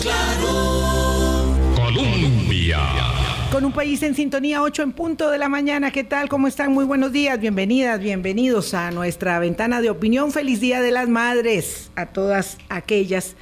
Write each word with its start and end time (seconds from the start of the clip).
claro. 0.00 1.56
Colombia. 1.74 2.78
Con 3.50 3.64
un 3.64 3.72
país 3.72 4.02
en 4.02 4.14
sintonía, 4.14 4.62
8 4.62 4.82
en 4.82 4.92
punto 4.92 5.30
de 5.30 5.38
la 5.38 5.48
mañana. 5.48 5.90
¿Qué 5.90 6.04
tal? 6.04 6.28
¿Cómo 6.28 6.48
están? 6.48 6.72
Muy 6.72 6.84
buenos 6.84 7.12
días. 7.12 7.40
Bienvenidas, 7.40 7.98
bienvenidos 7.98 8.74
a 8.74 8.90
nuestra 8.90 9.38
ventana 9.38 9.80
de 9.80 9.90
opinión. 9.90 10.32
Feliz 10.32 10.60
Día 10.60 10.80
de 10.80 10.90
las 10.90 11.08
Madres 11.08 11.90
a 11.96 12.06
todas 12.06 12.58
aquellas 12.68 13.36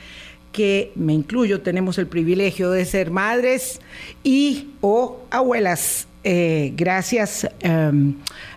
que, 0.53 0.93
me 0.95 1.13
incluyo, 1.13 1.61
tenemos 1.61 1.99
el 1.99 2.07
privilegio 2.07 2.71
de 2.71 2.85
ser 2.85 3.11
madres 3.11 3.81
y 4.23 4.71
o 4.81 5.21
abuelas. 5.31 6.09
Eh, 6.25 6.73
gracias 6.75 7.47
em, 7.61 8.15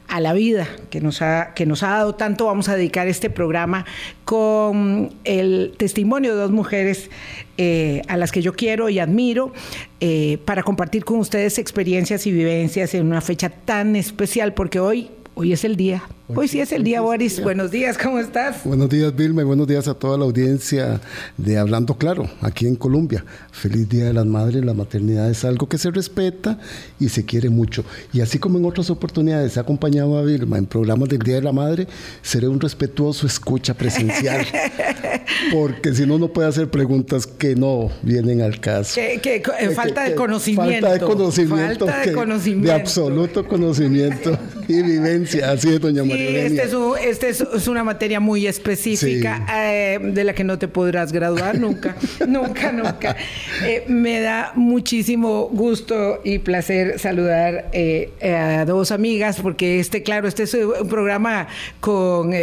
a 0.10 0.20
la 0.20 0.34
vida 0.34 0.68
que 0.89 1.02
nos, 1.02 1.21
ha, 1.21 1.54
que 1.54 1.66
nos 1.66 1.84
ha 1.84 1.89
dado 1.89 2.16
tanto, 2.16 2.46
vamos 2.46 2.68
a 2.68 2.76
dedicar 2.76 3.08
este 3.08 3.30
programa 3.30 3.86
con 4.26 5.14
el 5.23 5.73
testimonio 5.78 6.36
de 6.36 6.41
dos 6.41 6.52
mujeres 6.52 7.09
eh, 7.58 8.02
a 8.08 8.18
las 8.18 8.32
que 8.32 8.41
yo 8.41 8.54
quiero 8.54 8.90
y 8.90 8.99
admiro 8.99 9.54
eh, 9.99 10.40
para 10.45 10.63
compartir 10.63 11.05
con 11.05 11.20
ustedes 11.20 11.59
experiencias 11.59 12.26
y 12.26 12.32
vivencias 12.32 12.94
en 12.94 13.05
una 13.05 13.22
fecha 13.22 13.49
tan 13.49 13.95
especial, 13.95 14.54
porque 14.54 14.80
hoy, 14.80 15.12
hoy 15.35 15.54
es 15.54 15.63
el 15.63 15.76
día 15.76 16.04
Hoy 16.36 16.48
sí 16.48 16.60
es 16.62 16.72
el 16.72 16.84
día, 16.84 17.02
Boris. 17.02 17.42
Buenos 17.42 17.72
días, 17.72 17.98
¿cómo 17.98 18.20
estás? 18.20 18.64
Buenos 18.64 18.88
días, 18.88 19.16
Vilma, 19.16 19.42
y 19.42 19.46
buenos 19.46 19.66
días 19.66 19.88
a 19.88 19.96
toda 19.96 20.16
la 20.16 20.26
audiencia 20.26 21.02
de 21.38 21.58
Hablando 21.58 21.98
Claro, 21.98 22.30
aquí 22.42 22.68
en 22.68 22.76
Colombia. 22.76 23.26
Feliz 23.52 23.90
Día 23.90 24.05
de 24.05 24.14
las 24.14 24.28
Madres. 24.28 24.64
La 24.64 24.76
maternidad 24.76 25.28
es 25.32 25.44
algo 25.44 25.68
que 25.68 25.80
se 25.80 25.90
respeta 25.90 26.60
y 27.00 27.10
se 27.10 27.26
quiere 27.26 27.50
mucho. 27.50 27.84
Y 28.14 28.22
así 28.22 28.38
como 28.38 28.60
en 28.60 28.66
otras 28.66 28.92
oportunidades 28.92 29.58
he 29.58 29.60
acompañado 29.60 30.20
a 30.20 30.22
Vilma 30.22 30.60
en 30.60 30.68
programas 30.68 31.10
del 31.10 31.18
Día 31.18 31.36
de 31.36 31.42
la 31.42 31.52
Madre, 31.52 31.88
seré 32.22 32.48
un 32.48 32.60
respetuoso 32.60 33.26
escucha 33.26 33.74
presencial. 33.74 34.46
porque 35.52 35.96
si 35.96 36.05
no, 36.05 36.20
no 36.20 36.27
puede 36.27 36.48
hacer 36.48 36.70
preguntas 36.70 37.26
que 37.26 37.55
no 37.55 37.90
vienen 38.04 38.41
al 38.41 38.60
caso. 38.60 39.00
Que, 39.22 39.41
falta 39.76 40.04
de 40.04 40.14
conocimiento. 40.14 40.88
Falta 40.88 40.93
de 40.93 40.99
conocimiento. 40.99 41.88
Falta 41.88 42.05
de 42.05 42.14
conocimiento. 42.14 42.68
De 42.68 42.74
absoluto 42.74 43.48
conocimiento 43.48 44.38
y 44.68 44.82
vivencia. 44.84 45.52
Así 45.52 45.70
es, 45.70 45.82
doña 45.82 46.04
María. 46.04 46.18
Sí, 46.20 46.35
este, 46.35 47.29
es, 47.29 47.41
es, 47.41 47.67
una 47.67 47.84
materia 47.84 48.20
muy 48.20 48.45
específica 48.45 49.45
eh, 49.53 49.99
de 50.01 50.23
la 50.23 50.34
que 50.34 50.43
no 50.43 50.59
te 50.59 50.67
podrás 50.67 51.12
graduar 51.12 51.57
nunca, 51.57 51.95
nunca, 52.27 52.71
nunca. 52.71 53.15
Eh, 53.63 53.85
me 53.87 54.20
da 54.20 54.51
muchísimo 54.55 55.49
gusto 55.51 56.20
y 56.23 56.40
placer 56.40 56.99
saludar 56.99 57.70
eh, 57.71 58.12
a 58.21 58.65
dos 58.65 58.91
amigas 58.91 59.40
porque 59.41 59.79
este, 59.79 60.03
claro, 60.03 60.27
este 60.27 60.43
es 60.43 60.53
un 60.53 60.87
programa 60.90 61.47
con, 61.79 62.34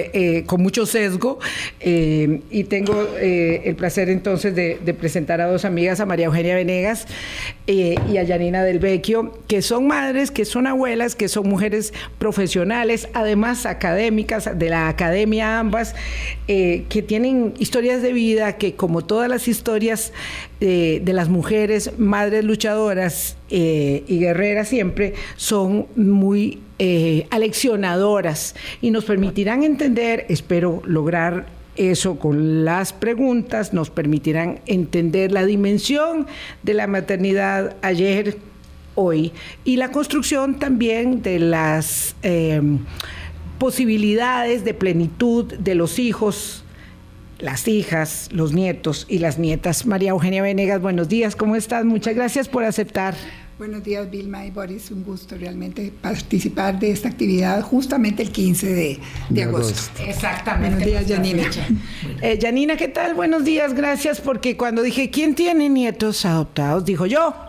con 0.46 0.62
mucho 0.62 0.86
sesgo 0.86 1.38
y 1.80 2.64
tengo 2.64 3.06
el 3.20 3.76
placer 3.76 4.08
entonces 4.08 4.54
de, 4.54 4.78
de, 4.84 4.94
presentar 4.94 5.40
a 5.40 5.46
dos 5.46 5.64
amigas, 5.64 6.00
a 6.00 6.06
María 6.06 6.26
Eugenia 6.26 6.54
Venegas 6.54 7.06
y 7.66 8.16
a 8.16 8.22
Yanina 8.22 8.64
del 8.64 8.78
Vecchio, 8.78 9.32
que 9.48 9.60
son 9.60 9.86
madres, 9.86 10.30
que 10.30 10.44
son 10.44 10.66
abuelas, 10.66 11.14
que 11.14 11.28
son 11.28 11.48
mujeres 11.48 11.92
profesionales, 12.18 13.08
además 13.12 13.65
académicas, 13.66 14.58
de 14.58 14.68
la 14.70 14.88
academia 14.88 15.58
ambas, 15.58 15.94
eh, 16.48 16.84
que 16.88 17.02
tienen 17.02 17.54
historias 17.58 18.02
de 18.02 18.12
vida 18.12 18.56
que 18.56 18.74
como 18.74 19.04
todas 19.04 19.28
las 19.28 19.48
historias 19.48 20.12
eh, 20.60 21.00
de 21.04 21.12
las 21.12 21.28
mujeres, 21.28 21.98
madres 21.98 22.44
luchadoras 22.44 23.36
eh, 23.50 24.04
y 24.06 24.18
guerreras 24.18 24.68
siempre, 24.68 25.14
son 25.36 25.86
muy 25.96 26.60
aleccionadoras 27.30 28.54
y 28.82 28.90
nos 28.90 29.06
permitirán 29.06 29.64
entender, 29.64 30.26
espero 30.28 30.82
lograr 30.84 31.46
eso 31.76 32.18
con 32.18 32.66
las 32.66 32.92
preguntas, 32.92 33.72
nos 33.72 33.88
permitirán 33.88 34.60
entender 34.66 35.32
la 35.32 35.46
dimensión 35.46 36.26
de 36.62 36.74
la 36.74 36.86
maternidad 36.86 37.76
ayer, 37.80 38.36
hoy, 38.94 39.32
y 39.64 39.76
la 39.76 39.90
construcción 39.90 40.58
también 40.58 41.22
de 41.22 41.38
las 41.38 42.14
posibilidades 43.58 44.64
de 44.64 44.74
plenitud 44.74 45.52
de 45.54 45.74
los 45.74 45.98
hijos, 45.98 46.64
las 47.38 47.68
hijas, 47.68 48.28
los 48.32 48.52
nietos 48.52 49.06
y 49.08 49.18
las 49.18 49.38
nietas. 49.38 49.86
María 49.86 50.10
Eugenia 50.10 50.42
Venegas, 50.42 50.80
buenos 50.80 51.08
días, 51.08 51.36
¿cómo 51.36 51.56
estás? 51.56 51.84
Muchas 51.84 52.14
gracias 52.14 52.48
por 52.48 52.64
aceptar. 52.64 53.14
Buenos 53.58 53.82
días, 53.82 54.10
Vilma 54.10 54.44
y 54.44 54.50
Boris. 54.50 54.90
Un 54.90 55.02
gusto 55.02 55.34
realmente 55.34 55.90
participar 56.02 56.78
de 56.78 56.90
esta 56.90 57.08
actividad 57.08 57.62
justamente 57.62 58.22
el 58.22 58.30
15 58.30 58.98
de, 59.30 59.42
agosto. 59.42 60.02
Exactamente. 60.06 60.84
Buenos 60.84 61.06
días, 61.08 61.16
Janina. 61.16 61.50
Eh, 62.20 62.38
Janina, 62.40 62.76
¿qué 62.76 62.88
tal? 62.88 63.14
Buenos 63.14 63.44
días, 63.44 63.72
gracias, 63.72 64.20
porque 64.20 64.58
cuando 64.58 64.82
dije, 64.82 65.08
¿quién 65.08 65.34
tiene 65.34 65.70
nietos 65.70 66.26
adoptados? 66.26 66.84
Dijo 66.84 67.06
yo 67.06 67.45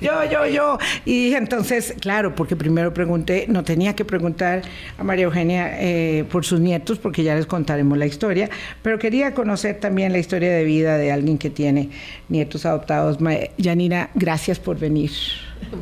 yo, 0.00 0.24
yo, 0.30 0.46
yo. 0.46 0.78
Y 1.04 1.34
entonces, 1.34 1.94
claro, 2.00 2.34
porque 2.34 2.56
primero 2.56 2.92
pregunté, 2.94 3.46
no 3.48 3.64
tenía 3.64 3.94
que 3.94 4.04
preguntar 4.04 4.62
a 4.96 5.04
María 5.04 5.24
Eugenia 5.24 5.80
eh, 5.80 6.24
por 6.30 6.44
sus 6.44 6.60
nietos, 6.60 6.98
porque 6.98 7.22
ya 7.22 7.34
les 7.34 7.46
contaremos 7.46 7.98
la 7.98 8.06
historia, 8.06 8.50
pero 8.82 8.98
quería 8.98 9.34
conocer 9.34 9.80
también 9.80 10.12
la 10.12 10.18
historia 10.18 10.52
de 10.52 10.64
vida 10.64 10.98
de 10.98 11.12
alguien 11.12 11.38
que 11.38 11.50
tiene 11.50 11.90
nietos 12.28 12.66
adoptados. 12.66 13.18
Yanina, 13.56 14.10
gracias 14.14 14.58
por 14.58 14.78
venir. 14.78 15.10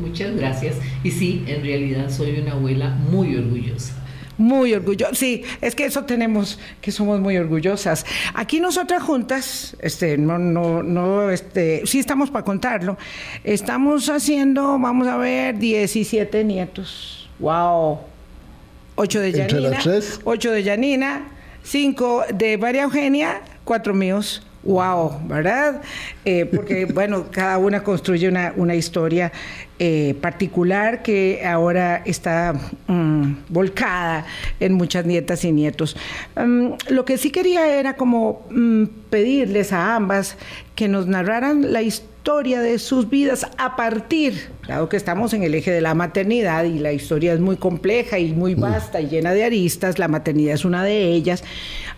Muchas 0.00 0.34
gracias. 0.37 0.77
Y 1.03 1.10
sí, 1.10 1.44
en 1.47 1.62
realidad 1.62 2.10
soy 2.10 2.41
una 2.41 2.53
abuela 2.53 2.91
muy 2.91 3.37
orgullosa. 3.37 4.05
Muy 4.38 4.74
orgullosa. 4.74 5.14
Sí, 5.14 5.42
es 5.60 5.74
que 5.74 5.86
eso 5.86 6.04
tenemos, 6.04 6.58
que 6.80 6.92
somos 6.92 7.20
muy 7.20 7.36
orgullosas. 7.36 8.04
Aquí 8.34 8.60
nosotras 8.60 9.02
juntas, 9.02 9.76
este, 9.80 10.19
no, 10.19 10.38
no, 10.38 10.82
no, 10.82 11.30
este, 11.30 11.82
sí 11.86 11.98
estamos 11.98 12.30
para 12.30 12.44
contarlo. 12.44 12.97
Estamos 13.44 14.08
haciendo, 14.08 14.78
vamos 14.78 15.06
a 15.06 15.16
ver, 15.16 15.58
17 15.58 16.44
nietos. 16.44 17.28
Wow. 17.38 18.00
8 18.97 19.20
de 19.20 19.32
Yanina. 19.32 19.78
Ocho 20.24 20.50
de 20.53 20.62
Yanina, 20.62 21.28
5 21.62 22.24
de 22.34 22.58
María 22.58 22.84
Eugenia, 22.84 23.42
4 23.64 23.94
míos 23.94 24.45
wow, 24.66 25.21
¿verdad? 25.27 25.81
Eh, 26.25 26.44
porque, 26.44 26.84
bueno, 26.94 27.27
cada 27.31 27.59
una 27.59 27.82
construye 27.82 28.28
una, 28.28 28.53
una 28.56 28.75
historia 28.75 29.32
eh, 29.78 30.15
particular 30.21 31.03
que 31.03 31.43
ahora 31.47 32.03
está 32.04 32.54
mm, 32.87 33.32
volcada 33.49 34.27
en 34.60 34.72
muchas 34.75 35.04
nietas 35.04 35.44
y 35.44 35.53
nietos. 35.53 35.97
Mm, 36.37 36.71
lo 36.88 37.04
que 37.04 37.19
sí 37.19 37.31
quería 37.31 37.75
era 37.78 37.97
como 37.97 38.47
mm, 38.50 38.84
pedirles 39.10 39.72
a 39.72 39.94
ambas 39.94 40.37
que 40.75 40.88
nos 40.88 41.06
narraran 41.06 41.72
la 41.72 41.83
historia 41.83 42.16
de 42.26 42.81
sus 42.81 43.09
vidas 43.09 43.47
a 43.56 43.76
partir, 43.76 44.50
dado 44.66 44.88
que 44.88 44.97
estamos 44.97 45.32
en 45.32 45.44
el 45.44 45.54
eje 45.54 45.70
de 45.70 45.81
la 45.81 45.94
maternidad 45.94 46.64
y 46.64 46.81
la 46.81 46.92
historia 46.92 47.32
es 47.32 47.38
muy 47.38 47.56
compleja 47.56 48.19
y 48.19 48.32
muy 48.32 48.56
vasta 48.56 49.00
y 49.00 49.06
llena 49.06 49.32
de 49.32 49.44
aristas, 49.44 50.00
la 50.00 50.09
maternidad 50.09 50.54
es 50.54 50.65
una 50.65 50.82
de 50.82 51.04
ellas, 51.04 51.44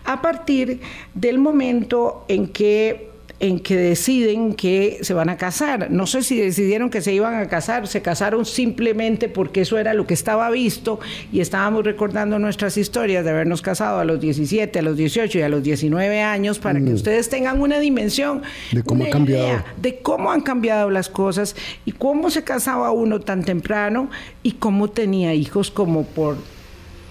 a 0.05 0.21
partir 0.21 0.81
del 1.15 1.39
momento 1.39 2.25
en 2.27 2.47
que 2.47 3.08
en 3.39 3.59
que 3.59 3.77
deciden 3.77 4.53
que 4.53 4.99
se 5.01 5.13
van 5.13 5.29
a 5.29 5.37
casar. 5.37 5.89
No 5.91 6.07
sé 6.07 6.23
si 6.23 6.39
decidieron 6.39 6.89
que 6.89 7.01
se 7.01 7.13
iban 7.13 7.35
a 7.35 7.47
casar, 7.47 7.87
se 7.87 8.01
casaron 8.01 8.45
simplemente 8.45 9.29
porque 9.29 9.61
eso 9.61 9.77
era 9.77 9.93
lo 9.93 10.05
que 10.05 10.13
estaba 10.13 10.49
visto 10.49 10.99
y 11.31 11.39
estábamos 11.39 11.85
recordando 11.85 12.37
nuestras 12.37 12.77
historias 12.77 13.23
de 13.23 13.31
habernos 13.31 13.61
casado 13.61 13.99
a 13.99 14.05
los 14.05 14.19
17, 14.19 14.79
a 14.79 14.81
los 14.81 14.97
18 14.97 15.39
y 15.39 15.41
a 15.41 15.49
los 15.49 15.63
19 15.63 16.21
años 16.21 16.59
para 16.59 16.79
que 16.79 16.91
mm. 16.91 16.95
ustedes 16.95 17.29
tengan 17.29 17.61
una 17.61 17.79
dimensión 17.79 18.41
de 18.71 18.83
cómo 18.83 19.05
ha 19.05 19.09
cambiado. 19.09 19.63
de 19.77 19.99
cómo 19.99 20.31
han 20.31 20.41
cambiado 20.41 20.89
las 20.89 21.07
cosas 21.07 21.55
y 21.85 21.93
cómo 21.93 22.29
se 22.29 22.43
casaba 22.43 22.91
uno 22.91 23.21
tan 23.21 23.43
temprano 23.43 24.09
y 24.43 24.53
cómo 24.53 24.89
tenía 24.89 25.33
hijos 25.33 25.71
como 25.71 26.03
por, 26.03 26.37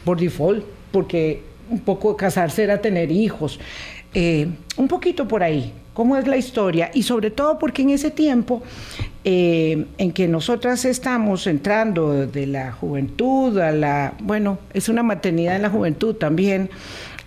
por 0.04 0.20
default, 0.20 0.64
porque 0.92 1.42
un 1.70 1.80
poco 1.80 2.16
casarse 2.16 2.64
era 2.64 2.80
tener 2.80 3.10
hijos. 3.10 3.58
Eh, 4.14 4.48
un 4.76 4.88
poquito 4.88 5.28
por 5.28 5.42
ahí, 5.42 5.72
cómo 5.98 6.16
es 6.16 6.28
la 6.28 6.36
historia 6.36 6.92
y 6.94 7.02
sobre 7.02 7.32
todo 7.32 7.58
porque 7.58 7.82
en 7.82 7.90
ese 7.90 8.12
tiempo 8.12 8.62
eh, 9.24 9.84
en 9.98 10.12
que 10.12 10.28
nosotras 10.28 10.84
estamos 10.84 11.48
entrando 11.48 12.24
de 12.24 12.46
la 12.46 12.70
juventud 12.70 13.58
a 13.58 13.72
la, 13.72 14.14
bueno, 14.20 14.60
es 14.72 14.88
una 14.88 15.02
maternidad 15.02 15.56
en 15.56 15.62
la 15.62 15.70
juventud 15.70 16.14
también, 16.14 16.70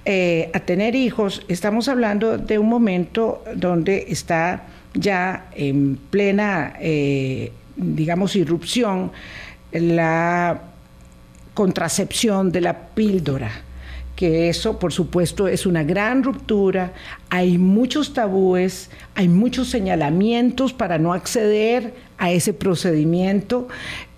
eh, 0.05 0.49
a 0.53 0.61
tener 0.61 0.95
hijos, 0.95 1.43
estamos 1.49 1.89
hablando 1.89 2.37
de 2.37 2.59
un 2.59 2.69
momento 2.69 3.43
donde 3.53 4.05
está 4.07 4.63
ya 4.93 5.49
en 5.53 5.97
plena, 6.09 6.75
digamos, 7.75 8.37
irrupción 8.37 9.11
la 9.73 10.61
contracepción 11.53 12.53
de 12.53 12.61
la 12.61 12.87
píldora 12.87 13.51
que 14.21 14.49
eso, 14.49 14.77
por 14.77 14.93
supuesto, 14.93 15.47
es 15.47 15.65
una 15.65 15.81
gran 15.81 16.21
ruptura, 16.21 16.93
hay 17.31 17.57
muchos 17.57 18.13
tabúes, 18.13 18.91
hay 19.15 19.27
muchos 19.27 19.69
señalamientos 19.69 20.73
para 20.73 20.99
no 20.99 21.13
acceder 21.13 21.95
a 22.19 22.29
ese 22.29 22.53
procedimiento 22.53 23.67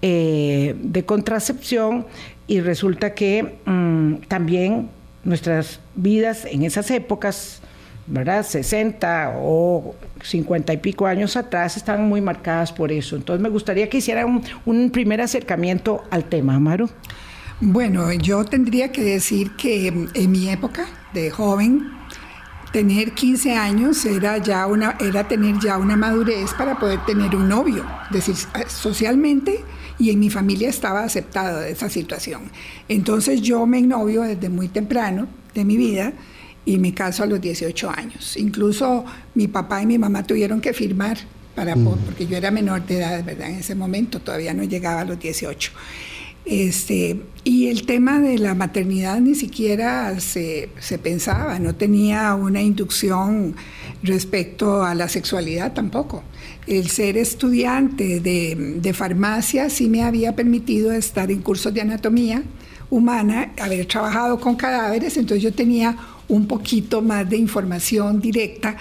eh, 0.02 0.76
de 0.78 1.06
contracepción 1.06 2.06
y 2.48 2.60
resulta 2.60 3.14
que 3.14 3.56
mm, 3.64 4.16
también 4.28 4.90
nuestras 5.24 5.80
vidas 5.96 6.44
en 6.52 6.64
esas 6.64 6.92
épocas 6.92 7.62
¿verdad? 8.06 8.46
60 8.46 9.36
o 9.38 9.96
50 10.22 10.74
y 10.74 10.78
pico 10.80 11.06
años 11.06 11.38
atrás 11.38 11.78
estaban 11.78 12.10
muy 12.10 12.20
marcadas 12.20 12.74
por 12.74 12.92
eso. 12.92 13.16
Entonces 13.16 13.42
me 13.42 13.48
gustaría 13.48 13.88
que 13.88 14.00
hiciera 14.00 14.26
un, 14.26 14.44
un 14.66 14.90
primer 14.92 15.22
acercamiento 15.22 16.04
al 16.12 16.26
tema, 16.26 16.60
Maru. 16.60 16.90
Bueno, 17.62 18.12
yo 18.14 18.44
tendría 18.44 18.92
que 18.92 19.04
decir 19.04 19.52
que 19.52 19.88
en 20.14 20.32
mi 20.32 20.50
época 20.50 20.86
de 21.14 21.32
joven, 21.32 21.92
tener 22.74 23.12
15 23.14 23.56
años 23.56 24.04
era 24.04 24.40
ya 24.40 24.66
una 24.66 24.98
era 25.00 25.28
tener 25.28 25.60
ya 25.60 25.78
una 25.78 25.96
madurez 25.96 26.54
para 26.56 26.80
poder 26.80 27.06
tener 27.06 27.36
un 27.36 27.48
novio, 27.48 27.86
es 28.06 28.26
decir, 28.26 28.36
socialmente 28.68 29.64
y 30.00 30.10
en 30.10 30.20
mi 30.20 30.32
familia 30.32 30.70
estaba 30.70 31.04
aceptado 31.04 31.62
esa 31.62 31.88
situación. 31.88 32.52
Entonces 32.90 33.42
yo 33.42 33.68
me 33.68 33.80
novio 33.84 34.24
desde 34.24 34.50
muy 34.50 34.70
temprano 34.70 35.28
de 35.54 35.64
mi 35.66 35.78
vida 35.78 36.14
y 36.66 36.80
me 36.80 36.96
caso 36.96 37.22
a 37.22 37.26
los 37.28 37.40
18 37.40 37.92
años. 37.92 38.36
Incluso 38.38 39.06
mi 39.36 39.48
papá 39.48 39.84
y 39.84 39.86
mi 39.86 40.00
mamá 40.00 40.24
tuvieron 40.24 40.60
que 40.60 40.74
firmar 40.74 41.20
para, 41.56 41.76
mm. 41.76 41.98
porque 42.06 42.26
yo 42.26 42.38
era 42.38 42.50
menor 42.50 42.84
de 42.88 42.98
edad, 42.98 43.24
¿verdad? 43.24 43.52
En 43.52 43.58
ese 43.58 43.76
momento 43.76 44.20
todavía 44.20 44.56
no 44.56 44.64
llegaba 44.64 45.02
a 45.02 45.06
los 45.06 45.20
18. 45.20 45.72
Este, 46.46 47.22
y 47.46 47.68
el 47.68 47.86
tema 47.86 48.20
de 48.20 48.38
la 48.38 48.54
maternidad 48.54 49.20
ni 49.22 49.34
siquiera 49.34 50.20
se, 50.20 50.70
se, 50.80 50.98
pensaba, 50.98 51.58
no 51.60 51.74
tenía 51.76 52.36
una 52.36 52.62
inducción 52.62 53.56
respecto 54.02 54.84
a 54.84 54.94
la 54.94 55.08
sexualidad 55.08 55.74
tampoco. 55.74 56.24
El 56.68 56.90
ser 56.90 57.18
estudiante 57.18 58.20
de, 58.20 58.76
de 58.82 58.94
farmacia 58.94 59.70
sí 59.70 59.88
me 59.88 60.04
había 60.04 60.36
permitido 60.36 60.92
estar 60.92 61.32
en 61.32 61.42
cursos 61.42 61.74
de 61.74 61.82
anatomía 61.82 62.44
humana, 62.90 63.54
haber 63.60 63.86
trabajado 63.86 64.40
con 64.40 64.56
cadáveres, 64.56 65.18
entonces 65.18 65.42
yo 65.42 65.54
tenía 65.54 65.98
un 66.28 66.46
poquito 66.48 67.02
más 67.02 67.30
de 67.30 67.38
información 67.38 68.20
directa 68.20 68.76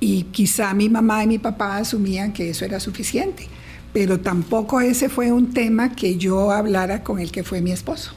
y 0.00 0.24
quizá 0.24 0.74
mi 0.74 0.88
mamá 0.88 1.24
y 1.24 1.26
mi 1.26 1.38
papá 1.38 1.78
asumían 1.78 2.32
que 2.32 2.50
eso 2.50 2.64
era 2.64 2.78
suficiente, 2.78 3.46
pero 3.94 4.18
tampoco 4.18 4.80
ese 4.80 5.08
fue 5.08 5.30
un 5.30 5.54
tema 5.54 5.94
que 5.94 6.16
yo 6.16 6.50
hablara 6.50 7.04
con 7.04 7.20
el 7.20 7.30
que 7.30 7.44
fue 7.44 7.62
mi 7.62 7.70
esposo. 7.70 8.10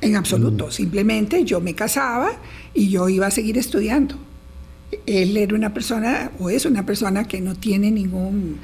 En 0.00 0.16
absoluto, 0.16 0.66
mm. 0.66 0.70
simplemente 0.72 1.44
yo 1.44 1.60
me 1.60 1.74
casaba 1.74 2.32
y 2.74 2.88
yo 2.88 3.08
iba 3.08 3.28
a 3.28 3.30
seguir 3.30 3.58
estudiando. 3.58 4.16
Él 5.06 5.36
era 5.36 5.54
una 5.54 5.72
persona, 5.72 6.32
o 6.40 6.50
es 6.50 6.66
una 6.66 6.84
persona 6.84 7.28
que 7.28 7.40
no 7.40 7.54
tiene 7.54 7.92
ningún 7.92 8.58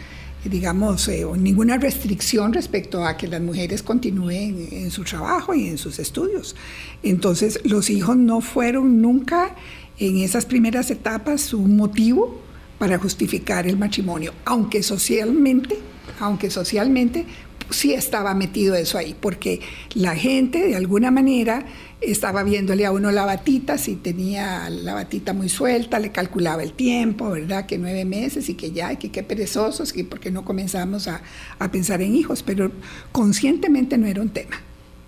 digamos, 0.44 1.06
eh, 1.06 1.25
ninguna 1.38 1.78
restricción 1.78 2.52
respecto 2.52 3.06
a 3.06 3.16
que 3.16 3.28
las 3.28 3.40
mujeres 3.40 3.81
continúen 3.81 4.69
en 4.72 4.90
su 4.90 5.04
trabajo 5.04 5.54
y 5.54 5.69
en 5.69 5.78
sus 5.78 6.00
estudios. 6.00 6.56
Entonces, 7.04 7.60
los 7.62 7.90
hijos 7.90 8.16
no 8.16 8.40
fueron 8.40 9.00
nunca 9.00 9.54
en 10.00 10.19
esas 10.19 10.44
primeras 10.46 10.90
etapas 10.90 11.54
un 11.54 11.76
motivo 11.76 12.40
para 12.82 12.99
justificar 12.99 13.69
el 13.69 13.79
matrimonio, 13.79 14.34
aunque 14.44 14.82
socialmente, 14.82 15.79
aunque 16.19 16.50
socialmente 16.50 17.26
sí 17.70 17.93
estaba 17.94 18.34
metido 18.34 18.75
eso 18.75 18.99
ahí, 18.99 19.14
porque 19.20 19.61
la 19.94 20.17
gente 20.17 20.67
de 20.67 20.75
alguna 20.75 21.12
manera 21.12 21.64
estaba 22.00 22.43
viéndole 22.43 22.84
a 22.84 22.90
uno 22.90 23.12
la 23.12 23.25
batita, 23.25 23.79
si 23.79 23.94
tenía 23.94 24.69
la 24.69 24.94
batita 24.94 25.32
muy 25.32 25.49
suelta, 25.49 26.00
le 26.00 26.11
calculaba 26.11 26.64
el 26.64 26.73
tiempo, 26.73 27.31
¿verdad? 27.31 27.67
Que 27.67 27.79
nueve 27.79 28.05
meses 28.05 28.49
y 28.49 28.55
que 28.55 28.73
ya, 28.73 28.96
que 28.96 29.12
qué 29.12 29.23
perezosos, 29.23 29.96
y 29.96 30.02
porque 30.02 30.32
no 30.32 30.44
comenzamos 30.44 31.06
a, 31.06 31.23
a 31.61 31.70
pensar 31.70 32.02
en 32.02 32.17
hijos, 32.17 32.43
pero 32.43 32.73
conscientemente 33.12 33.96
no 33.96 34.08
era 34.08 34.20
un 34.20 34.31
tema. 34.31 34.61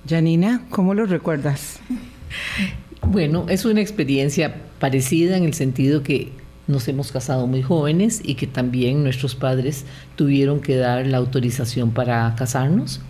Janina, 0.08 0.64
¿cómo 0.70 0.94
lo 0.94 1.06
recuerdas? 1.06 1.80
Bueno, 3.02 3.46
es 3.48 3.64
una 3.64 3.80
experiencia 3.80 4.62
parecida 4.78 5.36
en 5.36 5.42
el 5.42 5.54
sentido 5.54 6.04
que 6.04 6.43
nos 6.66 6.88
hemos 6.88 7.12
casado 7.12 7.46
muy 7.46 7.62
jóvenes 7.62 8.20
y 8.24 8.34
que 8.34 8.46
también 8.46 9.02
nuestros 9.02 9.34
padres 9.34 9.84
tuvieron 10.16 10.60
que 10.60 10.76
dar 10.76 11.06
la 11.06 11.18
autorización 11.18 11.90
para 11.90 12.34
casarnos. 12.36 13.00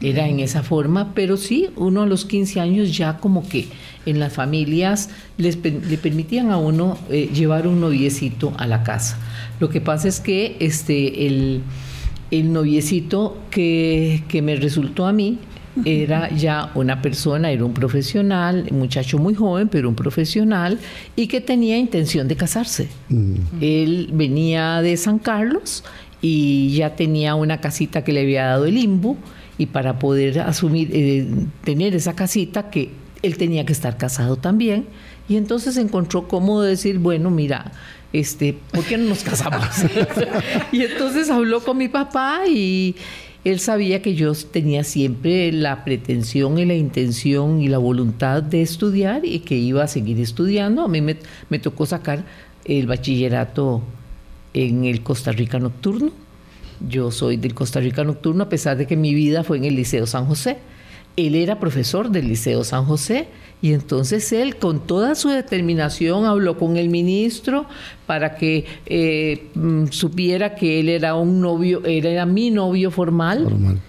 Era 0.00 0.28
en 0.28 0.40
esa 0.40 0.62
forma, 0.62 1.14
pero 1.14 1.36
sí, 1.36 1.70
uno 1.76 2.02
a 2.02 2.06
los 2.06 2.24
15 2.24 2.60
años 2.60 2.96
ya 2.96 3.18
como 3.18 3.48
que 3.48 3.68
en 4.04 4.18
las 4.18 4.32
familias 4.32 5.08
les, 5.38 5.56
le 5.56 5.98
permitían 5.98 6.50
a 6.50 6.56
uno 6.56 6.98
eh, 7.10 7.30
llevar 7.32 7.66
un 7.66 7.80
noviecito 7.80 8.52
a 8.58 8.66
la 8.66 8.82
casa. 8.82 9.18
Lo 9.60 9.70
que 9.70 9.80
pasa 9.80 10.08
es 10.08 10.20
que 10.20 10.56
este, 10.58 11.26
el, 11.26 11.62
el 12.30 12.52
noviecito 12.52 13.38
que, 13.50 14.24
que 14.28 14.42
me 14.42 14.56
resultó 14.56 15.06
a 15.06 15.12
mí 15.12 15.38
era 15.84 16.30
ya 16.30 16.70
una 16.74 17.02
persona, 17.02 17.50
era 17.50 17.64
un 17.64 17.74
profesional, 17.74 18.66
un 18.70 18.78
muchacho 18.78 19.18
muy 19.18 19.34
joven, 19.34 19.68
pero 19.68 19.88
un 19.88 19.94
profesional, 19.94 20.78
y 21.16 21.26
que 21.26 21.40
tenía 21.40 21.76
intención 21.76 22.28
de 22.28 22.36
casarse. 22.36 22.88
Mm. 23.08 23.34
Él 23.60 24.10
venía 24.12 24.82
de 24.82 24.96
San 24.96 25.18
Carlos 25.18 25.84
y 26.20 26.74
ya 26.76 26.96
tenía 26.96 27.34
una 27.34 27.60
casita 27.60 28.04
que 28.04 28.12
le 28.12 28.20
había 28.20 28.46
dado 28.46 28.66
el 28.66 28.78
IMBU, 28.78 29.16
y 29.58 29.66
para 29.66 29.98
poder 29.98 30.40
asumir, 30.40 30.90
eh, 30.92 31.26
tener 31.64 31.94
esa 31.94 32.14
casita, 32.14 32.70
que 32.70 32.90
él 33.22 33.36
tenía 33.36 33.64
que 33.64 33.72
estar 33.72 33.96
casado 33.96 34.36
también, 34.36 34.86
y 35.28 35.36
entonces 35.36 35.76
encontró 35.76 36.28
cómo 36.28 36.60
decir, 36.60 36.98
bueno, 36.98 37.30
mira, 37.30 37.72
este, 38.12 38.56
¿por 38.70 38.84
qué 38.84 38.96
no 38.96 39.08
nos 39.08 39.22
casamos? 39.24 39.66
y 40.72 40.82
entonces 40.82 41.30
habló 41.30 41.62
con 41.64 41.76
mi 41.76 41.88
papá 41.88 42.42
y 42.48 42.94
él 43.44 43.60
sabía 43.60 44.00
que 44.00 44.14
yo 44.14 44.32
tenía 44.34 44.84
siempre 44.84 45.52
la 45.52 45.84
pretensión 45.84 46.58
y 46.58 46.64
la 46.64 46.74
intención 46.74 47.60
y 47.60 47.68
la 47.68 47.76
voluntad 47.76 48.42
de 48.42 48.62
estudiar 48.62 49.26
y 49.26 49.40
que 49.40 49.54
iba 49.54 49.84
a 49.84 49.88
seguir 49.88 50.18
estudiando. 50.18 50.82
A 50.82 50.88
mí 50.88 51.02
me, 51.02 51.58
tocó 51.58 51.84
sacar 51.84 52.24
el 52.64 52.86
bachillerato 52.86 53.82
en 54.54 54.86
el 54.86 55.02
Costa 55.02 55.30
Rica 55.30 55.58
Nocturno. 55.58 56.10
Yo 56.88 57.10
soy 57.10 57.36
del 57.36 57.54
Costa 57.54 57.80
Rica 57.80 58.02
Nocturno 58.02 58.44
a 58.44 58.48
pesar 58.48 58.78
de 58.78 58.86
que 58.86 58.96
mi 58.96 59.12
vida 59.12 59.44
fue 59.44 59.58
en 59.58 59.64
el 59.64 59.76
Liceo 59.76 60.06
San 60.06 60.24
José. 60.24 60.56
Él 61.16 61.34
era 61.34 61.60
profesor 61.60 62.10
del 62.10 62.28
Liceo 62.28 62.64
San 62.64 62.84
José 62.84 63.28
y 63.62 63.72
entonces 63.72 64.30
él, 64.32 64.56
con 64.56 64.86
toda 64.86 65.14
su 65.14 65.30
determinación, 65.30 66.26
habló 66.26 66.58
con 66.58 66.76
el 66.76 66.90
ministro 66.90 67.66
para 68.06 68.36
que 68.36 68.66
eh, 68.84 69.46
mm, 69.54 69.86
supiera 69.86 70.54
que 70.54 70.80
él 70.80 70.90
era 70.90 71.14
un 71.14 71.40
novio, 71.40 71.82
era 71.86 72.26
mi 72.26 72.50
novio 72.50 72.90
formal, 72.90 73.80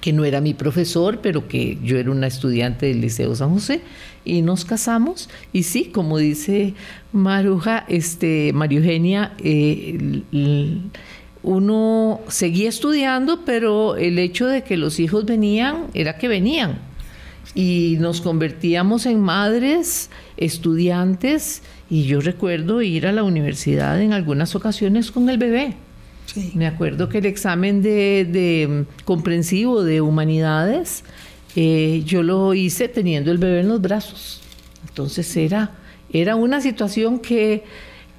que 0.00 0.12
no 0.12 0.24
era 0.24 0.40
mi 0.40 0.54
profesor, 0.54 1.20
pero 1.22 1.46
que 1.46 1.78
yo 1.84 1.96
era 1.98 2.10
una 2.10 2.26
estudiante 2.26 2.86
del 2.86 3.00
Liceo 3.00 3.34
San 3.36 3.50
José, 3.50 3.82
y 4.24 4.42
nos 4.42 4.64
casamos. 4.64 5.28
Y 5.52 5.62
sí, 5.62 5.86
como 5.86 6.18
dice 6.18 6.74
Maruja, 7.12 7.84
este, 7.88 8.52
María 8.52 8.78
Eugenia, 8.78 9.34
eh, 9.38 10.18
uno 11.42 12.20
seguía 12.28 12.68
estudiando, 12.68 13.44
pero 13.44 13.96
el 13.96 14.18
hecho 14.18 14.46
de 14.46 14.62
que 14.62 14.76
los 14.76 15.00
hijos 15.00 15.24
venían 15.24 15.86
era 15.94 16.18
que 16.18 16.28
venían 16.28 16.90
y 17.54 17.96
nos 17.98 18.20
convertíamos 18.20 19.06
en 19.06 19.20
madres, 19.20 20.10
estudiantes, 20.36 21.62
y 21.88 22.04
yo 22.04 22.20
recuerdo 22.20 22.82
ir 22.82 23.06
a 23.06 23.12
la 23.12 23.24
universidad 23.24 24.00
en 24.00 24.12
algunas 24.12 24.54
ocasiones 24.54 25.10
con 25.10 25.28
el 25.28 25.38
bebé. 25.38 25.74
Me 26.54 26.68
acuerdo 26.68 27.08
que 27.08 27.18
el 27.18 27.26
examen 27.26 27.82
de, 27.82 28.86
mm, 28.86 29.04
comprensivo 29.04 29.82
de 29.82 30.00
humanidades, 30.00 31.02
eh, 31.56 32.02
yo 32.06 32.22
lo 32.22 32.54
hice 32.54 32.86
teniendo 32.86 33.32
el 33.32 33.38
bebé 33.38 33.60
en 33.60 33.68
los 33.68 33.80
brazos. 33.80 34.40
Entonces 34.88 35.36
era, 35.36 35.72
era 36.12 36.36
una 36.36 36.60
situación 36.60 37.18
que 37.18 37.64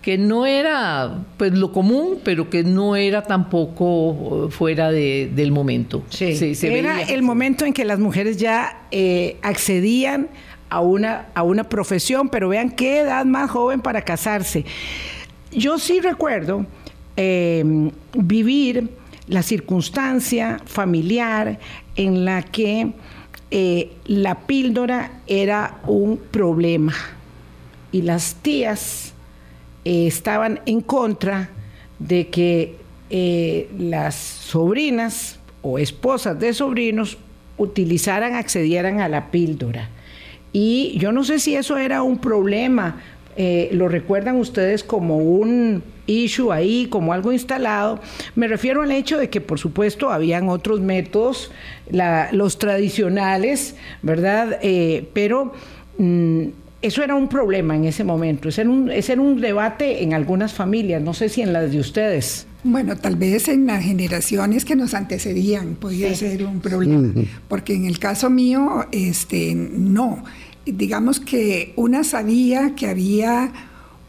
que 0.01 0.17
no 0.17 0.45
era 0.45 1.23
pues 1.37 1.53
lo 1.53 1.71
común, 1.71 2.19
pero 2.23 2.49
que 2.49 2.63
no 2.63 2.95
era 2.95 3.21
tampoco 3.21 4.49
fuera 4.49 4.91
de, 4.91 5.31
del 5.33 5.51
momento. 5.51 6.03
Sí, 6.09 6.55
era 6.63 7.01
el 7.03 7.21
momento 7.21 7.65
en 7.65 7.73
que 7.73 7.85
las 7.85 7.99
mujeres 7.99 8.37
ya 8.37 8.87
eh, 8.89 9.37
accedían 9.43 10.29
a 10.69 10.79
una, 10.79 11.27
a 11.35 11.43
una 11.43 11.65
profesión, 11.65 12.29
pero 12.29 12.49
vean 12.49 12.71
qué 12.71 13.01
edad 13.01 13.25
más 13.25 13.51
joven 13.51 13.81
para 13.81 14.01
casarse. 14.01 14.65
Yo 15.51 15.77
sí 15.77 15.99
recuerdo 15.99 16.65
em, 17.15 17.91
vivir 18.13 18.89
la 19.27 19.43
circunstancia 19.43 20.59
familiar 20.65 21.59
en 21.95 22.25
la 22.25 22.41
que 22.41 22.93
eh, 23.51 23.91
la 24.05 24.47
píldora 24.47 25.11
era 25.27 25.79
un 25.85 26.17
problema 26.17 26.93
y 27.91 28.01
las 28.01 28.35
tías 28.35 29.10
eh, 29.83 30.07
estaban 30.07 30.59
en 30.65 30.81
contra 30.81 31.49
de 31.97 32.27
que 32.27 32.75
eh, 33.09 33.69
las 33.77 34.15
sobrinas 34.15 35.39
o 35.61 35.79
esposas 35.79 36.39
de 36.39 36.53
sobrinos 36.53 37.17
utilizaran, 37.57 38.35
accedieran 38.35 38.99
a 38.99 39.09
la 39.09 39.31
píldora. 39.31 39.89
Y 40.53 40.97
yo 40.99 41.11
no 41.11 41.23
sé 41.23 41.39
si 41.39 41.55
eso 41.55 41.77
era 41.77 42.03
un 42.03 42.19
problema, 42.19 43.01
eh, 43.37 43.69
lo 43.71 43.87
recuerdan 43.87 44.35
ustedes 44.35 44.83
como 44.83 45.17
un 45.17 45.83
issue 46.05 46.51
ahí, 46.51 46.87
como 46.87 47.13
algo 47.13 47.31
instalado. 47.31 47.99
Me 48.35 48.47
refiero 48.47 48.81
al 48.81 48.91
hecho 48.91 49.17
de 49.17 49.29
que, 49.29 49.41
por 49.41 49.59
supuesto, 49.59 50.09
habían 50.09 50.49
otros 50.49 50.81
métodos, 50.81 51.51
los 52.31 52.59
tradicionales, 52.59 53.75
¿verdad? 54.01 54.59
pero 55.13 55.53
mm, 55.97 56.47
eso 56.81 57.03
era 57.03 57.15
un 57.15 57.27
problema 57.27 57.75
en 57.75 57.85
ese 57.85 58.03
momento, 58.03 58.49
ese 58.49 58.61
era, 58.61 58.69
un, 58.69 58.89
ese 58.89 59.13
era 59.13 59.21
un 59.21 59.39
debate 59.39 60.03
en 60.03 60.13
algunas 60.13 60.53
familias, 60.53 61.01
no 61.01 61.13
sé 61.13 61.29
si 61.29 61.41
en 61.41 61.53
las 61.53 61.71
de 61.71 61.79
ustedes. 61.79 62.47
Bueno, 62.63 62.95
tal 62.95 63.15
vez 63.15 63.47
en 63.47 63.67
las 63.67 63.83
generaciones 63.83 64.65
que 64.65 64.75
nos 64.75 64.93
antecedían 64.93 65.75
podía 65.75 66.13
ser 66.15 66.43
un 66.45 66.59
problema, 66.59 67.13
porque 67.47 67.73
en 67.73 67.85
el 67.85 67.99
caso 67.99 68.29
mío, 68.29 68.85
este, 68.91 69.55
no. 69.55 70.23
Digamos 70.65 71.19
que 71.19 71.73
una 71.75 72.03
sabía 72.03 72.75
que 72.75 72.87
había 72.87 73.51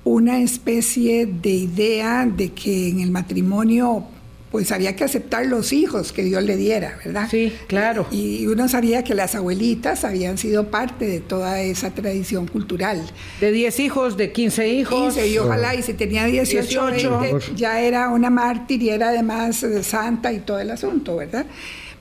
una 0.04 0.40
especie 0.40 1.26
de 1.26 1.50
idea 1.50 2.26
de 2.26 2.50
que 2.50 2.88
en 2.88 3.00
el 3.00 3.10
matrimonio 3.10 4.04
pues 4.52 4.70
había 4.70 4.94
que 4.94 5.02
aceptar 5.02 5.46
los 5.46 5.72
hijos 5.72 6.12
que 6.12 6.22
Dios 6.22 6.42
le 6.42 6.58
diera, 6.58 6.98
¿verdad? 7.02 7.26
Sí, 7.30 7.54
claro. 7.68 8.06
Y 8.10 8.46
uno 8.46 8.68
sabía 8.68 9.02
que 9.02 9.14
las 9.14 9.34
abuelitas 9.34 10.04
habían 10.04 10.36
sido 10.36 10.70
parte 10.70 11.06
de 11.06 11.20
toda 11.20 11.62
esa 11.62 11.90
tradición 11.92 12.46
cultural. 12.46 13.02
De 13.40 13.50
10 13.50 13.80
hijos, 13.80 14.18
de 14.18 14.30
15 14.30 14.68
hijos. 14.68 15.14
15, 15.14 15.28
y 15.28 15.38
ojalá, 15.38 15.74
y 15.74 15.82
si 15.82 15.94
tenía 15.94 16.26
18, 16.26 16.86
20, 16.86 17.56
ya 17.56 17.80
era 17.80 18.10
una 18.10 18.28
mártir 18.28 18.82
y 18.82 18.90
era 18.90 19.08
además 19.08 19.62
eh, 19.62 19.82
santa 19.82 20.30
y 20.34 20.40
todo 20.40 20.60
el 20.60 20.70
asunto, 20.70 21.16
¿verdad? 21.16 21.46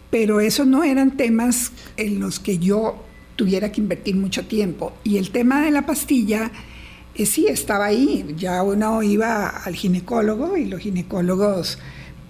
Pero 0.10 0.41
esos 0.41 0.67
no 0.67 0.84
eran 0.84 1.15
temas 1.15 1.72
en 1.96 2.20
los 2.20 2.41
que 2.41 2.58
yo 2.58 3.01
tuviera 3.38 3.72
que 3.72 3.79
invertir 3.79 4.17
mucho 4.17 4.46
tiempo. 4.46 4.91
Y 5.05 5.20
el 5.20 5.31
tema 5.31 5.63
de 5.63 5.72
la 5.72 5.86
pastilla, 5.86 6.51
eh, 7.15 7.25
sí, 7.25 7.48
estaba 7.48 7.86
ahí. 7.86 8.25
Ya 8.36 8.62
uno 8.62 9.01
iba 9.03 9.48
al 9.48 9.74
ginecólogo 9.74 10.58
y 10.58 10.65
los 10.65 10.81
ginecólogos 10.81 11.79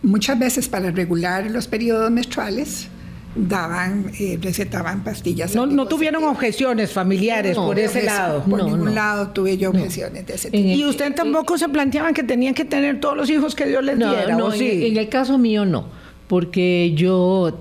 muchas 0.03 0.37
veces 0.39 0.67
para 0.67 0.91
regular 0.91 1.49
los 1.49 1.67
periodos 1.67 2.11
menstruales 2.11 2.89
daban, 3.35 4.11
eh, 4.19 4.37
recetaban 4.41 5.03
pastillas. 5.03 5.55
No, 5.55 5.65
no 5.65 5.87
tuvieron 5.87 6.23
objeciones 6.25 6.91
familiares 6.91 7.55
por 7.55 7.79
ese 7.79 8.03
lado. 8.03 8.43
Por 8.43 8.63
ningún 8.63 8.93
lado 8.93 9.29
tuve 9.29 9.57
yo 9.57 9.69
objeciones 9.69 10.25
de 10.25 10.33
ese 10.33 10.51
tipo. 10.51 10.67
¿Y 10.67 10.83
usted 10.85 11.13
tampoco 11.15 11.57
se 11.57 11.69
planteaban 11.69 12.13
que 12.13 12.23
tenían 12.23 12.53
que 12.53 12.65
tener 12.65 12.99
todos 12.99 13.15
los 13.15 13.29
hijos 13.29 13.55
que 13.55 13.65
Dios 13.65 13.83
les 13.83 13.97
diera? 13.97 14.35
No, 14.35 14.51
sí? 14.51 14.87
en, 14.87 14.97
el 14.97 15.09
caso 15.09 15.37
mío 15.37 15.65
no, 15.65 15.85
porque 16.27 16.93
yo 16.95 17.57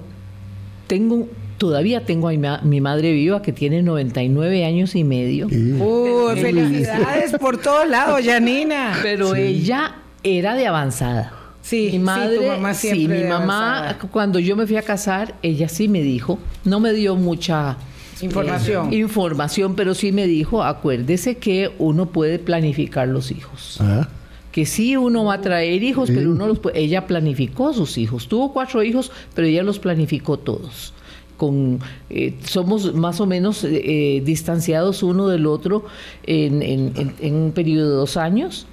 tengo 0.86 1.28
todavía 1.58 2.06
tengo 2.06 2.30
a 2.30 2.62
mi, 2.62 2.80
madre 2.80 3.12
viva 3.12 3.42
que 3.42 3.52
tiene 3.52 3.82
99 3.82 4.64
años 4.64 4.96
y 4.96 5.04
medio. 5.04 5.46
Uh, 5.46 6.30
felicidades 6.34 7.32
por 7.38 7.58
todos 7.58 7.86
lados, 7.86 8.22
Janina. 8.24 8.98
Pero 9.02 9.36
ella 9.36 9.96
era 10.22 10.54
de 10.54 10.66
avanzada. 10.66 11.39
Sí, 11.70 11.90
mi 11.92 11.98
madre, 12.00 12.48
mamá 12.48 12.74
sí, 12.74 13.06
mi 13.06 13.22
mamá, 13.22 13.96
cuando 14.10 14.40
yo 14.40 14.56
me 14.56 14.66
fui 14.66 14.76
a 14.76 14.82
casar, 14.82 15.36
ella 15.40 15.68
sí 15.68 15.86
me 15.86 16.02
dijo, 16.02 16.40
no 16.64 16.80
me 16.80 16.92
dio 16.92 17.14
mucha 17.14 17.76
información, 18.20 18.92
información 18.92 19.76
pero 19.76 19.94
sí 19.94 20.10
me 20.10 20.26
dijo, 20.26 20.64
acuérdese 20.64 21.36
que 21.36 21.70
uno 21.78 22.06
puede 22.06 22.40
planificar 22.40 23.06
los 23.06 23.30
hijos. 23.30 23.76
Ah. 23.78 24.08
Que 24.50 24.66
sí 24.66 24.96
uno 24.96 25.26
va 25.26 25.34
a 25.34 25.40
traer 25.42 25.84
hijos, 25.84 26.10
pero 26.12 26.32
uno 26.32 26.48
los 26.48 26.58
puede, 26.58 26.80
ella 26.80 27.06
planificó 27.06 27.72
sus 27.72 27.98
hijos. 27.98 28.26
Tuvo 28.26 28.52
cuatro 28.52 28.82
hijos, 28.82 29.12
pero 29.36 29.46
ella 29.46 29.62
los 29.62 29.78
planificó 29.78 30.40
todos. 30.40 30.92
Con, 31.36 31.78
eh, 32.10 32.34
somos 32.42 32.96
más 32.96 33.20
o 33.20 33.26
menos 33.26 33.62
eh, 33.62 34.16
eh, 34.16 34.22
distanciados 34.24 35.04
uno 35.04 35.28
del 35.28 35.46
otro 35.46 35.84
en, 36.24 36.62
en 36.64 37.34
un 37.36 37.52
periodo 37.52 37.90
de 37.90 37.96
dos 37.96 38.16
años 38.16 38.66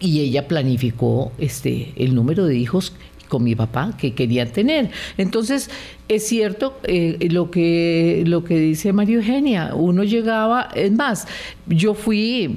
y 0.00 0.20
ella 0.20 0.48
planificó 0.48 1.30
este, 1.38 1.92
el 1.96 2.14
número 2.14 2.46
de 2.46 2.56
hijos 2.56 2.94
con 3.28 3.44
mi 3.44 3.54
papá 3.54 3.96
que 3.96 4.12
quería 4.12 4.52
tener. 4.52 4.90
Entonces, 5.16 5.70
es 6.08 6.26
cierto 6.26 6.78
eh, 6.82 7.28
lo, 7.30 7.50
que, 7.50 8.24
lo 8.26 8.42
que 8.44 8.58
dice 8.58 8.92
María 8.92 9.16
Eugenia, 9.16 9.74
uno 9.74 10.02
llegaba, 10.02 10.68
es 10.74 10.90
más, 10.90 11.26
yo 11.66 11.94
fui 11.94 12.56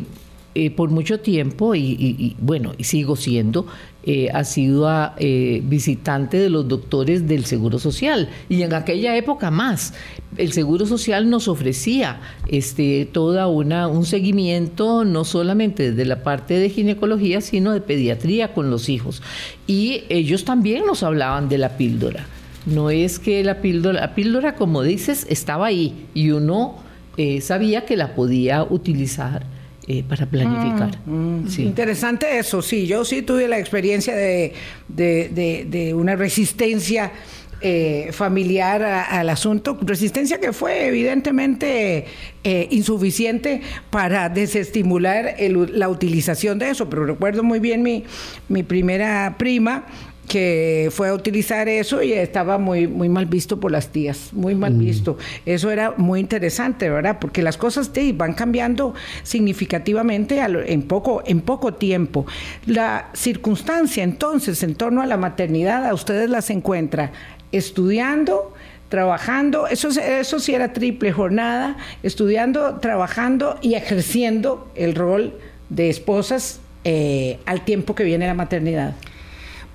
eh, 0.56 0.72
por 0.72 0.90
mucho 0.90 1.20
tiempo 1.20 1.76
y, 1.76 2.36
bueno, 2.40 2.74
y 2.78 2.84
sigo 2.84 3.16
siendo 3.16 3.68
eh, 4.06 4.30
asidua 4.34 5.16
eh, 5.18 5.62
visitante 5.64 6.38
de 6.38 6.50
los 6.50 6.68
doctores 6.68 7.26
del 7.26 7.46
Seguro 7.46 7.80
Social 7.80 8.30
y 8.50 8.64
en 8.64 8.74
aquella 8.74 9.16
época 9.16 9.50
más. 9.50 9.94
El 10.36 10.52
Seguro 10.52 10.86
Social 10.86 11.30
nos 11.30 11.48
ofrecía 11.48 12.20
este, 12.48 13.08
toda 13.12 13.48
un 13.48 14.06
seguimiento 14.06 15.06
no 15.06 15.24
solamente 15.24 15.94
de 15.94 16.06
la 16.06 16.24
parte 16.24 16.56
de 16.56 16.70
ginecología, 16.70 17.40
sino 17.40 17.72
de 17.72 17.80
pediatría 17.82 18.54
con 18.54 18.70
los 18.70 18.90
hijos. 18.90 19.22
Y 19.68 20.04
ellos 20.10 20.44
también 20.44 20.86
nos 20.86 21.04
hablaban 21.04 21.48
de 21.48 21.60
la 21.60 21.78
píldora. 21.78 22.26
No 22.66 22.90
es 22.90 23.20
que 23.20 23.44
la 23.44 23.62
píldora, 23.62 24.02
la 24.02 24.16
píldora 24.16 24.56
como 24.56 24.84
dices, 24.84 25.26
estaba 25.30 25.68
ahí 25.68 26.08
y 26.14 26.32
uno 26.32 26.76
eh, 27.16 27.42
sabía 27.42 27.86
que 27.86 27.96
la 27.96 28.16
podía 28.16 28.64
utilizar 28.64 29.46
eh, 29.88 30.04
para 30.08 30.26
planificar. 30.26 30.98
Mm, 31.06 31.44
mm. 31.44 31.48
Interesante 31.60 32.38
eso, 32.38 32.62
sí, 32.62 32.88
yo 32.88 33.04
sí 33.04 33.22
tuve 33.22 33.50
la 33.50 33.60
experiencia 33.60 34.16
de, 34.16 34.54
de, 34.88 35.94
una 35.94 36.16
resistencia 36.16 37.12
eh, 37.60 38.10
familiar 38.14 38.82
al 38.82 39.30
asunto, 39.30 39.78
resistencia 39.82 40.40
que 40.40 40.54
fue 40.54 40.88
evidentemente 40.88 42.06
eh, 42.46 42.68
insuficiente 42.72 43.62
para 43.90 44.30
desestimular 44.30 45.36
la 45.40 45.90
utilización 45.90 46.60
de 46.60 46.70
eso, 46.70 46.90
pero 46.90 47.06
recuerdo 47.06 47.44
muy 47.44 47.60
bien 47.60 47.84
mi, 47.84 48.06
mi 48.48 48.64
primera 48.64 49.36
prima 49.38 49.86
que 50.34 50.90
fue 50.92 51.10
a 51.10 51.14
utilizar 51.14 51.70
eso 51.70 52.02
y 52.02 52.12
estaba 52.12 52.58
muy, 52.58 52.88
muy 52.88 53.08
mal 53.08 53.28
visto 53.28 53.60
por 53.60 53.72
las 53.72 53.90
tías, 53.90 54.30
muy 54.32 54.56
mal 54.56 54.74
mm. 54.74 54.80
visto. 54.80 55.16
Eso 55.46 55.70
era 55.70 55.94
muy 55.96 56.20
interesante, 56.20 56.90
¿verdad? 56.90 57.20
Porque 57.22 57.44
las 57.44 57.56
cosas 57.56 57.92
van 58.16 58.34
cambiando 58.34 58.96
significativamente 59.22 60.40
en, 60.40 60.82
poco, 60.82 61.22
en 61.28 61.42
poco 61.42 61.76
tiempo. 61.76 62.26
La 62.66 63.12
circunstancia 63.14 64.04
entonces 64.04 64.64
en 64.64 64.74
torno 64.74 65.04
a 65.04 65.06
la 65.06 65.18
maternidad, 65.18 65.86
a 65.86 65.94
ustedes 65.94 66.32
las 66.32 66.50
encuentra 66.50 67.12
estudiando, 67.52 68.56
trabajando, 68.90 69.68
eso, 69.68 69.90
eso 69.90 70.40
sí 70.40 70.56
era 70.56 70.74
triple 70.74 71.12
jornada, 71.12 71.78
estudiando, 72.02 72.80
trabajando 72.80 73.60
y 73.62 73.76
ejerciendo 73.76 74.68
el 74.74 74.96
rol 74.96 75.36
de 75.70 75.90
esposas 75.90 76.60
eh, 76.86 77.38
al 77.46 77.66
tiempo 77.66 77.94
que 77.94 78.04
viene 78.04 78.26
la 78.26 78.34
maternidad. 78.34 78.96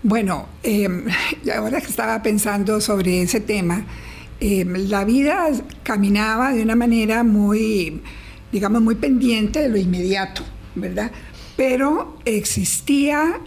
Bueno, 0.02 0.46
em, 0.62 1.06
ahora 1.56 1.80
que 1.80 1.88
estaba 1.88 2.22
pensando 2.22 2.80
sobre 2.80 3.22
ese 3.22 3.40
tema, 3.40 3.84
em, 4.38 4.88
la 4.88 5.04
vida 5.04 5.50
caminaba 5.82 6.52
de 6.52 6.62
una 6.62 6.76
manera 6.76 7.24
muy, 7.24 8.00
digamos, 8.52 8.80
muy 8.80 8.94
pendiente 8.94 9.60
de 9.60 9.68
lo 9.68 9.76
inmediato, 9.76 10.44
¿verdad? 10.76 11.10
Pero 11.56 12.16
existía 12.24 13.40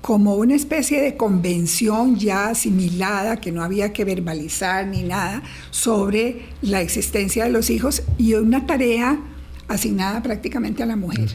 como 0.00 0.34
una 0.34 0.56
especie 0.56 1.00
de 1.00 1.16
convención 1.16 2.16
ya 2.16 2.48
asimilada 2.48 3.36
que 3.36 3.52
no 3.52 3.62
había 3.62 3.92
que 3.92 4.04
verbalizar 4.04 4.88
ni 4.88 5.04
nada 5.04 5.44
sobre 5.70 6.46
la 6.62 6.80
existencia 6.80 7.44
de 7.44 7.50
los 7.50 7.70
hijos 7.70 8.02
y 8.18 8.34
una 8.34 8.66
tarea 8.66 9.20
asignada 9.68 10.20
prácticamente 10.20 10.82
a 10.82 10.86
la 10.86 10.96
mujer 10.96 11.30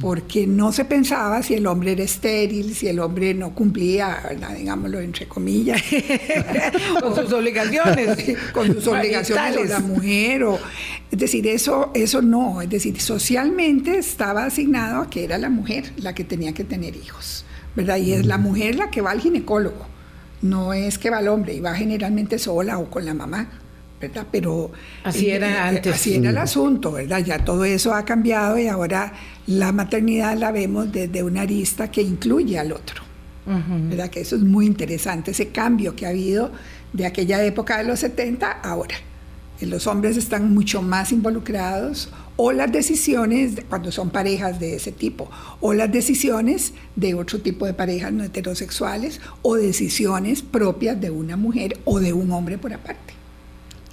porque 0.00 0.46
no 0.46 0.70
se 0.72 0.84
pensaba 0.84 1.42
si 1.42 1.54
el 1.54 1.66
hombre 1.66 1.92
era 1.92 2.04
estéril, 2.04 2.74
si 2.74 2.88
el 2.88 3.00
hombre 3.00 3.34
no 3.34 3.54
cumplía, 3.54 4.18
digámoslo 4.56 5.00
entre 5.00 5.26
comillas, 5.26 5.82
con 7.00 7.14
sus 7.16 7.32
obligaciones, 7.32 8.36
con 8.52 8.66
sus 8.74 8.86
obligaciones 8.86 9.56
de 9.56 9.68
la 9.68 9.80
mujer, 9.80 10.44
o, 10.44 10.58
es 11.10 11.18
decir, 11.18 11.46
eso, 11.48 11.90
eso 11.94 12.22
no, 12.22 12.62
es 12.62 12.70
decir, 12.70 13.00
socialmente 13.00 13.98
estaba 13.98 14.44
asignado 14.44 15.02
a 15.02 15.10
que 15.10 15.24
era 15.24 15.38
la 15.38 15.50
mujer 15.50 15.92
la 15.96 16.14
que 16.14 16.22
tenía 16.22 16.52
que 16.52 16.64
tener 16.64 16.94
hijos, 16.94 17.44
¿verdad? 17.74 17.96
Y 17.96 18.12
es 18.12 18.26
la 18.26 18.38
mujer 18.38 18.76
la 18.76 18.90
que 18.90 19.00
va 19.00 19.10
al 19.10 19.20
ginecólogo, 19.20 19.86
no 20.42 20.74
es 20.74 20.98
que 20.98 21.10
va 21.10 21.20
el 21.20 21.28
hombre, 21.28 21.54
y 21.54 21.60
va 21.60 21.74
generalmente 21.74 22.38
sola 22.38 22.78
o 22.78 22.88
con 22.90 23.04
la 23.04 23.14
mamá. 23.14 23.48
¿Verdad? 24.00 24.26
Pero 24.30 24.70
así 25.04 25.30
era 25.30 25.50
eh, 25.50 25.58
antes. 25.58 25.94
Así 25.94 26.14
era 26.14 26.30
el 26.30 26.38
asunto, 26.38 26.92
¿verdad? 26.92 27.24
Ya 27.24 27.44
todo 27.44 27.64
eso 27.64 27.94
ha 27.94 28.04
cambiado 28.04 28.58
y 28.58 28.68
ahora 28.68 29.12
la 29.46 29.72
maternidad 29.72 30.36
la 30.36 30.52
vemos 30.52 30.92
desde 30.92 31.22
una 31.22 31.42
arista 31.42 31.90
que 31.90 32.02
incluye 32.02 32.58
al 32.58 32.72
otro. 32.72 33.02
¿Verdad? 33.46 34.10
Que 34.10 34.20
eso 34.20 34.36
es 34.36 34.42
muy 34.42 34.66
interesante, 34.66 35.30
ese 35.30 35.48
cambio 35.48 35.96
que 35.96 36.04
ha 36.04 36.10
habido 36.10 36.52
de 36.92 37.06
aquella 37.06 37.42
época 37.42 37.78
de 37.78 37.84
los 37.84 38.00
70 38.00 38.46
ahora. 38.50 38.94
Los 39.62 39.86
hombres 39.86 40.18
están 40.18 40.52
mucho 40.52 40.82
más 40.82 41.12
involucrados 41.12 42.10
o 42.36 42.52
las 42.52 42.70
decisiones, 42.70 43.54
cuando 43.68 43.90
son 43.90 44.10
parejas 44.10 44.60
de 44.60 44.76
ese 44.76 44.92
tipo, 44.92 45.28
o 45.60 45.72
las 45.72 45.90
decisiones 45.90 46.72
de 46.94 47.14
otro 47.14 47.40
tipo 47.40 47.66
de 47.66 47.74
parejas 47.74 48.12
no 48.12 48.22
heterosexuales, 48.22 49.20
o 49.42 49.56
decisiones 49.56 50.42
propias 50.42 51.00
de 51.00 51.10
una 51.10 51.36
mujer 51.36 51.80
o 51.84 51.98
de 51.98 52.12
un 52.12 52.30
hombre 52.30 52.56
por 52.56 52.72
aparte. 52.72 53.17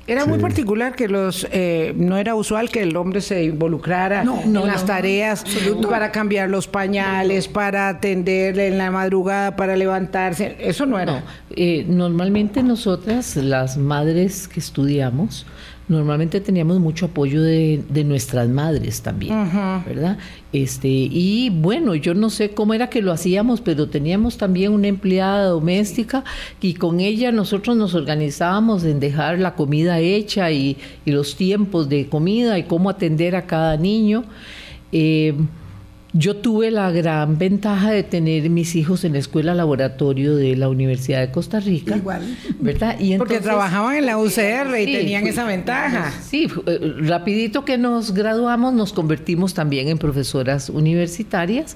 Era 0.08 0.26
muy 0.26 0.38
particular 0.38 0.96
que 0.96 1.08
los 1.08 1.48
eh, 1.52 1.94
no 1.98 2.18
era 2.18 2.36
usual 2.36 2.70
que 2.70 2.84
el 2.84 2.96
hombre 2.96 3.22
se 3.22 3.46
involucrara 3.46 4.22
en 4.22 4.54
las 4.54 4.86
tareas 4.86 5.44
para 5.90 6.12
cambiar 6.12 6.50
los 6.50 6.68
pañales, 6.68 7.48
para 7.48 7.90
atender 7.90 8.60
en 8.60 8.78
la 8.78 8.92
madrugada, 8.92 9.56
para 9.56 9.76
levantarse. 9.76 10.58
Eso 10.60 10.86
no 10.86 11.00
era. 11.00 11.24
Eh, 11.50 11.86
normalmente 11.88 12.62
nosotras, 12.62 13.36
las 13.36 13.78
madres 13.78 14.48
que 14.48 14.60
estudiamos, 14.60 15.48
normalmente 15.88 16.42
teníamos 16.42 16.80
mucho 16.80 17.08
apoyo 17.08 17.42
de, 17.42 17.84
nuestras 18.06 18.50
madres 18.50 19.01
también, 19.01 19.51
¿verdad? 19.86 20.18
Este, 20.51 20.88
y 20.88 21.50
bueno, 21.50 21.96
yo 21.96 22.13
no 22.13 22.30
sé 22.30 22.51
cómo 22.51 22.74
era 22.74 22.89
que 22.89 23.01
lo 23.01 23.12
hacíamos, 23.12 23.62
pero 23.62 23.89
teníamos 23.89 24.38
también 24.38 24.72
una 24.72 24.88
empleada 24.88 25.46
doméstica 25.46 26.24
y 26.62 26.74
con 26.75 27.00
ella 27.00 27.32
nosotros 27.32 27.77
nos 27.77 27.94
organizábamos 27.94 28.84
en 28.84 29.00
dejar 29.00 29.39
la 29.39 29.56
comida 29.56 30.00
hecha 30.00 30.51
y, 30.51 30.77
y 31.06 31.12
los 31.12 31.36
tiempos 31.36 31.89
de 31.89 32.08
comida 32.08 32.58
y 32.58 32.63
cómo 32.63 32.89
atender 32.89 33.36
a 33.36 33.46
cada 33.46 33.77
niño. 33.77 34.24
Eh, 34.92 35.34
yo 36.18 36.38
tuve 36.38 36.72
la 36.72 36.92
gran 36.92 37.38
ventaja 37.38 37.92
de 37.92 38.02
tener 38.02 38.50
mis 38.50 38.78
hijos 38.78 39.04
en 39.04 39.12
la 39.12 39.20
escuela 39.20 39.54
laboratorio 39.54 40.38
de 40.38 40.56
la 40.56 40.70
Universidad 40.70 41.20
de 41.20 41.30
Costa 41.30 41.60
Rica. 41.60 41.98
Igual. 41.98 42.38
¿Verdad? 42.62 42.98
Y 43.02 43.18
Porque 43.18 43.42
trabajaban 43.42 43.98
en 43.98 44.06
la 44.06 44.18
UCR 44.18 44.80
y 44.80 44.86
tenían 44.86 45.28
esa 45.28 45.44
ventaja. 45.44 46.14
Sí, 46.24 46.48
eh, 46.68 46.94
rapidito 47.00 47.66
que 47.66 47.78
nos 47.78 48.14
graduamos 48.14 48.74
nos 48.74 48.94
convertimos 48.94 49.54
también 49.54 49.90
en 49.90 49.98
profesoras 49.98 50.70
universitarias. 50.70 51.76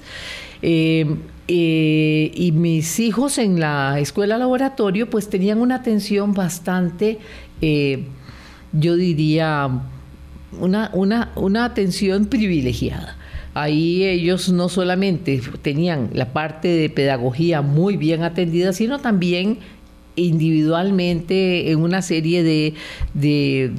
Eh, 0.62 1.16
eh, 1.46 2.32
y 2.34 2.52
mis 2.52 2.98
hijos 2.98 3.36
en 3.36 3.60
la 3.60 4.00
escuela 4.00 4.38
laboratorio 4.38 5.10
pues 5.10 5.28
tenían 5.28 5.58
una 5.58 5.74
atención 5.74 6.32
bastante, 6.32 7.18
yo 7.60 8.96
diría, 8.96 9.68
una, 10.58 10.90
una, 10.94 11.30
una 11.34 11.66
atención 11.66 12.24
privilegiada. 12.24 13.18
Ahí 13.54 14.04
ellos 14.04 14.48
no 14.50 14.68
solamente 14.68 15.40
tenían 15.62 16.10
la 16.12 16.32
parte 16.32 16.68
de 16.68 16.88
pedagogía 16.88 17.62
muy 17.62 17.96
bien 17.96 18.22
atendida, 18.22 18.72
sino 18.72 19.00
también 19.00 19.58
individualmente 20.16 21.70
en 21.70 21.80
una 21.80 22.02
serie 22.02 22.42
de, 22.42 22.74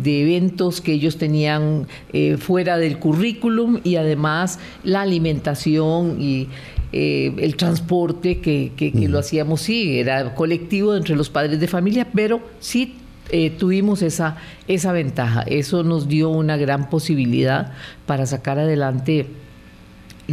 eventos 0.06 0.82
que 0.82 0.94
ellos 0.94 1.18
tenían 1.18 1.88
eh, 2.14 2.38
fuera 2.38 2.78
del 2.78 3.00
currículum 3.00 3.80
y 3.84 3.96
además 3.96 4.60
la 4.84 5.02
alimentación 5.02 6.22
y 6.22 6.48
eh, 6.94 7.34
el 7.38 7.56
transporte 7.56 8.40
que, 8.40 8.72
lo 9.08 9.20
hacíamos, 9.20 9.62
sí, 9.62 10.00
era 10.00 10.36
colectivo 10.36 10.96
entre 10.96 11.16
los 11.16 11.30
padres 11.30 11.60
de 11.60 11.68
familia, 11.68 12.08
pero 12.14 12.42
sí 12.60 12.96
eh, 13.30 13.50
tuvimos 13.50 14.02
esa, 14.02 14.38
esa 14.68 14.92
ventaja. 14.92 15.44
Eso 15.44 15.84
nos 15.84 16.10
dio 16.10 16.30
una 16.30 16.58
gran 16.58 16.90
posibilidad 16.90 17.72
para 18.06 18.26
sacar 18.26 18.60
adelante 18.60 19.28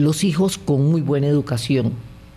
los 0.02 0.24
hijos 0.24 0.58
con 0.58 0.90
muy 0.90 1.00
buena 1.00 1.26
educación. 1.26 1.92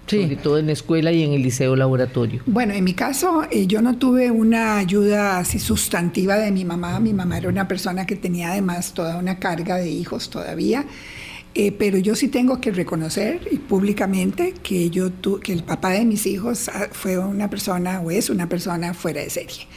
Sobre 0.07 0.35
todo 0.35 0.57
en 0.57 0.65
la 0.65 0.73
escuela 0.73 1.13
y 1.13 1.23
en 1.23 1.31
el 1.31 1.41
liceo 1.41 1.73
laboratorio. 1.77 2.41
Bueno, 2.45 2.73
en 2.73 2.83
mi 2.83 2.93
caso, 2.93 3.43
eh, 3.49 3.65
yo 3.65 3.81
no 3.81 3.97
tuve 3.97 4.29
una 4.29 4.77
ayuda 4.77 5.37
así 5.37 5.57
sustantiva 5.57 6.35
de 6.35 6.51
mi 6.51 6.65
mamá. 6.65 6.99
Mi 6.99 7.13
mamá 7.13 7.37
era 7.37 7.47
una 7.47 7.65
persona 7.65 8.05
que 8.05 8.17
tenía 8.17 8.51
además 8.51 8.93
toda 8.93 9.17
una 9.17 9.39
carga 9.39 9.77
de 9.77 9.89
hijos 9.89 10.29
todavía. 10.29 10.85
Eh, 11.53 11.71
pero 11.71 11.97
yo 11.97 12.15
sí 12.15 12.29
tengo 12.29 12.61
que 12.61 12.71
reconocer 12.71 13.41
públicamente 13.67 14.53
que, 14.63 14.89
yo 14.89 15.11
que 15.41 15.51
el 15.51 15.63
papá 15.63 15.91
de 15.91 16.05
mis 16.05 16.25
hijos 16.25 16.69
ah, 16.69 16.87
fue 16.91 17.17
una 17.17 17.49
persona 17.49 17.99
o 17.99 18.09
es 18.09 18.29
una 18.29 18.47
persona 18.47 18.93
fuera 18.93 19.21
de 19.21 19.29
serie. 19.29 19.67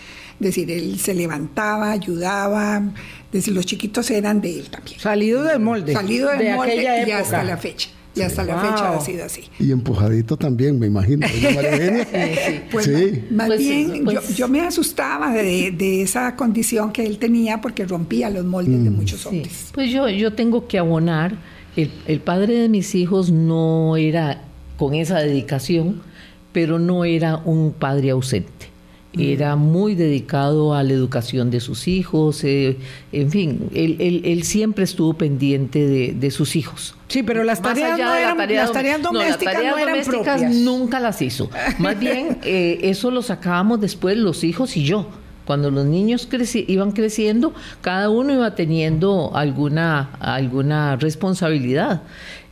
Es 0.41 0.47
decir, 0.47 0.71
él 0.71 0.99
se 0.99 1.15
levantaba, 1.15 1.93
ayudaba, 1.93 2.83
desde 3.35 3.51
los 3.51 3.67
chiquitos 3.67 4.09
eran 4.13 4.41
de 4.41 4.61
él 4.61 4.67
también. 4.71 5.01
Salido 5.01 5.43
del 5.43 5.59
molde. 5.59 5.93
Salido 5.93 6.31
del 6.31 6.55
molde 6.55 7.05
y 7.05 7.11
hasta 7.11 7.43
la 7.43 7.57
fecha. 7.57 7.89
Y 8.15 8.21
hasta 8.21 8.45
la 8.45 8.61
fecha 8.61 8.95
ha 8.95 9.01
sido 9.01 9.25
así. 9.25 9.43
Y 9.59 9.73
empujadito 9.73 10.37
también, 10.37 10.79
me 10.79 10.87
imagino. 10.87 11.27
sí, 11.33 11.41
sí. 11.41 12.61
Pues, 12.71 13.33
Más 13.33 13.49
pues, 13.49 13.59
bien, 13.59 14.05
pues 14.05 14.37
yo, 14.37 14.47
me 14.47 14.61
asustaba 14.61 15.33
de, 15.33 16.03
esa 16.03 16.37
condición 16.37 16.93
que 16.93 17.05
él 17.05 17.19
tenía 17.19 17.61
porque 17.61 17.85
rompía 17.85 18.31
los 18.31 18.45
moldes 18.45 18.85
de 18.85 18.91
mm. 18.91 18.95
muchos 18.95 19.27
hombres. 19.27 19.71
Pues 19.75 19.91
yo, 19.91 20.09
yo 20.09 20.33
tengo 20.35 20.69
que 20.69 20.79
abonar, 20.79 21.37
el, 21.75 21.91
el 22.07 22.21
padre 22.21 22.55
de 22.55 22.69
mis 22.69 22.95
hijos 22.95 23.33
no 23.33 23.97
era 23.97 24.45
con 24.77 24.95
esa 24.95 25.19
dedicación, 25.19 26.03
pero 26.53 26.79
no 26.79 27.05
era 27.05 27.39
un 27.39 27.73
padre 27.73 28.11
ausente 28.11 28.74
era 29.19 29.57
muy 29.57 29.95
dedicado 29.95 30.75
a 30.75 30.83
la 30.83 30.93
educación 30.93 31.51
de 31.51 31.61
sus 31.61 31.89
hijos, 31.89 32.43
eh, 32.45 32.79
en 33.13 33.31
fin, 33.31 33.71
él, 33.75 34.43
siempre 34.45 34.85
estuvo 34.85 35.15
pendiente 35.15 36.13
de, 36.13 36.31
sus 36.31 36.57
hijos. 36.57 36.95
Sí, 37.09 37.23
pero 37.23 37.45
las 37.45 37.63
tareas, 37.63 37.99
no 37.99 38.15
eran, 38.15 38.37
las 38.37 38.73
tareas 38.73 39.03
domésticas 39.03 39.55
no, 39.55 39.79
eran 39.79 40.05
propias. 40.05 40.55
nunca 40.55 41.01
las 41.01 41.23
hizo. 41.23 41.51
Más 41.79 41.99
bien, 41.99 42.39
eh, 42.45 42.81
eso 42.83 43.11
lo 43.11 43.23
sacábamos 43.23 43.81
después 43.81 44.17
los 44.17 44.43
hijos 44.45 44.77
y 44.77 44.85
yo. 44.85 45.07
Cuando 45.45 45.71
los 45.71 45.85
niños 45.85 46.27
iban 46.67 46.93
creciendo, 46.93 47.53
cada 47.83 48.09
uno 48.09 48.33
iba 48.33 48.55
teniendo 48.55 49.33
alguna, 49.35 50.11
alguna 50.19 50.97
responsabilidad. 50.97 52.03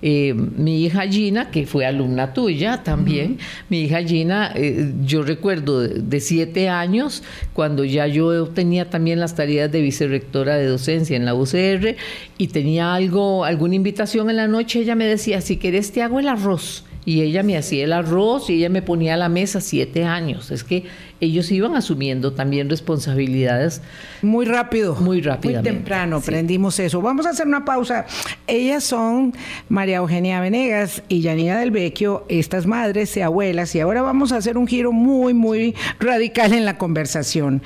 Eh, 0.04 0.34
mi 0.34 0.84
hija 0.84 1.02
Gina, 1.02 1.50
que 1.50 1.64
fue 1.64 1.86
alumna 1.86 2.34
tuya 2.34 2.82
también, 2.82 3.38
mi 3.68 3.82
hija 3.82 4.02
Gina, 4.02 4.52
eh, 4.56 4.92
yo 5.04 5.22
recuerdo 5.22 5.80
de, 5.80 6.20
siete 6.20 6.68
años, 6.68 7.22
cuando 7.52 7.84
ya 7.84 8.08
yo 8.08 8.48
tenía 8.48 8.90
también 8.90 9.20
las 9.20 9.36
tareas 9.36 9.70
de 9.70 9.80
vicerrectora 9.80 10.56
de 10.56 10.66
docencia 10.66 11.16
en 11.16 11.24
la 11.24 11.34
UCR 11.36 11.94
y 12.36 12.48
tenía 12.48 12.94
algo, 12.94 13.44
alguna 13.44 13.76
invitación 13.76 14.28
en 14.28 14.36
la 14.36 14.48
noche, 14.48 14.80
ella 14.80 14.96
me 14.96 15.06
decía, 15.06 15.40
si 15.40 15.56
querés 15.56 15.92
te 15.92 16.02
hago 16.02 16.18
el 16.18 16.26
arroz 16.26 16.84
y 17.04 17.22
ella 17.22 17.42
me 17.42 17.56
hacía 17.56 17.84
el 17.84 17.92
arroz 17.92 18.50
y 18.50 18.54
ella 18.54 18.68
me 18.68 18.82
ponía 18.82 19.14
a 19.14 19.16
la 19.16 19.28
mesa 19.28 19.60
siete 19.60 20.04
años. 20.04 20.50
Es 20.50 20.64
que 20.64 20.84
ellos 21.22 21.52
iban 21.52 21.76
asumiendo 21.76 22.32
también 22.32 22.68
responsabilidades. 22.68 23.80
Muy 24.22 24.44
rápido. 24.44 24.96
Muy 24.96 25.20
rápido. 25.20 25.54
Muy 25.54 25.62
temprano 25.62 26.16
aprendimos 26.16 26.80
eso. 26.80 27.00
Vamos 27.00 27.26
a 27.26 27.30
hacer 27.30 27.46
una 27.46 27.64
pausa. 27.64 28.06
Ellas 28.48 28.82
son 28.82 29.32
María 29.68 29.98
Eugenia 29.98 30.40
Venegas 30.40 31.00
y 31.08 31.22
Janina 31.22 31.60
del 31.60 31.70
Vecchio, 31.70 32.24
estas 32.28 32.66
madres 32.66 33.16
y 33.16 33.20
abuelas, 33.20 33.72
y 33.76 33.80
ahora 33.80 34.02
vamos 34.02 34.32
a 34.32 34.38
hacer 34.38 34.58
un 34.58 34.66
giro 34.66 34.90
muy, 34.90 35.32
muy 35.32 35.76
radical 36.00 36.52
en 36.54 36.64
la 36.64 36.76
conversación. 36.76 37.62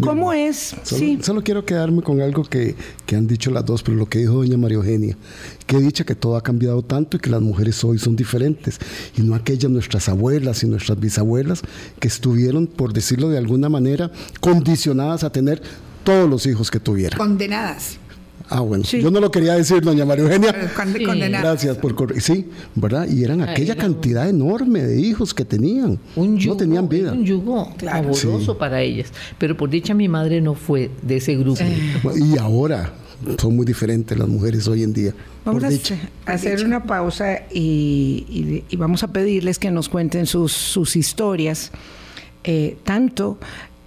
¿Cómo 0.00 0.32
es? 0.32 0.74
Solo, 0.82 0.98
sí. 0.98 1.18
solo 1.22 1.42
quiero 1.44 1.64
quedarme 1.64 2.02
con 2.02 2.20
algo 2.22 2.42
que, 2.42 2.74
que, 3.06 3.16
han 3.16 3.26
dicho 3.26 3.50
las 3.50 3.64
dos, 3.64 3.82
pero 3.82 3.96
lo 3.96 4.06
que 4.06 4.18
dijo 4.20 4.32
doña 4.32 4.56
María 4.56 4.76
Eugenia, 4.78 5.16
que 5.66 5.78
dicha 5.78 6.04
que 6.04 6.14
todo 6.14 6.36
ha 6.36 6.42
cambiado 6.42 6.82
tanto 6.82 7.16
y 7.16 7.20
que 7.20 7.30
las 7.30 7.40
mujeres 7.40 7.82
hoy 7.84 7.98
son 7.98 8.16
diferentes, 8.16 8.78
y 9.16 9.22
no 9.22 9.34
aquellas 9.34 9.70
nuestras 9.70 10.08
abuelas 10.08 10.62
y 10.62 10.66
nuestras 10.66 10.98
bisabuelas 10.98 11.62
que 11.98 12.08
estuvieron, 12.08 12.66
por 12.66 12.92
decirlo 12.92 13.28
de 13.28 13.38
alguna 13.38 13.68
manera, 13.68 14.10
condicionadas 14.40 15.24
a 15.24 15.30
tener 15.30 15.62
todos 16.04 16.28
los 16.28 16.46
hijos 16.46 16.70
que 16.70 16.80
tuvieran. 16.80 17.18
Condenadas. 17.18 17.98
Ah, 18.50 18.60
bueno, 18.60 18.84
yo 18.84 19.10
no 19.10 19.20
lo 19.20 19.30
quería 19.30 19.54
decir, 19.54 19.80
doña 19.80 20.04
María 20.04 20.24
Eugenia. 20.24 20.54
Gracias 21.40 21.78
por 21.78 21.94
correr. 21.94 22.20
Sí, 22.20 22.46
¿verdad? 22.74 23.08
Y 23.08 23.24
eran 23.24 23.40
aquella 23.40 23.74
cantidad 23.74 24.28
enorme 24.28 24.82
de 24.82 25.00
hijos 25.00 25.32
que 25.32 25.46
tenían. 25.46 25.98
Un 26.14 26.36
yugo, 26.36 26.54
no 26.54 26.58
tenían 26.58 26.88
vida. 26.88 27.12
Un 27.12 27.24
yugo 27.24 27.72
claro. 27.78 28.12
para 28.58 28.82
ellas. 28.82 29.12
Pero 29.38 29.56
por 29.56 29.70
dicha 29.70 29.94
mi 29.94 30.08
madre 30.08 30.42
no 30.42 30.54
fue 30.54 30.90
de 31.00 31.16
ese 31.16 31.36
grupo. 31.36 31.64
Y 32.16 32.36
ahora 32.36 32.92
son 33.38 33.56
muy 33.56 33.66
diferentes 33.66 34.16
las 34.16 34.28
mujeres 34.28 34.66
hoy 34.68 34.82
en 34.82 34.92
día. 34.92 35.14
Vamos 35.44 35.64
a 35.64 36.32
hacer 36.32 36.64
una 36.64 36.84
pausa 36.84 37.42
y, 37.50 38.64
vamos 38.76 39.02
a 39.02 39.08
pedirles 39.08 39.58
que 39.58 39.70
nos 39.70 39.88
cuenten 39.88 40.26
sus, 40.26 40.52
sus 40.52 40.96
historias, 40.96 41.70
eh, 42.44 42.76
tanto 42.84 43.38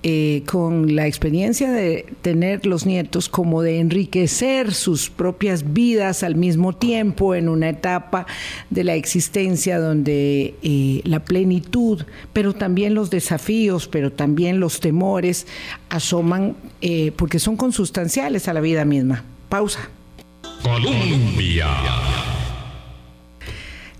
eh, 0.03 0.43
con 0.45 0.95
la 0.95 1.07
experiencia 1.07 1.71
de 1.71 2.05
tener 2.21 2.67
los 2.67 2.86
nietos 2.86 3.29
como 3.29 3.63
de 3.63 3.79
enriquecer 3.79 4.73
sus 4.73 5.10
propias 5.10 5.73
vidas 5.73 6.21
al 6.21 6.36
mismo 6.36 6.73
tiempo 6.73 7.33
en 7.33 7.49
una 7.49 7.69
etapa 7.69 8.27
de 8.69 8.83
la 8.83 8.93
existencia 8.93 9.79
donde 9.79 10.53
eh, 10.62 11.01
la 11.03 11.19
plenitud, 11.23 12.03
pero 12.31 12.53
también 12.53 12.93
los 12.93 13.10
desafíos, 13.10 13.88
pero 13.88 14.12
también 14.12 14.60
los 14.60 14.79
temores 14.79 15.47
asoman 15.89 16.55
eh, 16.81 17.12
porque 17.15 17.39
son 17.39 17.57
consustanciales 17.57 18.47
a 18.47 18.53
la 18.53 18.62
vida 18.62 18.86
misma. 18.86 19.23
Pausa. 19.49 19.89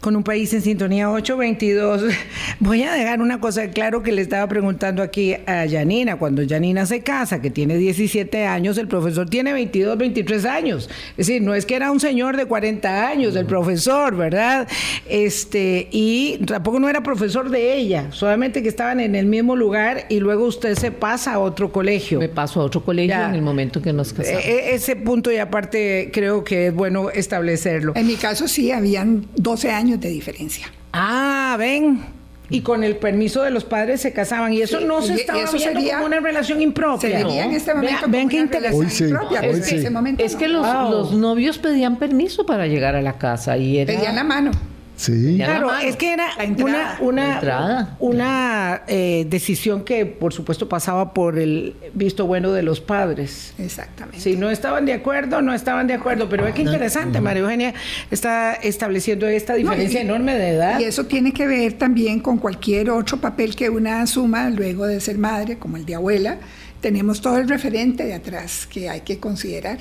Con 0.02 0.16
un 0.16 0.24
país 0.24 0.54
en 0.54 0.62
sintonía 0.62 1.10
822. 1.10 2.14
Voy 2.60 2.84
a 2.84 2.94
dejar 2.94 3.22
una 3.22 3.40
cosa 3.40 3.70
claro 3.70 4.04
que 4.04 4.12
le 4.12 4.22
estaba 4.22 4.48
preguntando 4.48 5.02
aquí 5.02 5.34
a 5.34 5.66
Janina. 5.70 6.18
Cuando 6.18 6.44
Janina 6.48 6.86
se 6.86 7.02
casa, 7.02 7.42
que 7.42 7.50
tiene 7.50 7.78
17 7.78 8.46
años, 8.46 8.78
el 8.78 8.88
profesor 8.88 9.30
tiene 9.30 9.54
22, 9.54 9.98
23 9.98 10.46
años. 10.46 10.90
Es 11.12 11.28
decir, 11.28 11.42
no 11.42 11.54
es 11.54 11.66
que 11.66 11.76
era 11.76 11.92
un 11.92 12.00
señor 12.00 12.38
de 12.38 12.46
40 12.46 13.08
años, 13.08 13.36
el 13.36 13.46
profesor, 13.46 14.16
¿verdad? 14.16 14.68
Este, 15.10 15.88
y 15.92 16.38
tampoco 16.46 16.80
no 16.80 16.90
era 16.90 17.02
profesor 17.02 17.50
de 17.50 17.76
ella, 17.76 18.12
solamente 18.12 18.62
que 18.62 18.70
estaban 18.70 19.00
en 19.00 19.16
el 19.16 19.26
mismo 19.26 19.56
lugar 19.56 20.06
y 20.10 20.20
luego 20.20 20.46
usted 20.46 20.76
se 20.76 20.92
pasa 20.92 21.34
a 21.34 21.40
otro 21.40 21.72
colegio. 21.72 22.20
Me 22.20 22.30
paso 22.30 22.62
a 22.62 22.66
otro 22.66 22.84
colegio 22.84 23.16
en 23.16 23.36
el 23.36 23.42
momento 23.42 23.82
que 23.82 23.94
nos 23.94 24.14
casamos. 24.14 24.44
E, 24.44 24.72
e, 24.72 24.76
ese 24.76 24.96
punto 24.96 25.32
y 25.32 25.38
aparte 25.38 26.12
creo 26.14 26.44
que 26.44 26.68
es 26.68 26.74
bueno 26.74 27.10
establecerlo. 27.10 27.94
En 27.96 28.08
mi 28.08 28.16
caso 28.16 28.48
sí, 28.48 28.72
habían 28.72 29.26
12 29.36 29.72
años 29.72 29.87
de 29.96 30.10
diferencia. 30.10 30.72
Ah, 30.92 31.56
ven. 31.58 32.02
y 32.50 32.62
con 32.62 32.84
el 32.84 32.96
permiso 32.98 33.44
de 33.44 33.52
los 33.52 33.64
padres 33.64 34.02
se 34.02 34.14
casaban 34.14 34.54
y 34.54 34.62
eso 34.62 34.80
no 34.80 35.02
se 35.02 35.16
estaba 35.16 35.42
eso 35.42 35.58
viendo 35.58 35.80
como 35.92 36.06
una 36.06 36.20
relación 36.20 36.62
impropia. 36.62 37.10
Se 37.10 37.40
en 37.40 37.52
este 37.52 37.74
momento 37.74 38.06
vean, 38.08 38.30
qué 38.30 38.40
interesante. 38.40 39.04
Impropia, 39.04 39.40
es, 39.42 39.68
que, 39.68 40.24
es 40.24 40.36
que 40.36 40.48
los, 40.48 40.66
los, 40.90 41.14
novios 41.14 41.58
pedían 41.58 41.98
permiso 41.98 42.46
para 42.46 42.68
llegar 42.68 42.96
a 42.96 43.02
la 43.02 43.18
casa 43.18 43.58
y 43.58 43.78
era... 43.78 43.94
pedían 43.94 44.16
la 44.16 44.24
mano. 44.24 44.52
Sí. 44.98 45.36
Claro, 45.38 45.72
es 45.78 45.96
que 45.96 46.12
era 46.12 46.32
una, 46.58 46.98
una, 47.00 47.96
una 48.00 48.82
eh, 48.88 49.28
decisión 49.30 49.84
que 49.84 50.08
por 50.08 50.34
supuesto 50.34 50.68
pasaba 50.68 51.14
por 51.14 51.38
el 51.38 51.76
visto 51.94 52.26
bueno 52.26 52.52
de 52.52 52.64
los 52.64 52.82
padres. 52.82 53.54
Exactamente. 53.60 54.20
Si 54.20 54.36
no 54.36 54.50
estaban 54.50 54.88
de 54.88 54.94
acuerdo, 54.94 55.44
no 55.44 55.54
estaban 55.54 55.86
de 55.86 55.94
acuerdo, 55.94 56.28
pero 56.28 56.48
es 56.48 56.56
que 56.56 56.64
interesante, 56.64 57.22
María 57.22 57.44
Eugenia 57.44 57.76
está 58.10 58.54
estableciendo 58.54 59.28
esta 59.28 59.54
diferencia 59.54 60.02
enorme 60.02 60.36
de 60.36 60.50
edad. 60.50 60.80
Y 60.80 60.86
eso 60.86 61.06
tiene 61.06 61.32
que 61.32 61.46
ver 61.46 61.74
también 61.74 62.20
con 62.20 62.40
cualquier 62.40 62.90
otro 62.90 63.18
papel 63.18 63.56
que 63.56 63.70
una 63.70 64.02
asuma 64.02 64.50
luego 64.50 64.88
de 64.88 65.00
ser 65.00 65.20
madre, 65.20 65.60
como 65.60 65.78
el 65.78 65.86
de 65.86 65.94
abuela. 65.94 66.40
Tenemos 66.82 67.22
todo 67.22 67.38
el 67.38 67.48
referente 67.48 68.04
de 68.04 68.16
atrás 68.16 68.68
que 68.68 68.90
hay 68.90 69.02
que 69.02 69.20
considerar 69.20 69.78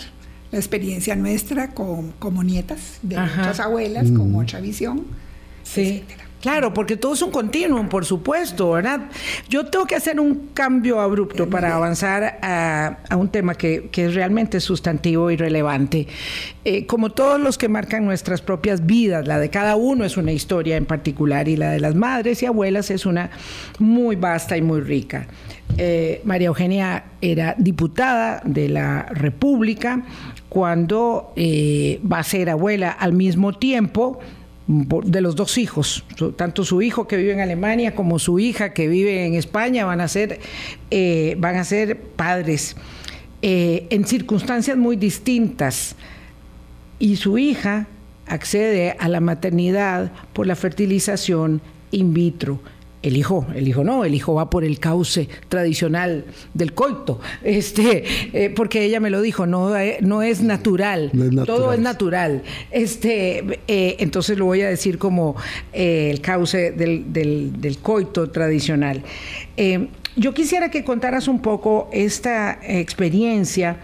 la 0.52 0.58
experiencia 0.58 1.16
nuestra 1.16 1.74
con, 1.74 2.12
como 2.12 2.42
nietas 2.42 2.98
de 3.02 3.16
nuestras 3.16 3.60
abuelas, 3.60 4.10
con 4.10 4.32
mm. 4.32 4.36
otra 4.36 4.60
visión, 4.60 5.04
sí. 5.62 6.04
Claro, 6.46 6.72
porque 6.72 6.96
todo 6.96 7.14
es 7.14 7.22
un 7.22 7.32
continuum, 7.32 7.88
por 7.88 8.04
supuesto, 8.04 8.70
¿verdad? 8.70 9.08
Yo 9.48 9.66
tengo 9.66 9.84
que 9.84 9.96
hacer 9.96 10.20
un 10.20 10.50
cambio 10.54 11.00
abrupto 11.00 11.50
para 11.50 11.74
avanzar 11.74 12.38
a, 12.40 13.16
un 13.16 13.30
tema 13.30 13.56
que, 13.56 13.90
es 13.92 14.14
realmente 14.14 14.60
sustantivo 14.60 15.30
y 15.32 15.36
relevante. 15.36 16.06
Eh, 16.64 16.86
como 16.86 17.10
todos 17.10 17.40
los 17.40 17.58
que 17.58 17.68
marcan 17.68 18.04
nuestras 18.04 18.42
propias 18.42 18.86
vidas, 18.86 19.26
la 19.26 19.40
de 19.40 19.50
cada 19.50 19.74
uno 19.74 20.04
es 20.04 20.16
una 20.16 20.30
historia 20.30 20.76
en 20.76 20.84
particular 20.84 21.48
y 21.48 21.56
la 21.56 21.70
de 21.70 21.80
las 21.80 21.96
madres 21.96 22.40
y 22.44 22.46
abuelas 22.46 22.92
es 22.92 23.06
una 23.06 23.30
muy 23.80 24.14
vasta 24.14 24.56
y 24.56 24.62
muy 24.62 24.82
rica. 24.82 25.26
Eh, 25.78 26.22
María 26.24 26.48
Eugenia 26.48 27.04
era 27.20 27.54
diputada 27.58 28.40
de 28.44 28.68
la 28.68 29.02
República 29.02 30.02
cuando 30.48 31.32
eh, 31.36 32.00
va 32.10 32.20
a 32.20 32.22
ser 32.22 32.48
abuela 32.48 32.90
al 32.90 33.12
mismo 33.12 33.52
tiempo 33.52 34.18
de 34.68 35.20
los 35.20 35.36
dos 35.36 35.58
hijos, 35.58 36.04
tanto 36.34 36.64
su 36.64 36.82
hijo 36.82 37.06
que 37.06 37.16
vive 37.16 37.32
en 37.32 37.40
Alemania 37.40 37.94
como 37.94 38.18
su 38.18 38.40
hija 38.40 38.72
que 38.72 38.88
vive 38.88 39.24
en 39.24 39.34
España 39.34 39.84
van 39.84 40.00
a 40.00 40.08
ser, 40.08 40.40
eh, 40.90 41.36
van 41.38 41.56
a 41.56 41.64
ser 41.64 42.00
padres 42.00 42.74
en 43.42 44.04
circunstancias 44.06 44.76
muy 44.76 44.96
distintas. 44.96 45.94
Y 46.98 47.14
su 47.14 47.38
hija 47.38 47.86
accede 48.26 48.96
a 48.98 49.08
la 49.08 49.20
maternidad 49.20 50.10
por 50.32 50.48
la 50.48 50.56
fertilización 50.56 51.60
in 51.92 52.12
vitro 52.12 52.60
el 53.06 53.16
hijo, 53.16 53.46
el 53.54 53.68
hijo 53.68 53.84
no, 53.84 54.04
el 54.04 54.14
hijo 54.14 54.34
va 54.34 54.50
por 54.50 54.64
el 54.64 54.80
cauce 54.80 55.28
tradicional 55.48 56.24
del 56.54 56.72
coito, 56.72 57.20
este, 57.44 58.04
eh, 58.32 58.50
porque 58.50 58.84
ella 58.84 58.98
me 58.98 59.10
lo 59.10 59.22
dijo, 59.22 59.46
no, 59.46 59.76
eh, 59.76 59.98
no, 60.00 60.22
es, 60.22 60.42
natural, 60.42 61.12
todo 61.46 61.72
es 61.72 61.78
natural. 61.78 62.42
Este, 62.72 63.60
eh, 63.68 63.96
entonces 64.00 64.36
lo 64.36 64.46
voy 64.46 64.62
a 64.62 64.68
decir 64.68 64.98
como 64.98 65.36
el 65.72 66.20
cauce 66.20 66.72
del, 66.72 67.12
del 67.12 67.78
coito 67.78 68.30
tradicional. 68.30 69.02
yo 70.16 70.34
quisiera 70.34 70.70
que 70.70 70.82
contaras 70.82 71.28
un 71.28 71.40
poco 71.40 71.88
esta 71.92 72.58
experiencia 72.62 73.76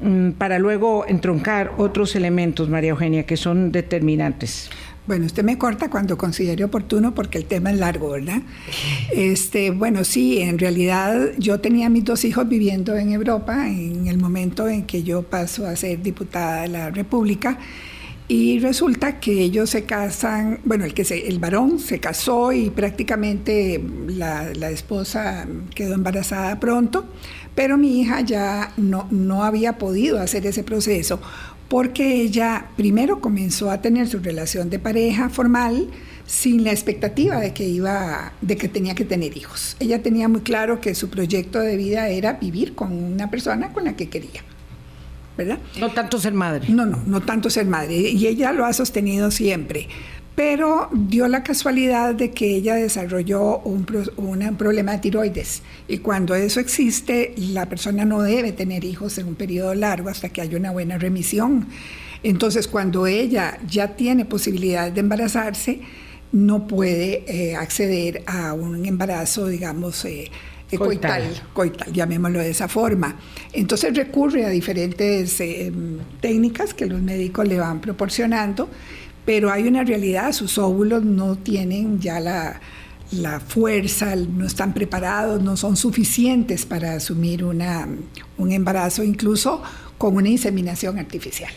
mm, 0.00 0.32
para 0.32 0.60
luego 0.60 1.04
entroncar 1.08 1.72
otros 1.78 2.14
elementos, 2.14 2.68
María 2.68 2.90
Eugenia, 2.90 3.26
que 3.26 3.36
son 3.36 3.72
determinantes. 3.72 4.70
Bueno, 5.08 5.24
usted 5.24 5.42
me 5.42 5.56
corta 5.56 5.88
cuando 5.88 6.18
considere 6.18 6.64
oportuno 6.64 7.14
porque 7.14 7.38
el 7.38 7.46
tema 7.46 7.70
es 7.70 7.78
largo, 7.78 8.10
¿verdad? 8.10 8.42
Este, 9.10 9.70
bueno, 9.70 10.04
sí, 10.04 10.38
en 10.38 10.58
realidad 10.58 11.30
yo 11.38 11.60
tenía 11.60 11.88
mis 11.88 12.04
dos 12.04 12.26
hijos 12.26 12.46
viviendo 12.46 12.94
en 12.94 13.12
Europa 13.12 13.68
en 13.68 14.06
el 14.06 14.18
momento 14.18 14.68
en 14.68 14.84
que 14.84 15.02
yo 15.02 15.22
paso 15.22 15.66
a 15.66 15.74
ser 15.76 16.02
diputada 16.02 16.62
de 16.62 16.68
la 16.68 16.90
República 16.90 17.58
y 18.28 18.58
resulta 18.58 19.18
que 19.18 19.40
ellos 19.40 19.70
se 19.70 19.84
casan, 19.84 20.60
bueno, 20.66 20.84
el 20.84 20.92
que 20.92 21.04
se, 21.04 21.26
el 21.26 21.38
varón 21.38 21.78
se 21.78 21.98
casó 22.00 22.52
y 22.52 22.68
prácticamente 22.68 23.82
la, 24.08 24.52
la 24.52 24.68
esposa 24.68 25.46
quedó 25.74 25.94
embarazada 25.94 26.60
pronto, 26.60 27.06
pero 27.54 27.78
mi 27.78 27.98
hija 27.98 28.20
ya 28.20 28.74
no, 28.76 29.08
no 29.10 29.42
había 29.42 29.78
podido 29.78 30.20
hacer 30.20 30.46
ese 30.46 30.62
proceso 30.62 31.18
porque 31.68 32.22
ella 32.22 32.66
primero 32.76 33.20
comenzó 33.20 33.70
a 33.70 33.80
tener 33.80 34.08
su 34.08 34.18
relación 34.18 34.70
de 34.70 34.78
pareja 34.78 35.28
formal 35.28 35.88
sin 36.26 36.64
la 36.64 36.72
expectativa 36.72 37.40
de 37.40 37.54
que 37.54 37.64
iba 37.64 38.32
de 38.40 38.56
que 38.56 38.68
tenía 38.68 38.94
que 38.94 39.04
tener 39.04 39.36
hijos. 39.36 39.76
Ella 39.80 40.02
tenía 40.02 40.28
muy 40.28 40.40
claro 40.40 40.80
que 40.80 40.94
su 40.94 41.08
proyecto 41.08 41.60
de 41.60 41.76
vida 41.76 42.08
era 42.08 42.34
vivir 42.34 42.74
con 42.74 42.92
una 42.92 43.30
persona 43.30 43.72
con 43.72 43.84
la 43.84 43.96
que 43.96 44.08
quería. 44.08 44.42
¿verdad? 45.36 45.58
No 45.78 45.92
tanto 45.92 46.18
ser 46.18 46.32
madre. 46.32 46.68
No, 46.68 46.84
no, 46.84 47.00
no 47.06 47.20
tanto 47.20 47.48
ser 47.48 47.64
madre. 47.64 47.94
Y 47.94 48.26
ella 48.26 48.52
lo 48.52 48.66
ha 48.66 48.72
sostenido 48.72 49.30
siempre 49.30 49.86
pero 50.38 50.88
dio 50.92 51.26
la 51.26 51.42
casualidad 51.42 52.14
de 52.14 52.30
que 52.30 52.54
ella 52.54 52.76
desarrolló 52.76 53.58
un, 53.58 53.84
problema 53.84 54.92
de 54.92 54.98
tiroides 54.98 55.62
y 55.88 55.98
cuando 55.98 56.36
eso 56.36 56.60
existe, 56.60 57.34
la 57.36 57.68
persona 57.68 58.04
no 58.04 58.22
debe 58.22 58.52
tener 58.52 58.84
hijos 58.84 59.18
en 59.18 59.26
un 59.26 59.34
periodo 59.34 59.74
largo 59.74 60.10
hasta 60.10 60.28
que 60.28 60.40
haya 60.40 60.56
una 60.56 60.70
buena 60.70 60.96
remisión. 60.96 61.66
Entonces, 62.22 62.68
cuando 62.68 63.08
ella 63.08 63.58
ya 63.66 63.96
tiene 63.96 64.26
posibilidad 64.26 64.92
de 64.92 65.00
embarazarse, 65.00 65.80
no 66.30 66.68
puede 66.68 67.24
eh, 67.26 67.56
acceder 67.56 68.22
a 68.28 68.52
un 68.52 68.86
embarazo, 68.86 69.48
digamos, 69.48 70.04
eh, 70.04 70.30
coital. 70.78 71.24
coital, 71.52 71.92
llamémoslo 71.92 72.38
de 72.38 72.50
esa 72.50 72.68
forma. 72.68 73.18
Entonces 73.52 73.92
recurre 73.92 74.44
a 74.44 74.50
diferentes 74.50 75.40
eh, 75.40 75.72
técnicas 76.20 76.74
que 76.74 76.86
los 76.86 77.02
médicos 77.02 77.48
le 77.48 77.58
van 77.58 77.80
proporcionando 77.80 78.68
pero 79.28 79.52
hay 79.52 79.68
una 79.68 79.84
realidad, 79.84 80.32
sus 80.32 80.56
óvulos 80.56 81.04
no 81.04 81.36
tienen 81.36 82.00
ya 82.00 82.18
la, 82.18 82.60
fuerza, 83.46 84.16
no 84.16 84.46
están 84.46 84.72
preparados, 84.72 85.42
no 85.42 85.54
son 85.58 85.76
suficientes 85.76 86.64
para 86.64 86.94
asumir 86.94 87.44
una, 87.44 87.86
un 88.38 88.52
embarazo, 88.52 89.04
incluso 89.04 89.62
con 89.98 90.16
una 90.16 90.30
inseminación 90.30 90.98
artificial. 90.98 91.52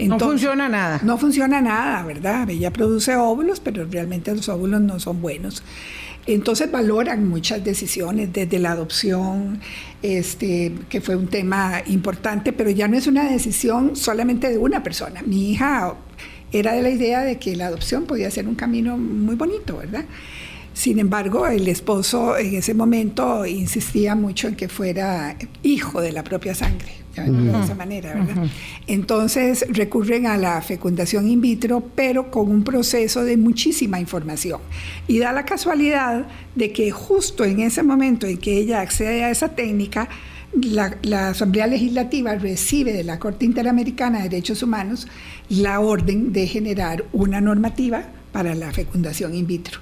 no 0.00 0.18
funciona 0.18 0.68
nada. 0.68 0.98
No 1.04 1.16
funciona 1.16 1.60
nada, 1.60 2.02
¿verdad? 2.02 2.50
Ella 2.50 2.72
produce 2.72 3.14
óvulos, 3.14 3.60
pero 3.60 3.84
realmente 3.88 4.34
los 4.34 4.48
óvulos 4.48 4.80
no 4.80 4.98
son 4.98 5.22
buenos. 5.22 5.62
Entonces 6.26 6.72
valoran 6.72 7.28
muchas 7.28 7.62
decisiones, 7.62 8.32
desde 8.32 8.58
la 8.58 8.72
adopción, 8.72 9.60
este, 10.02 10.74
que 10.88 11.00
fue 11.00 11.14
un 11.14 11.28
tema 11.28 11.82
importante, 11.86 12.52
pero 12.52 12.70
ya 12.70 12.88
no 12.88 12.96
es 12.96 13.06
una 13.06 13.30
decisión 13.30 13.94
solamente 13.94 14.48
de 14.48 14.58
una 14.58 14.82
persona. 14.82 15.22
Mi 15.24 15.52
hija 15.52 15.94
era 16.52 16.72
de 16.72 16.82
la 16.82 16.90
idea 16.90 17.22
de 17.22 17.38
que 17.38 17.56
la 17.56 17.66
adopción 17.66 18.04
podía 18.04 18.30
ser 18.30 18.48
un 18.48 18.54
camino 18.54 18.96
muy 18.96 19.34
bonito, 19.34 19.78
¿verdad? 19.78 20.04
Sin 20.76 20.98
embargo, 20.98 21.46
el 21.46 21.66
esposo 21.68 22.36
en 22.36 22.54
ese 22.54 22.74
momento 22.74 23.46
insistía 23.46 24.14
mucho 24.14 24.46
en 24.46 24.56
que 24.56 24.68
fuera 24.68 25.34
hijo 25.62 26.02
de 26.02 26.12
la 26.12 26.22
propia 26.22 26.54
sangre, 26.54 26.92
de 27.14 27.64
esa 27.64 27.74
manera, 27.74 28.12
¿verdad? 28.12 28.44
Entonces 28.86 29.64
recurren 29.70 30.26
a 30.26 30.36
la 30.36 30.60
fecundación 30.60 31.28
in 31.28 31.40
vitro, 31.40 31.82
pero 31.94 32.30
con 32.30 32.50
un 32.50 32.62
proceso 32.62 33.24
de 33.24 33.38
muchísima 33.38 33.98
información. 34.00 34.60
Y 35.08 35.18
da 35.18 35.32
la 35.32 35.46
casualidad 35.46 36.26
de 36.54 36.72
que 36.72 36.90
justo 36.90 37.44
en 37.44 37.60
ese 37.60 37.82
momento 37.82 38.26
en 38.26 38.36
que 38.36 38.58
ella 38.58 38.82
accede 38.82 39.24
a 39.24 39.30
esa 39.30 39.48
técnica, 39.54 40.10
la, 40.52 41.28
Asamblea 41.28 41.66
Legislativa 41.66 42.34
recibe 42.34 42.92
de 42.92 43.04
la 43.04 43.18
Corte 43.18 43.44
Interamericana 43.44 44.18
de 44.18 44.28
Derechos 44.28 44.62
Humanos 44.62 45.06
la 45.48 45.80
orden 45.80 46.32
de 46.32 46.46
generar 46.46 47.04
una 47.12 47.40
normativa 47.40 48.04
para 48.32 48.54
la 48.54 48.72
fecundación 48.72 49.34
in 49.34 49.46
vitro. 49.46 49.80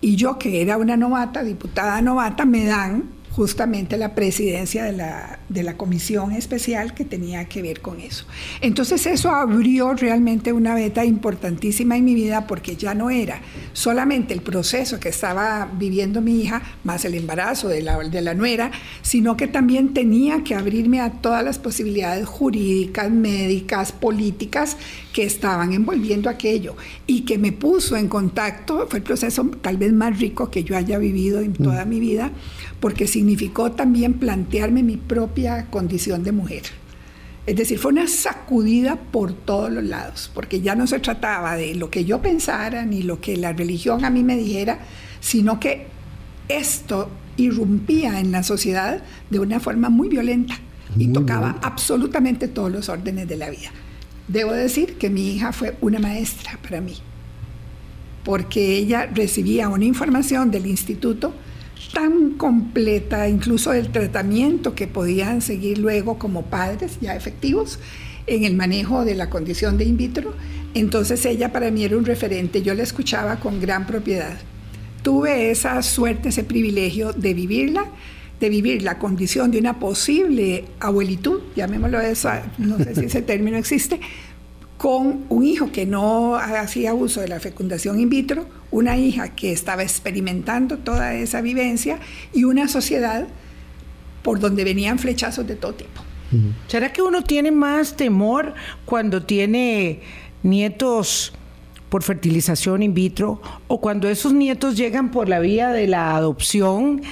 Y 0.00 0.16
yo, 0.16 0.38
que 0.38 0.60
era 0.60 0.78
una 0.78 0.96
novata, 0.96 1.44
diputada 1.44 2.02
novata, 2.02 2.44
me 2.44 2.64
dan 2.64 3.04
justamente 3.34 3.96
la 3.96 4.14
presidencia 4.14 4.84
de 4.84 4.92
la, 4.92 5.38
de 5.48 5.62
la 5.62 5.76
comisión 5.78 6.32
especial 6.32 6.92
que 6.92 7.04
tenía 7.04 7.46
que 7.46 7.62
ver 7.62 7.80
con 7.80 7.98
eso. 7.98 8.26
Entonces 8.60 9.06
eso 9.06 9.30
abrió 9.30 9.94
realmente 9.94 10.52
una 10.52 10.74
beta 10.74 11.04
importantísima 11.04 11.96
en 11.96 12.04
mi 12.04 12.14
vida 12.14 12.46
porque 12.46 12.76
ya 12.76 12.94
no 12.94 13.08
era 13.08 13.40
solamente 13.72 14.34
el 14.34 14.42
proceso 14.42 15.00
que 15.00 15.08
estaba 15.08 15.70
viviendo 15.78 16.20
mi 16.20 16.40
hija, 16.40 16.62
más 16.84 17.04
el 17.06 17.14
embarazo 17.14 17.68
de 17.68 17.82
la, 17.82 17.98
de 17.98 18.20
la 18.20 18.34
nuera, 18.34 18.70
sino 19.00 19.36
que 19.36 19.48
también 19.48 19.94
tenía 19.94 20.44
que 20.44 20.54
abrirme 20.54 21.00
a 21.00 21.10
todas 21.10 21.42
las 21.42 21.58
posibilidades 21.58 22.26
jurídicas, 22.26 23.10
médicas, 23.10 23.92
políticas 23.92 24.76
que 25.12 25.24
estaban 25.24 25.72
envolviendo 25.72 26.28
aquello 26.28 26.76
y 27.06 27.22
que 27.22 27.38
me 27.38 27.52
puso 27.52 27.96
en 27.96 28.08
contacto, 28.08 28.86
fue 28.88 28.98
el 28.98 29.04
proceso 29.04 29.50
tal 29.62 29.78
vez 29.78 29.92
más 29.92 30.18
rico 30.18 30.50
que 30.50 30.64
yo 30.64 30.76
haya 30.76 30.98
vivido 30.98 31.40
en 31.40 31.54
toda 31.54 31.84
mm. 31.84 31.88
mi 31.88 32.00
vida, 32.00 32.30
porque 32.80 33.06
significó 33.22 33.70
también 33.70 34.14
plantearme 34.14 34.82
mi 34.82 34.96
propia 34.96 35.66
condición 35.66 36.24
de 36.24 36.32
mujer. 36.32 36.62
Es 37.46 37.54
decir, 37.54 37.78
fue 37.78 37.92
una 37.92 38.08
sacudida 38.08 38.96
por 38.96 39.32
todos 39.32 39.70
los 39.70 39.84
lados, 39.84 40.28
porque 40.34 40.60
ya 40.60 40.74
no 40.74 40.88
se 40.88 40.98
trataba 40.98 41.54
de 41.54 41.76
lo 41.76 41.88
que 41.88 42.04
yo 42.04 42.20
pensara 42.20 42.84
ni 42.84 43.04
lo 43.04 43.20
que 43.20 43.36
la 43.36 43.52
religión 43.52 44.04
a 44.04 44.10
mí 44.10 44.24
me 44.24 44.36
dijera, 44.36 44.80
sino 45.20 45.60
que 45.60 45.86
esto 46.48 47.10
irrumpía 47.36 48.18
en 48.18 48.32
la 48.32 48.42
sociedad 48.42 49.04
de 49.30 49.38
una 49.38 49.60
forma 49.60 49.88
muy 49.88 50.08
violenta 50.08 50.58
y 50.98 51.06
tocaba 51.12 51.60
absolutamente 51.62 52.48
todos 52.48 52.72
los 52.72 52.88
órdenes 52.88 53.28
de 53.28 53.36
la 53.36 53.50
vida. 53.50 53.70
Debo 54.26 54.50
decir 54.50 54.98
que 54.98 55.10
mi 55.10 55.30
hija 55.32 55.52
fue 55.52 55.76
una 55.80 56.00
maestra 56.00 56.58
para 56.60 56.80
mí, 56.80 56.96
porque 58.24 58.78
ella 58.78 59.06
recibía 59.06 59.68
una 59.68 59.84
información 59.84 60.50
del 60.50 60.66
instituto 60.66 61.32
tan 61.92 62.32
completa, 62.32 63.28
incluso 63.28 63.72
del 63.72 63.90
tratamiento 63.90 64.74
que 64.74 64.86
podían 64.86 65.42
seguir 65.42 65.78
luego 65.78 66.18
como 66.18 66.42
padres 66.42 66.98
ya 67.00 67.14
efectivos 67.14 67.78
en 68.26 68.44
el 68.44 68.54
manejo 68.56 69.04
de 69.04 69.14
la 69.14 69.30
condición 69.30 69.78
de 69.78 69.84
in 69.84 69.96
vitro. 69.96 70.34
Entonces 70.74 71.24
ella 71.26 71.52
para 71.52 71.70
mí 71.70 71.84
era 71.84 71.96
un 71.96 72.04
referente, 72.04 72.62
yo 72.62 72.74
la 72.74 72.82
escuchaba 72.82 73.36
con 73.40 73.60
gran 73.60 73.86
propiedad. 73.86 74.38
Tuve 75.02 75.50
esa 75.50 75.82
suerte, 75.82 76.30
ese 76.30 76.44
privilegio 76.44 77.12
de 77.12 77.34
vivirla, 77.34 77.86
de 78.40 78.48
vivir 78.48 78.82
la 78.82 78.98
condición 78.98 79.50
de 79.50 79.58
una 79.58 79.78
posible 79.78 80.64
abuelitud, 80.80 81.40
llamémoslo 81.54 82.00
eso, 82.00 82.30
no 82.58 82.78
sé 82.78 82.94
si 82.94 83.04
ese 83.04 83.22
término 83.22 83.56
existe, 83.56 84.00
con 84.82 85.26
un 85.28 85.44
hijo 85.44 85.70
que 85.70 85.86
no 85.86 86.34
hacía 86.34 86.92
uso 86.92 87.20
de 87.20 87.28
la 87.28 87.38
fecundación 87.38 88.00
in 88.00 88.08
vitro, 88.10 88.46
una 88.72 88.96
hija 88.96 89.28
que 89.28 89.52
estaba 89.52 89.84
experimentando 89.84 90.78
toda 90.78 91.14
esa 91.14 91.40
vivencia 91.40 92.00
y 92.34 92.42
una 92.42 92.66
sociedad 92.66 93.28
por 94.24 94.40
donde 94.40 94.64
venían 94.64 94.98
flechazos 94.98 95.46
de 95.46 95.54
todo 95.54 95.74
tipo. 95.74 96.02
¿Será 96.66 96.92
que 96.92 97.00
uno 97.00 97.22
tiene 97.22 97.52
más 97.52 97.94
temor 97.94 98.54
cuando 98.84 99.22
tiene 99.22 100.00
nietos 100.42 101.32
por 101.88 102.02
fertilización 102.02 102.82
in 102.82 102.92
vitro 102.92 103.40
o 103.68 103.80
cuando 103.80 104.08
esos 104.08 104.32
nietos 104.32 104.76
llegan 104.76 105.12
por 105.12 105.28
la 105.28 105.38
vía 105.38 105.70
de 105.70 105.86
la 105.86 106.16
adopción 106.16 107.02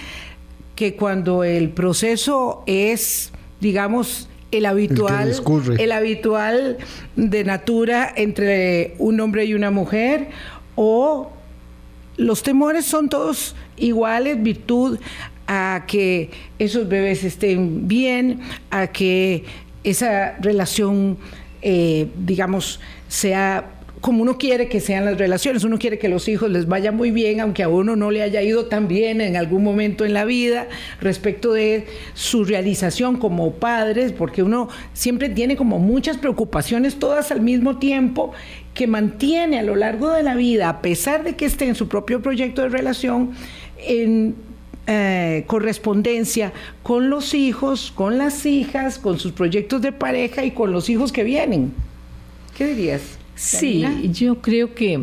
que 0.74 0.96
cuando 0.96 1.44
el 1.44 1.68
proceso 1.68 2.64
es, 2.66 3.30
digamos, 3.60 4.28
el 4.50 4.66
habitual, 4.66 5.34
el, 5.78 5.92
habitual 5.92 6.78
de 7.16 7.44
natura 7.44 8.12
entre 8.14 8.94
un 8.98 9.20
hombre 9.20 9.44
y 9.44 9.54
una 9.54 9.70
mujer, 9.70 10.28
o 10.74 11.30
los 12.16 12.42
temores 12.42 12.84
son 12.84 13.08
todos 13.08 13.54
iguales, 13.76 14.42
virtud 14.42 14.98
a 15.46 15.84
que 15.86 16.30
esos 16.58 16.88
bebés 16.88 17.24
estén 17.24 17.88
bien, 17.88 18.40
a 18.70 18.88
que 18.88 19.44
esa 19.82 20.36
relación, 20.38 21.18
eh, 21.62 22.08
digamos, 22.16 22.80
sea 23.08 23.79
como 24.00 24.22
uno 24.22 24.38
quiere 24.38 24.68
que 24.68 24.80
sean 24.80 25.04
las 25.04 25.18
relaciones, 25.18 25.64
uno 25.64 25.78
quiere 25.78 25.98
que 25.98 26.08
los 26.08 26.26
hijos 26.28 26.50
les 26.50 26.66
vaya 26.66 26.90
muy 26.90 27.10
bien, 27.10 27.40
aunque 27.40 27.62
a 27.62 27.68
uno 27.68 27.96
no 27.96 28.10
le 28.10 28.22
haya 28.22 28.40
ido 28.40 28.66
tan 28.66 28.88
bien 28.88 29.20
en 29.20 29.36
algún 29.36 29.62
momento 29.62 30.06
en 30.06 30.14
la 30.14 30.24
vida, 30.24 30.68
respecto 31.00 31.52
de 31.52 31.86
su 32.14 32.44
realización 32.44 33.18
como 33.18 33.52
padres, 33.54 34.12
porque 34.12 34.42
uno 34.42 34.68
siempre 34.94 35.28
tiene 35.28 35.56
como 35.56 35.78
muchas 35.78 36.16
preocupaciones 36.16 36.98
todas 36.98 37.30
al 37.30 37.42
mismo 37.42 37.78
tiempo 37.78 38.32
que 38.72 38.86
mantiene 38.86 39.58
a 39.58 39.62
lo 39.62 39.76
largo 39.76 40.10
de 40.10 40.22
la 40.22 40.34
vida, 40.34 40.70
a 40.70 40.80
pesar 40.80 41.22
de 41.22 41.36
que 41.36 41.44
esté 41.44 41.66
en 41.68 41.74
su 41.74 41.88
propio 41.88 42.22
proyecto 42.22 42.62
de 42.62 42.70
relación, 42.70 43.32
en 43.86 44.34
eh, 44.86 45.44
correspondencia 45.46 46.52
con 46.82 47.10
los 47.10 47.34
hijos, 47.34 47.92
con 47.94 48.16
las 48.16 48.46
hijas, 48.46 48.98
con 48.98 49.18
sus 49.18 49.32
proyectos 49.32 49.82
de 49.82 49.92
pareja 49.92 50.42
y 50.42 50.52
con 50.52 50.72
los 50.72 50.88
hijos 50.88 51.12
que 51.12 51.22
vienen. 51.22 51.72
¿Qué 52.56 52.66
dirías? 52.66 53.19
Sí, 53.40 53.86
yo 54.12 54.42
creo 54.42 54.74
que 54.74 55.02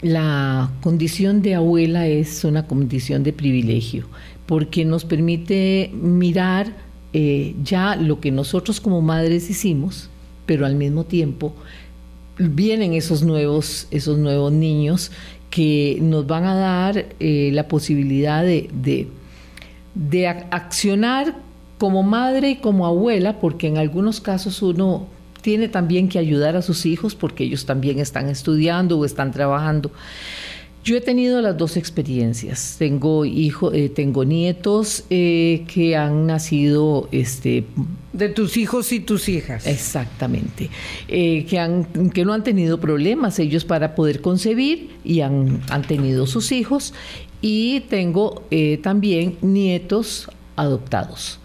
la 0.00 0.70
condición 0.80 1.42
de 1.42 1.56
abuela 1.56 2.06
es 2.06 2.44
una 2.44 2.68
condición 2.68 3.24
de 3.24 3.32
privilegio, 3.32 4.06
porque 4.46 4.84
nos 4.84 5.04
permite 5.04 5.90
mirar 5.92 6.72
eh, 7.12 7.56
ya 7.64 7.96
lo 7.96 8.20
que 8.20 8.30
nosotros 8.30 8.80
como 8.80 9.02
madres 9.02 9.50
hicimos, 9.50 10.08
pero 10.46 10.66
al 10.66 10.76
mismo 10.76 11.02
tiempo 11.02 11.52
vienen 12.38 12.92
esos 12.92 13.24
nuevos, 13.24 13.88
esos 13.90 14.18
nuevos 14.18 14.52
niños 14.52 15.10
que 15.50 15.98
nos 16.00 16.28
van 16.28 16.44
a 16.44 16.54
dar 16.54 17.06
eh, 17.18 17.50
la 17.52 17.66
posibilidad 17.66 18.44
de, 18.44 18.70
de, 18.72 19.08
de 19.96 20.28
accionar 20.28 21.34
como 21.78 22.04
madre 22.04 22.50
y 22.50 22.56
como 22.56 22.86
abuela, 22.86 23.40
porque 23.40 23.66
en 23.66 23.78
algunos 23.78 24.20
casos 24.20 24.62
uno 24.62 25.08
tiene 25.44 25.68
también 25.68 26.08
que 26.08 26.18
ayudar 26.18 26.56
a 26.56 26.62
sus 26.62 26.86
hijos 26.86 27.14
porque 27.14 27.44
ellos 27.44 27.66
también 27.66 27.98
están 27.98 28.30
estudiando 28.30 28.98
o 28.98 29.04
están 29.04 29.30
trabajando. 29.30 29.90
Yo 30.82 30.96
he 30.96 31.02
tenido 31.02 31.42
las 31.42 31.58
dos 31.58 31.76
experiencias. 31.76 32.76
Tengo 32.78 33.26
hijos, 33.26 33.74
eh, 33.74 33.90
tengo 33.90 34.24
nietos 34.24 35.04
eh, 35.10 35.66
que 35.66 35.96
han 35.96 36.26
nacido, 36.26 37.10
este, 37.12 37.64
de 38.14 38.30
tus 38.30 38.56
hijos 38.56 38.90
y 38.90 39.00
tus 39.00 39.28
hijas. 39.28 39.66
Exactamente, 39.66 40.70
eh, 41.08 41.44
que 41.44 41.58
han, 41.58 41.84
que 42.10 42.24
no 42.24 42.32
han 42.32 42.42
tenido 42.42 42.80
problemas 42.80 43.38
ellos 43.38 43.66
para 43.66 43.94
poder 43.94 44.22
concebir 44.22 44.92
y 45.04 45.20
han, 45.20 45.60
han 45.68 45.82
tenido 45.82 46.26
sus 46.26 46.52
hijos. 46.52 46.94
Y 47.42 47.80
tengo 47.90 48.44
también 48.82 49.36
nietos 49.42 50.30
adoptados. 50.56 51.38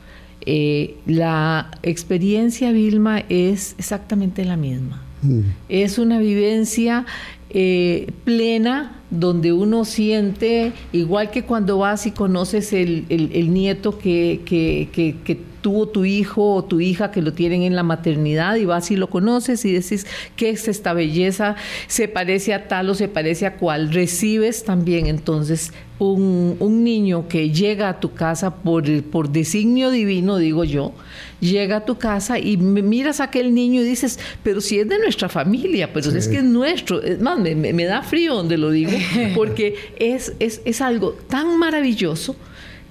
Eh, 0.51 0.95
la 1.05 1.69
experiencia, 1.83 2.71
Vilma, 2.71 3.19
es 3.29 3.75
exactamente 3.77 4.43
la 4.45 4.57
misma. 4.57 4.99
Mm. 5.21 5.41
Es 5.69 5.99
una 5.99 6.17
vivencia 6.17 7.05
eh, 7.51 8.11
plena 8.23 8.98
donde 9.09 9.53
uno 9.53 9.85
siente, 9.85 10.73
igual 10.91 11.31
que 11.31 11.43
cuando 11.43 11.79
vas 11.79 12.05
y 12.05 12.11
conoces 12.11 12.73
el, 12.73 13.05
nieto 13.53 13.97
que, 13.97 14.41
que, 14.45 15.49
tuvo 15.61 15.89
tu 15.89 16.05
hijo 16.05 16.53
o 16.55 16.63
tu 16.63 16.79
hija 16.79 17.11
que 17.11 17.21
lo 17.21 17.33
tienen 17.33 17.63
en 17.63 17.75
la 17.75 17.83
maternidad 17.83 18.55
y 18.55 18.63
vas 18.63 18.91
y 18.91 18.95
lo 18.95 19.09
conoces 19.09 19.65
y 19.65 19.73
decís, 19.73 20.07
¿qué 20.37 20.51
es 20.51 20.69
esta 20.69 20.93
belleza? 20.93 21.57
Se 21.87 22.07
parece 22.07 22.53
a 22.53 22.69
tal 22.69 22.89
o 22.89 22.95
se 22.95 23.09
parece 23.09 23.45
a 23.45 23.57
cual. 23.57 23.91
Recibes 23.91 24.63
también 24.63 25.07
entonces 25.07 25.73
un, 25.99 26.55
un 26.59 26.83
niño 26.83 27.27
que 27.27 27.51
llega 27.51 27.89
a 27.89 27.99
tu 27.99 28.13
casa 28.13 28.55
por, 28.55 29.03
por 29.03 29.29
designio 29.29 29.91
divino, 29.91 30.37
digo 30.37 30.63
yo, 30.63 30.93
llega 31.41 31.77
a 31.77 31.85
tu 31.85 31.97
casa 31.97 32.39
y 32.39 32.57
miras 32.57 33.19
a 33.19 33.25
aquel 33.25 33.53
niño 33.53 33.81
y 33.81 33.85
dices, 33.85 34.17
pero 34.43 34.61
si 34.61 34.79
es 34.79 34.87
de 34.87 34.97
nuestra 34.97 35.29
familia, 35.29 35.91
pero 35.93 36.09
es 36.09 36.27
que 36.27 36.37
es 36.37 36.43
nuestro. 36.43 37.01
Es 37.01 37.19
más, 37.19 37.37
me, 37.37 37.55
me, 37.55 37.85
da 37.85 38.01
frío 38.01 38.35
donde 38.35 38.57
lo 38.57 38.71
digo, 38.71 38.91
porque 39.35 39.75
es, 39.97 40.33
es, 40.39 40.61
es 40.65 40.81
algo 40.81 41.13
tan 41.29 41.57
maravilloso 41.57 42.35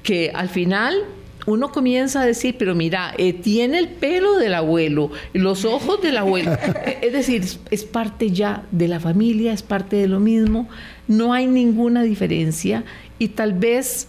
que 0.02 0.30
al 0.34 0.48
final 0.48 1.04
uno 1.48 1.72
comienza 1.72 2.20
a 2.20 2.26
decir, 2.26 2.56
pero 2.58 2.74
mira, 2.74 3.14
eh, 3.16 3.32
tiene 3.32 3.78
el 3.78 3.88
pelo 3.88 4.36
del 4.36 4.54
abuelo, 4.54 5.10
los 5.32 5.64
ojos 5.64 6.02
del 6.02 6.18
abuelo. 6.18 6.52
es 7.00 7.12
decir, 7.12 7.42
es 7.70 7.84
parte 7.84 8.30
ya 8.30 8.64
de 8.70 8.86
la 8.86 9.00
familia, 9.00 9.54
es 9.54 9.62
parte 9.62 9.96
de 9.96 10.08
lo 10.08 10.20
mismo, 10.20 10.68
no 11.06 11.32
hay 11.32 11.46
ninguna 11.46 12.02
diferencia 12.02 12.84
y 13.18 13.28
tal 13.28 13.54
vez 13.54 14.08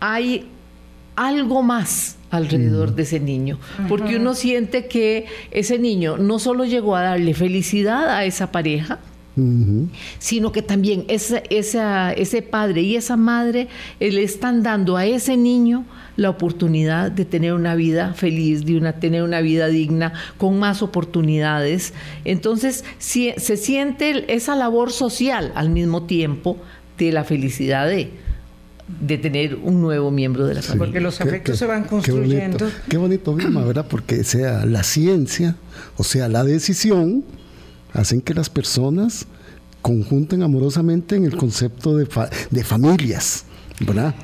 hay 0.00 0.48
algo 1.14 1.62
más 1.62 2.16
alrededor 2.30 2.90
mm. 2.90 2.94
de 2.96 3.02
ese 3.02 3.20
niño, 3.20 3.58
porque 3.88 4.16
uno 4.16 4.34
siente 4.34 4.86
que 4.86 5.26
ese 5.50 5.78
niño 5.78 6.18
no 6.18 6.38
solo 6.38 6.64
llegó 6.64 6.96
a 6.96 7.02
darle 7.02 7.34
felicidad 7.34 8.10
a 8.10 8.24
esa 8.24 8.52
pareja, 8.52 8.98
sino 10.18 10.52
que 10.52 10.62
también 10.62 11.04
ese 11.08 12.42
padre 12.42 12.82
y 12.82 12.96
esa 12.96 13.16
madre 13.16 13.68
eh, 14.00 14.10
le 14.10 14.22
están 14.22 14.62
dando 14.62 14.96
a 14.96 15.06
ese 15.06 15.36
niño 15.36 15.84
la 16.16 16.30
oportunidad 16.30 17.12
de 17.12 17.24
tener 17.24 17.52
una 17.52 17.74
vida 17.74 18.12
feliz, 18.14 18.64
de 18.64 18.76
una, 18.76 18.94
tener 18.94 19.22
una 19.22 19.40
vida 19.40 19.68
digna, 19.68 20.12
con 20.36 20.58
más 20.58 20.82
oportunidades. 20.82 21.94
Entonces, 22.24 22.84
se 22.98 23.56
siente 23.56 24.34
esa 24.34 24.56
labor 24.56 24.90
social 24.90 25.52
al 25.54 25.70
mismo 25.70 26.04
tiempo 26.04 26.56
de 26.98 27.12
la 27.12 27.22
felicidad 27.22 27.88
de 27.88 28.10
de 28.88 29.18
tener 29.18 29.54
un 29.56 29.80
nuevo 29.80 30.10
miembro 30.10 30.46
de 30.46 30.54
la 30.54 30.62
familia. 30.62 30.86
Porque 30.86 31.00
los 31.00 31.20
afectos 31.20 31.58
se 31.58 31.66
van 31.66 31.84
construyendo. 31.84 32.70
Qué 32.88 32.96
bonito, 32.96 33.36
qué 33.36 33.46
¿verdad? 33.46 33.86
Porque 33.88 34.24
sea 34.24 34.64
la 34.64 34.82
ciencia, 34.82 35.56
o 35.96 36.04
sea, 36.04 36.28
la 36.28 36.42
decisión, 36.42 37.24
hacen 37.92 38.20
que 38.20 38.34
las 38.34 38.50
personas 38.50 39.26
conjunten 39.82 40.42
amorosamente 40.42 41.16
en 41.16 41.24
el 41.24 41.36
concepto 41.36 41.96
de, 41.96 42.08
de 42.50 42.64
familias, 42.64 43.44
¿verdad? 43.80 44.14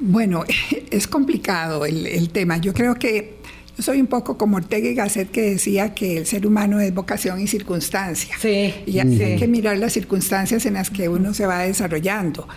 Bueno, 0.00 0.44
es 0.90 1.06
complicado 1.06 1.84
el, 1.84 2.28
tema. 2.30 2.58
Yo 2.58 2.72
creo 2.72 2.94
que 2.94 3.36
yo 3.76 3.82
soy 3.82 4.00
un 4.00 4.06
poco 4.06 4.38
como 4.38 4.56
Ortega 4.56 4.88
y 4.88 4.94
Gasset 4.94 5.30
que 5.30 5.42
decía 5.42 5.94
que 5.94 6.16
el 6.16 6.26
ser 6.26 6.46
humano 6.46 6.80
es 6.80 6.94
vocación 6.94 7.40
y 7.40 7.46
circunstancia. 7.46 8.36
Sí. 8.40 8.74
Y 8.86 8.98
hay 8.98 9.36
que 9.36 9.46
mirar 9.46 9.76
las 9.78 9.92
circunstancias 9.92 10.64
en 10.66 10.74
las 10.74 10.90
que 10.90 11.08
uno 11.08 11.34
se 11.34 11.46
va 11.46 11.60
desarrollando. 11.60 12.48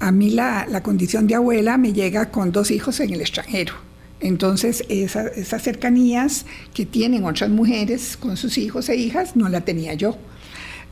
A 0.00 0.12
mí 0.12 0.30
la, 0.30 0.82
condición 0.82 1.26
de 1.26 1.34
abuela 1.34 1.76
me 1.78 1.92
llega 1.92 2.30
con 2.30 2.52
dos 2.52 2.70
hijos 2.70 3.00
en 3.00 3.12
el 3.12 3.20
extranjero. 3.20 3.74
Entonces, 4.20 4.84
esas 4.88 5.62
cercanías 5.62 6.44
que 6.74 6.84
tienen 6.84 7.24
otras 7.24 7.50
mujeres 7.50 8.16
con 8.16 8.36
sus 8.36 8.58
hijos 8.58 8.88
e 8.88 8.96
hijas 8.96 9.36
no 9.36 9.48
la 9.48 9.60
tenía 9.60 9.94
yo. 9.94 10.16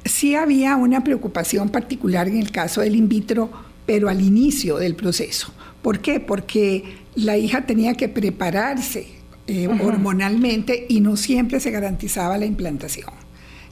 Sí 0.04 0.36
había 0.36 0.76
una 0.76 1.02
preocupación 1.02 1.68
particular 1.70 2.28
en 2.28 2.38
el 2.38 2.52
caso 2.52 2.80
del 2.80 2.94
in 2.94 3.08
vitro 3.08 3.50
pero 3.86 4.08
al 4.08 4.20
inicio 4.20 4.76
del 4.76 4.96
proceso. 4.96 5.52
¿Por 5.80 6.00
qué? 6.00 6.20
Porque 6.20 6.96
la 7.14 7.38
hija 7.38 7.64
tenía 7.64 7.94
que 7.94 8.08
prepararse 8.08 9.06
eh, 9.46 9.68
hormonalmente 9.68 10.86
y 10.88 11.00
no 11.00 11.16
siempre 11.16 11.60
se 11.60 11.70
garantizaba 11.70 12.36
la 12.36 12.46
implantación. 12.46 13.08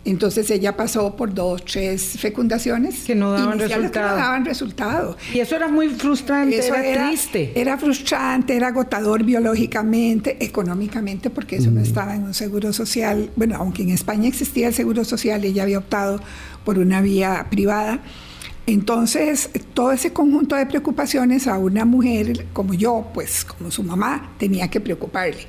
Entonces 0.04 0.50
ella 0.50 0.76
pasó 0.76 1.16
por 1.16 1.32
dos, 1.32 1.64
tres 1.64 2.18
fecundaciones 2.18 3.04
que 3.04 3.14
no 3.14 3.32
daban 3.32 3.58
resultado. 3.58 4.16
daban 4.16 4.44
resultado. 4.44 5.16
Y 5.32 5.38
eso 5.38 5.56
era 5.56 5.68
muy 5.68 5.88
frustrante, 5.88 6.58
era, 6.66 7.08
triste. 7.08 7.52
Era 7.54 7.78
frustrante, 7.78 8.54
era 8.54 8.68
agotador 8.68 9.24
biológicamente, 9.24 10.36
económicamente, 10.44 11.30
porque 11.30 11.56
eso 11.56 11.70
no 11.70 11.80
estaba 11.80 12.14
en 12.14 12.24
un 12.24 12.34
seguro 12.34 12.72
social. 12.74 13.30
Bueno, 13.34 13.56
aunque 13.56 13.82
en 13.82 13.90
España 13.90 14.28
existía 14.28 14.68
el 14.68 14.74
seguro 14.74 15.04
social, 15.04 15.42
ella 15.42 15.62
había 15.62 15.78
optado 15.78 16.20
por 16.64 16.78
una 16.78 17.00
vía 17.00 17.46
privada. 17.50 18.00
Entonces, 18.66 19.50
todo 19.74 19.92
ese 19.92 20.12
conjunto 20.12 20.56
de 20.56 20.66
preocupaciones 20.66 21.46
a 21.46 21.58
una 21.58 21.84
mujer 21.84 22.46
como 22.52 22.74
yo, 22.74 23.06
pues 23.12 23.44
como 23.44 23.70
su 23.70 23.82
mamá, 23.82 24.32
tenía 24.38 24.68
que 24.68 24.80
preocuparle. 24.80 25.46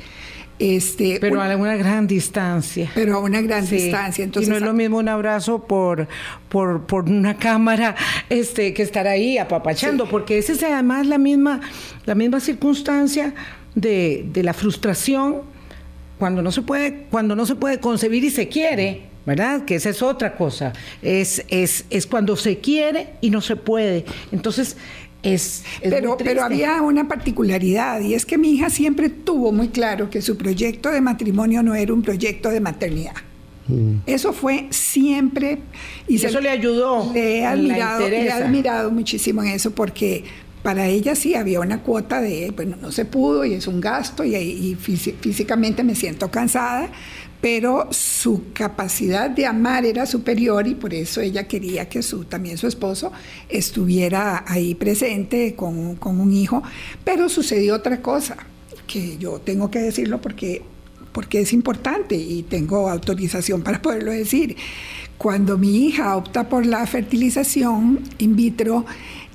Este, 0.58 1.18
pero 1.20 1.42
a 1.42 1.56
una 1.56 1.76
gran 1.76 2.08
distancia. 2.08 2.90
Pero 2.96 3.16
a 3.16 3.20
una 3.20 3.42
gran 3.42 3.68
distancia. 3.68 4.24
Entonces, 4.24 4.48
y 4.48 4.52
no 4.52 4.58
es 4.58 4.64
lo 4.64 4.74
mismo 4.74 4.98
un 4.98 5.10
abrazo 5.10 5.66
por, 5.68 6.08
por, 6.48 6.86
por 6.86 7.10
una 7.10 7.36
cámara 7.36 7.96
este, 8.30 8.74
que 8.74 8.82
estar 8.82 9.06
ahí 9.06 9.38
apapachando, 9.38 10.08
porque 10.10 10.38
esa 10.38 10.54
es 10.54 10.64
además 10.64 11.08
la 11.08 11.18
misma, 11.18 11.60
la 12.06 12.16
misma 12.16 12.40
circunstancia 12.40 13.34
de, 13.76 14.26
de, 14.32 14.44
la 14.44 14.54
frustración 14.54 15.42
cuando 16.18 16.42
no 16.42 16.52
se 16.54 16.62
puede, 16.62 17.08
cuando 17.12 17.36
no 17.36 17.46
se 17.46 17.56
puede 17.56 17.80
concebir 17.82 18.24
y 18.24 18.30
se 18.30 18.48
quiere. 18.48 19.16
¿Verdad? 19.26 19.66
Que 19.66 19.74
esa 19.74 19.90
es 19.90 20.04
otra 20.04 20.36
cosa. 20.36 20.72
Es, 21.02 21.44
es, 21.50 21.86
es 21.90 22.06
cuando 22.06 22.36
se 22.36 22.60
quiere 22.60 23.14
y 23.22 23.32
no 23.32 23.42
se 23.42 23.56
puede. 23.56 24.06
Entonces, 24.32 24.78
pero, 25.82 26.18
pero 26.18 26.44
había 26.44 26.82
una 26.82 27.08
particularidad 27.08 28.00
y 28.02 28.14
es 28.14 28.26
que 28.26 28.38
mi 28.38 28.52
hija 28.52 28.70
siempre 28.70 29.10
tuvo 29.10 29.52
muy 29.52 29.70
claro 29.70 30.10
que 30.10 30.22
su 30.22 30.38
proyecto 30.38 30.92
de 30.92 31.02
matrimonio 31.02 31.64
no 31.64 31.76
era 31.76 31.94
un 31.94 32.02
proyecto 32.02 32.50
de 32.50 32.60
maternidad. 32.60 33.16
Mm. 33.68 33.98
Eso 34.06 34.34
fue 34.34 34.68
siempre. 34.70 35.60
Y, 36.08 36.24
eso 36.24 36.40
le 36.40 36.50
ayudó. 36.50 37.12
Le 37.14 37.40
he, 37.40 37.46
admirado, 37.46 38.08
le 38.08 38.26
he 38.26 38.32
admirado 38.32 38.92
muchísimo 38.92 39.42
en 39.44 39.50
eso 39.50 39.72
porque 39.72 40.24
para 40.66 40.88
ella 40.88 41.14
sí 41.14 41.36
había 41.36 41.60
una 41.60 41.84
cuota 41.84 42.20
de, 42.20 42.52
bueno, 42.56 42.76
no 42.82 42.92
se 42.92 43.06
pudo 43.06 43.46
y 43.46 43.54
es 43.54 43.68
un 43.68 43.80
gasto 43.80 44.24
y, 44.24 44.36
y 44.36 44.74
físicamente 44.74 45.84
me 45.84 45.94
siento 45.94 46.32
cansada, 46.32 46.90
pero 47.40 47.88
su 47.92 48.46
capacidad 48.52 49.30
de 49.30 49.46
amar 49.46 49.86
era 49.86 50.08
superior 50.08 50.66
y 50.66 50.74
por 50.74 50.96
eso 50.96 51.22
ella 51.22 51.48
quería 51.48 51.88
que 51.88 52.02
su, 52.02 52.24
también 52.24 52.58
su 52.58 52.66
esposo 52.66 53.12
estuviera 53.48 54.44
ahí 54.48 54.74
presente 54.74 55.54
con, 55.54 55.98
con 55.98 56.20
un 56.20 56.34
hijo. 56.34 56.64
Pero 57.04 57.30
sucedió 57.30 57.76
otra 57.76 58.02
cosa, 58.02 58.36
que 58.88 59.20
yo 59.20 59.38
tengo 59.38 59.70
que 59.70 59.78
decirlo 59.78 60.20
porque, 60.20 60.64
porque 61.12 61.42
es 61.42 61.54
importante 61.54 62.16
y 62.16 62.42
tengo 62.42 62.90
autorización 62.90 63.62
para 63.62 63.84
poderlo 63.84 64.10
decir. 64.10 64.58
Cuando 65.20 65.60
mi 65.60 65.86
hija 65.86 66.18
opta 66.18 66.50
por 66.50 66.66
la 66.66 66.88
fertilización 66.88 68.02
in 68.18 68.36
vitro, 68.36 68.86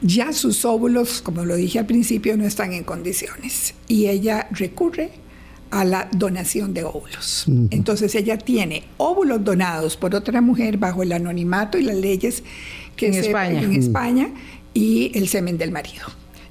ya 0.03 0.33
sus 0.33 0.65
óvulos, 0.65 1.23
como 1.23 1.45
lo 1.45 1.57
dije 1.57 1.79
al 1.79 1.87
principio, 1.87 2.37
no 2.37 2.45
están 2.45 2.73
en 2.73 2.85
condiciones 2.85 3.75
y 3.89 4.07
ella 4.07 4.49
recurre 4.51 5.11
a 5.71 5.85
la 5.85 6.09
donación 6.13 6.75
de 6.75 6.85
óvulos. 6.85 7.45
Entonces 7.71 8.15
ella 8.15 8.39
tiene 8.39 8.85
óvulos 8.97 9.45
donados 9.45 9.97
por 9.97 10.15
otra 10.15 10.41
mujer 10.41 10.79
bajo 10.79 11.03
el 11.03 11.13
anonimato 11.13 11.79
y 11.79 11.83
las 11.83 11.97
leyes 11.97 12.43
que 12.97 13.09
en, 13.09 13.15
España. 13.15 13.63
en 13.63 13.73
España 13.73 14.31
y 14.75 15.13
el 15.15 15.29
semen 15.29 15.59
del 15.59 15.71
marido. 15.71 16.07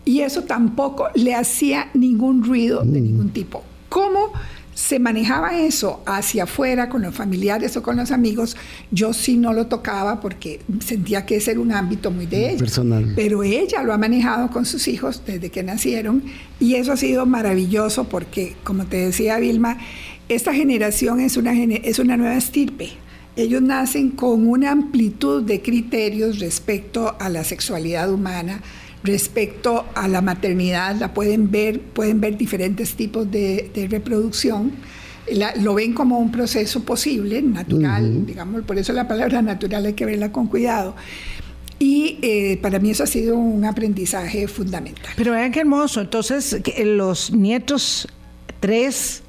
Y 0.05 0.21
eso 0.21 0.43
tampoco 0.43 1.09
le 1.15 1.35
hacía 1.35 1.89
ningún 1.93 2.43
ruido 2.43 2.83
de 2.83 3.01
ningún 3.01 3.29
tipo. 3.29 3.63
¿Cómo 3.89 4.31
se 4.79 4.97
manejaba 4.97 5.59
eso 5.59 6.01
hacia 6.05 6.43
afuera 6.43 6.87
con 6.87 7.01
los 7.01 7.13
familiares 7.13 7.75
o 7.75 7.83
con 7.83 7.97
los 7.97 8.11
amigos, 8.11 8.55
yo 8.91 9.11
sí 9.11 9.35
no 9.35 9.51
lo 9.51 9.67
tocaba 9.67 10.21
porque 10.21 10.61
sentía 10.79 11.25
que 11.25 11.35
ese 11.35 11.51
era 11.51 11.59
un 11.59 11.73
ámbito 11.73 12.11
muy 12.11 12.27
de 12.27 12.51
ella. 12.51 12.59
Personal. 12.59 13.11
Pero 13.13 13.43
ella 13.43 13.83
lo 13.83 13.91
ha 13.91 13.97
manejado 13.97 14.49
con 14.51 14.65
sus 14.65 14.87
hijos 14.87 15.21
desde 15.25 15.49
que 15.49 15.63
nacieron 15.63 16.23
y 16.61 16.75
eso 16.75 16.93
ha 16.93 16.97
sido 16.97 17.25
maravilloso 17.25 18.05
porque, 18.05 18.55
como 18.63 18.85
te 18.85 18.95
decía 18.95 19.37
Vilma, 19.37 19.77
esta 20.29 20.53
generación 20.53 21.19
es 21.19 21.35
una, 21.35 21.51
es 21.61 21.99
una 21.99 22.15
nueva 22.15 22.37
estirpe. 22.37 22.91
Ellos 23.35 23.61
nacen 23.61 24.11
con 24.11 24.47
una 24.47 24.71
amplitud 24.71 25.43
de 25.43 25.61
criterios 25.61 26.39
respecto 26.39 27.17
a 27.19 27.27
la 27.27 27.43
sexualidad 27.43 28.09
humana, 28.09 28.61
respecto 29.03 29.85
a 29.95 30.07
la 30.07 30.21
maternidad, 30.21 30.95
la 30.95 31.13
pueden 31.13 31.51
ver, 31.51 31.79
pueden 31.79 32.19
ver 32.19 32.37
diferentes 32.37 32.95
tipos 32.95 33.29
de, 33.31 33.71
reproducción. 33.89 34.71
lo 35.61 35.73
ven 35.73 35.93
como 35.93 36.19
un 36.19 36.31
proceso 36.31 36.83
posible, 36.83 37.41
natural, 37.41 38.25
digamos, 38.25 38.63
por 38.63 38.77
eso 38.77 38.93
la 38.93 39.07
palabra 39.07 39.41
natural 39.41 39.85
hay 39.85 39.93
que 39.93 40.05
verla 40.05 40.31
con 40.31 40.47
cuidado. 40.47 40.95
Y 41.81 42.19
eh, 42.21 42.59
para 42.61 42.79
mí 42.79 42.89
eso 42.89 43.03
ha 43.03 43.07
sido 43.07 43.37
un 43.37 43.63
aprendizaje 43.63 44.49
fundamental. 44.49 45.13
Pero 45.15 45.31
vean 45.31 45.51
qué 45.53 45.61
hermoso, 45.61 46.01
entonces 46.01 46.61
los 46.83 47.31
nietos 47.31 48.07
tres 48.59 49.23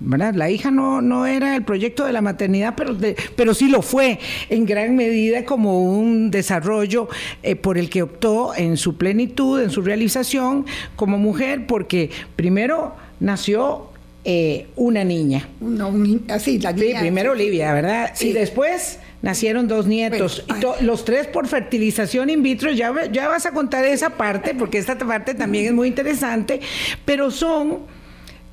la 0.00 0.50
hija 0.50 0.70
no, 0.70 1.02
no 1.02 1.26
era 1.26 1.54
el 1.56 1.64
proyecto 1.64 2.04
de 2.04 2.12
la 2.12 2.22
maternidad, 2.22 2.74
pero, 2.76 2.96
pero 3.36 3.54
sí 3.54 3.68
lo 3.68 3.82
fue 3.82 4.18
en 4.48 4.64
gran 4.64 4.96
medida 4.96 5.44
como 5.44 5.84
un 5.84 6.30
desarrollo 6.30 7.08
eh, 7.42 7.56
por 7.56 7.78
el 7.78 7.90
que 7.90 8.02
optó 8.02 8.54
en 8.56 8.76
su 8.76 8.96
plenitud, 8.96 9.60
en 9.60 9.70
su 9.70 9.82
realización 9.82 10.66
como 10.96 11.18
mujer, 11.18 11.66
porque 11.66 12.10
primero 12.36 12.94
nació 13.20 13.90
eh, 14.24 14.66
una 14.76 15.04
niña. 15.04 15.48
No, 15.60 15.92
así, 16.28 16.58
la 16.58 16.72
niña. 16.72 16.98
Sí, 16.98 17.00
primero 17.00 17.32
Olivia, 17.32 17.72
¿verdad? 17.72 18.12
Y 18.20 18.32
después 18.32 18.98
nacieron 19.22 19.68
dos 19.68 19.86
nietos. 19.86 20.44
y 20.48 20.84
los 20.84 21.04
tres 21.04 21.26
por 21.26 21.46
fertilización 21.46 22.30
in 22.30 22.42
vitro. 22.42 22.70
Ya, 22.70 22.92
ya 23.10 23.28
vas 23.28 23.46
a 23.46 23.52
contar 23.52 23.84
esa 23.84 24.10
parte, 24.10 24.54
porque 24.54 24.78
esta 24.78 24.98
parte 24.98 25.34
también 25.34 25.66
es 25.66 25.72
muy 25.72 25.88
interesante, 25.88 26.60
pero 27.04 27.30
son 27.30 27.80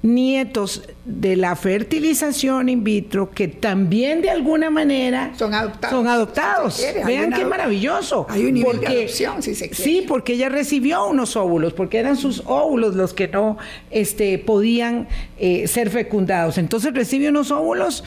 nietos 0.03 0.83
de 1.05 1.35
la 1.35 1.55
fertilización 1.55 2.69
in 2.69 2.83
vitro 2.83 3.31
que 3.31 3.47
también 3.47 4.21
de 4.21 4.29
alguna 4.29 4.69
manera 4.69 5.33
son 5.37 5.53
adoptados. 5.53 5.97
Son 5.97 6.07
adoptados. 6.07 6.81
Vean 7.05 7.31
qué 7.33 7.45
maravilloso. 7.45 8.25
Hay 8.29 8.45
un 8.45 8.53
nivel 8.53 8.79
de 8.79 8.87
adopción, 8.87 9.41
si 9.41 9.55
se 9.55 9.69
quiere. 9.69 9.83
Sí, 9.83 10.05
porque 10.07 10.33
ella 10.33 10.49
recibió 10.49 11.07
unos 11.07 11.35
óvulos, 11.35 11.73
porque 11.73 11.97
eran 11.97 12.15
sus 12.15 12.43
óvulos 12.45 12.95
los 12.95 13.13
que 13.13 13.27
no 13.27 13.57
este, 13.89 14.37
podían 14.37 15.07
eh, 15.39 15.67
ser 15.67 15.89
fecundados. 15.89 16.57
Entonces 16.57 16.93
recibe 16.93 17.29
unos 17.29 17.51
óvulos 17.51 18.03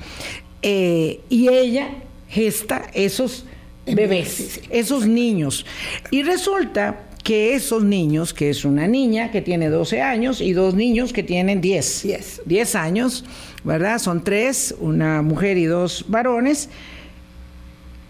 eh, 0.63 1.21
y 1.29 1.49
ella 1.49 1.91
gesta 2.29 2.83
esos 2.95 3.45
bebés, 3.85 4.61
esos 4.71 5.07
niños. 5.07 5.67
Y 6.11 6.23
resulta 6.23 7.10
que 7.23 7.55
esos 7.55 7.85
niños, 7.85 8.33
que 8.33 8.51
es 8.51 8.65
una 8.65 8.87
niña 8.87 9.31
que 9.31 9.43
tiene 9.43 9.69
12 9.69 10.01
años 10.01 10.41
y 10.41 10.53
dos 10.53 10.75
niños 10.75 11.13
que 11.13 11.23
tienen 11.23 11.61
10, 11.61 12.43
10, 12.47 12.75
años, 12.75 13.25
¿verdad? 13.65 13.99
Son 13.99 14.25
tres, 14.25 14.75
una 14.81 15.23
mujer 15.23 15.59
y 15.59 15.65
dos 15.65 16.05
varones. 16.09 16.69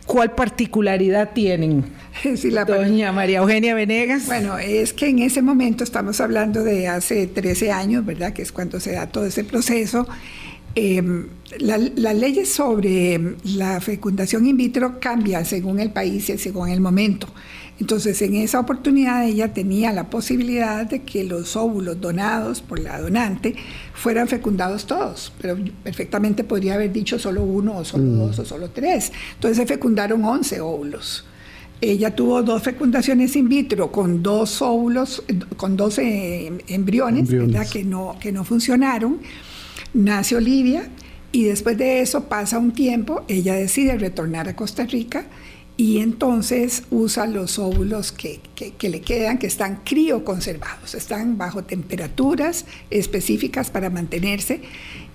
¿Cuál 0.07 0.35
particularidad 0.35 1.31
tienen? 1.33 1.85
Doña 2.67 3.13
María 3.13 3.39
Eugenia 3.39 3.75
Venegas. 3.75 4.27
Bueno, 4.27 4.59
es 4.59 4.93
que 4.93 5.09
en 5.09 5.21
ese 5.21 5.41
momento 5.43 5.85
estamos 5.85 6.21
hablando 6.21 6.65
de 6.65 6.89
hace 6.89 7.27
13 7.27 7.71
años, 7.71 8.05
¿verdad? 8.05 8.33
Que 8.33 8.43
es 8.43 8.53
cuando 8.53 8.81
se 8.81 8.93
da 8.93 9.07
todo 9.07 9.27
ese 9.27 9.45
proceso. 9.45 10.07
Em, 10.75 11.27
las 11.59 12.15
leyes 12.15 12.53
sobre 12.53 13.37
la 13.45 13.81
fecundación 13.81 14.47
in 14.47 14.57
vitro 14.57 15.01
cambian 15.01 15.45
según 15.45 15.81
el 15.81 15.91
país 15.91 16.29
y 16.31 16.39
según 16.39 16.69
el 16.69 16.81
momento. 16.81 17.29
Entonces, 17.81 18.21
en 18.21 18.35
esa 18.35 18.61
oportunidad 18.61 19.25
ella 19.25 19.55
tenía 19.55 19.91
la 19.93 20.11
posibilidad 20.11 20.87
de 20.87 21.03
que 21.03 21.25
los 21.25 21.57
óvulos 21.57 21.99
donados 21.99 22.61
por 22.61 22.79
la 22.79 23.01
donante 23.01 23.57
fueran 23.95 24.29
fecundados 24.29 24.85
todos, 24.87 25.33
pero 25.41 25.57
perfectamente 25.83 26.45
podría 26.45 26.75
haber 26.75 26.93
dicho 26.93 27.19
solo 27.19 27.43
uno 27.43 27.79
o 27.79 27.85
solo 27.85 28.05
mm. 28.05 28.19
dos 28.19 28.39
o 28.39 28.45
solo 28.45 28.69
tres. 28.69 29.13
Entonces 29.35 29.57
se 29.57 29.67
fecundaron 29.67 30.23
11 30.23 30.61
óvulos. 30.61 31.25
Ella 31.81 32.15
tuvo 32.15 32.43
dos 32.43 32.63
fecundaciones 32.63 33.35
in 33.37 33.49
vitro 33.49 33.91
con 33.91 34.23
dos 34.23 34.61
óvulos, 34.61 35.23
con 35.57 35.79
12 35.79 36.53
embriones, 36.69 37.31
Que, 37.73 37.85
no, 37.85 38.17
que 38.21 38.31
no 38.31 38.45
funcionaron. 38.45 39.21
Nace 39.95 40.37
Olivia 40.37 40.91
y 41.33 41.45
después 41.45 41.79
de 41.79 42.03
eso 42.03 42.25
pasa 42.25 42.59
un 42.59 42.73
tiempo, 42.73 43.23
ella 43.29 43.55
decide 43.55 43.97
retornar 43.97 44.49
a 44.51 44.55
Costa 44.55 44.85
Rica 44.85 45.25
y 45.81 46.01
entonces 46.01 46.83
usa 46.91 47.27
los 47.27 47.59
óvulos 47.59 48.13
que, 48.13 48.39
le 48.83 49.01
quedan, 49.01 49.39
que 49.39 49.47
están 49.47 49.81
crioconservados, 49.83 50.95
están 50.95 51.39
bajo 51.39 51.65
temperaturas 51.65 52.67
específicas 52.91 53.71
para 53.71 53.89
mantenerse 53.89 54.61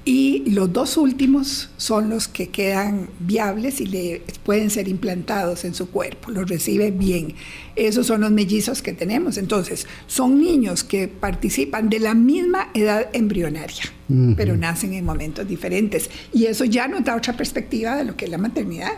y 0.05 0.41
los 0.49 0.73
dos 0.73 0.97
últimos 0.97 1.69
son 1.77 2.09
los 2.09 2.27
que 2.27 2.49
quedan 2.49 3.11
viables 3.19 3.79
y 3.79 3.85
le 3.85 4.23
pueden 4.43 4.71
ser 4.71 4.87
implantados 4.87 5.65
en 5.65 5.75
su 5.75 5.91
cuerpo, 5.91 6.31
los 6.31 6.49
recibe 6.49 6.89
bien. 6.89 7.35
Esos 7.75 8.07
son 8.07 8.21
los 8.21 8.31
mellizos 8.31 8.81
que 8.81 8.93
tenemos. 8.93 9.37
Entonces, 9.37 9.85
son 10.07 10.41
niños 10.41 10.83
que 10.83 11.07
participan 11.07 11.91
de 11.91 11.99
la 11.99 12.15
misma 12.15 12.71
edad 12.73 13.09
embrionaria, 13.13 13.83
pero 14.35 14.57
nacen 14.57 14.93
en 14.93 15.05
momentos 15.05 15.47
diferentes. 15.47 16.09
Y 16.33 16.45
eso 16.45 16.65
ya 16.65 16.87
nos 16.87 17.03
da 17.03 17.15
otra 17.15 17.37
perspectiva 17.37 17.95
de 17.95 18.05
lo 18.05 18.17
que 18.17 18.25
es 18.25 18.31
la 18.31 18.39
maternidad. 18.39 18.93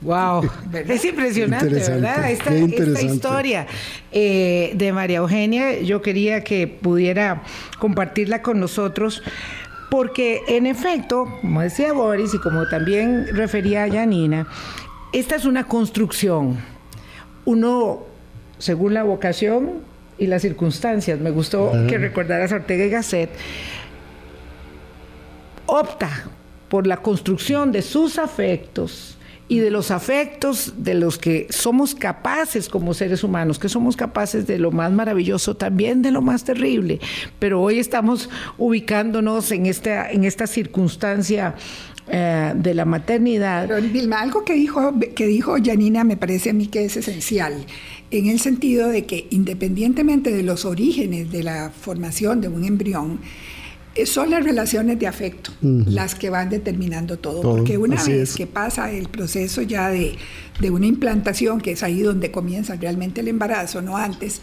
Wow, 0.00 0.50
es 0.86 1.04
impresionante, 1.04 1.66
¿verdad? 1.66 2.30
Esta, 2.30 2.54
historia 3.00 3.66
eh, 4.12 4.72
de 4.74 4.92
María 4.92 5.18
Eugenia, 5.18 5.80
yo 5.80 6.02
quería 6.02 6.44
que 6.44 6.66
pudiera 6.66 7.42
compartirla 7.78 8.42
con 8.42 8.60
nosotros, 8.60 9.22
porque 9.90 10.42
en 10.46 10.66
efecto, 10.66 11.26
como 11.40 11.62
decía 11.62 11.92
Boris 11.92 12.34
y 12.34 12.38
como 12.38 12.68
también 12.68 13.28
refería 13.32 13.84
a 13.84 13.90
Janina, 13.90 14.46
esta 15.12 15.36
es 15.36 15.46
una 15.46 15.64
construcción. 15.64 16.58
Uno, 17.46 18.02
según 18.58 18.92
la 18.92 19.04
vocación 19.04 19.80
y 20.18 20.26
las 20.26 20.42
circunstancias, 20.42 21.18
me 21.18 21.30
gustó 21.30 21.72
que 21.88 21.96
recordaras 21.96 22.52
Ortega 22.52 22.84
y 22.84 22.90
Gasset, 22.90 23.30
opta 25.66 26.10
por 26.68 26.86
la 26.86 26.98
construcción 26.98 27.72
de 27.72 27.80
sus 27.80 28.18
afectos 28.18 29.16
y 29.48 29.58
de 29.58 29.70
los 29.70 29.90
afectos 29.90 30.74
de 30.78 30.94
los 30.94 31.18
que 31.18 31.46
somos 31.50 31.94
capaces 31.94 32.68
como 32.68 32.94
seres 32.94 33.22
humanos, 33.22 33.58
que 33.58 33.68
somos 33.68 33.96
capaces 33.96 34.46
de 34.46 34.58
lo 34.58 34.70
más 34.70 34.90
maravilloso, 34.92 35.56
también 35.56 36.02
de 36.02 36.10
lo 36.10 36.22
más 36.22 36.44
terrible. 36.44 37.00
Pero 37.38 37.60
hoy 37.60 37.78
estamos 37.78 38.30
ubicándonos 38.56 39.50
en 39.52 39.66
esta, 39.66 40.10
en 40.10 40.24
esta 40.24 40.46
circunstancia 40.46 41.54
eh, 42.06 42.52
de 42.54 42.74
la 42.74 42.84
maternidad. 42.84 43.66
Pero 43.68 43.80
Vilma, 43.80 44.20
algo 44.20 44.44
que 44.44 44.54
dijo, 44.54 44.94
que 45.14 45.26
dijo 45.26 45.56
Janina 45.62 46.04
me 46.04 46.16
parece 46.16 46.50
a 46.50 46.52
mí 46.52 46.66
que 46.66 46.84
es 46.84 46.96
esencial, 46.96 47.66
en 48.10 48.26
el 48.26 48.40
sentido 48.40 48.88
de 48.88 49.04
que 49.04 49.26
independientemente 49.30 50.30
de 50.30 50.42
los 50.42 50.64
orígenes 50.64 51.30
de 51.32 51.42
la 51.42 51.70
formación 51.70 52.40
de 52.40 52.48
un 52.48 52.64
embrión, 52.64 53.20
son 54.06 54.30
las 54.30 54.44
relaciones 54.44 54.98
de 54.98 55.06
afecto 55.06 55.52
las 55.60 56.14
que 56.14 56.30
van 56.30 56.50
determinando 56.50 57.18
todo, 57.18 57.42
porque 57.42 57.78
una 57.78 58.02
vez 58.02 58.34
que 58.34 58.46
pasa 58.46 58.90
el 58.90 59.08
proceso 59.08 59.62
ya 59.62 59.88
de, 59.88 60.16
de, 60.60 60.70
una 60.70 60.86
implantación, 60.86 61.60
que 61.60 61.72
es 61.72 61.82
ahí 61.82 62.02
donde 62.02 62.30
comienza 62.30 62.74
realmente 62.76 63.20
el 63.20 63.28
embarazo, 63.28 63.82
no 63.82 63.96
antes, 63.96 64.40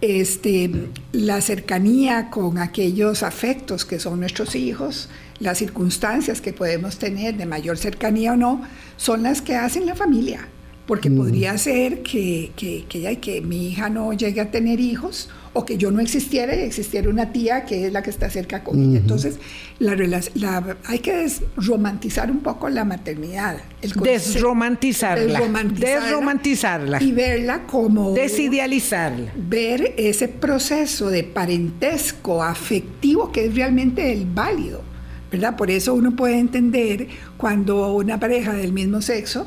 este, 0.00 0.70
la 1.12 1.40
cercanía 1.40 2.30
con 2.30 2.58
aquellos 2.58 3.22
afectos 3.22 3.84
que 3.84 4.00
son 4.00 4.20
nuestros 4.20 4.54
hijos, 4.54 5.08
las 5.38 5.58
circunstancias 5.58 6.40
que 6.40 6.52
podemos 6.52 6.98
tener 6.98 7.36
de 7.36 7.46
mayor 7.46 7.78
cercanía 7.78 8.32
o 8.32 8.36
no, 8.36 8.62
son 8.96 9.22
las 9.22 9.42
que 9.42 9.56
hacen 9.56 9.86
la 9.86 9.94
familia, 9.94 10.48
porque 10.90 11.08
podría 11.08 11.56
ser 11.56 12.02
que, 12.02 12.50
que, 12.56 12.84
que, 12.88 13.20
que 13.20 13.40
mi 13.42 13.68
hija 13.68 13.88
no 13.88 14.12
llegue 14.12 14.40
a 14.40 14.50
tener 14.50 14.80
hijos, 14.80 15.28
o 15.52 15.64
que 15.64 15.78
yo 15.78 15.92
no 15.92 16.00
existiera 16.00 16.52
y 16.56 16.62
existiera 16.62 17.08
una 17.08 17.30
tía 17.30 17.64
que 17.64 17.86
es 17.86 17.92
la 17.92 18.02
que 18.02 18.10
está 18.10 18.28
cerca 18.28 18.64
conmigo. 18.64 18.96
Entonces, 18.96 19.38
la, 19.78 19.94
la, 20.34 20.76
hay 20.86 20.98
que 20.98 21.14
desromantizar 21.14 22.28
un 22.28 22.40
poco 22.40 22.68
la 22.68 22.84
maternidad. 22.84 23.58
desromantizarla, 24.02 25.40
desromantizarla. 25.68 27.00
Y 27.00 27.12
verla 27.12 27.68
como... 27.68 28.10
Desidealizarla. 28.12 29.30
Ver 29.36 29.94
ese 29.96 30.26
proceso 30.26 31.08
de 31.08 31.22
parentesco 31.22 32.42
afectivo 32.42 33.30
que 33.30 33.44
es 33.44 33.54
realmente 33.54 34.12
el 34.12 34.26
válido. 34.26 34.82
¿verdad? 35.30 35.54
Por 35.54 35.70
eso 35.70 35.94
uno 35.94 36.16
puede 36.16 36.40
entender 36.40 37.06
cuando 37.36 37.94
una 37.94 38.18
pareja 38.18 38.54
del 38.54 38.72
mismo 38.72 39.00
sexo 39.00 39.46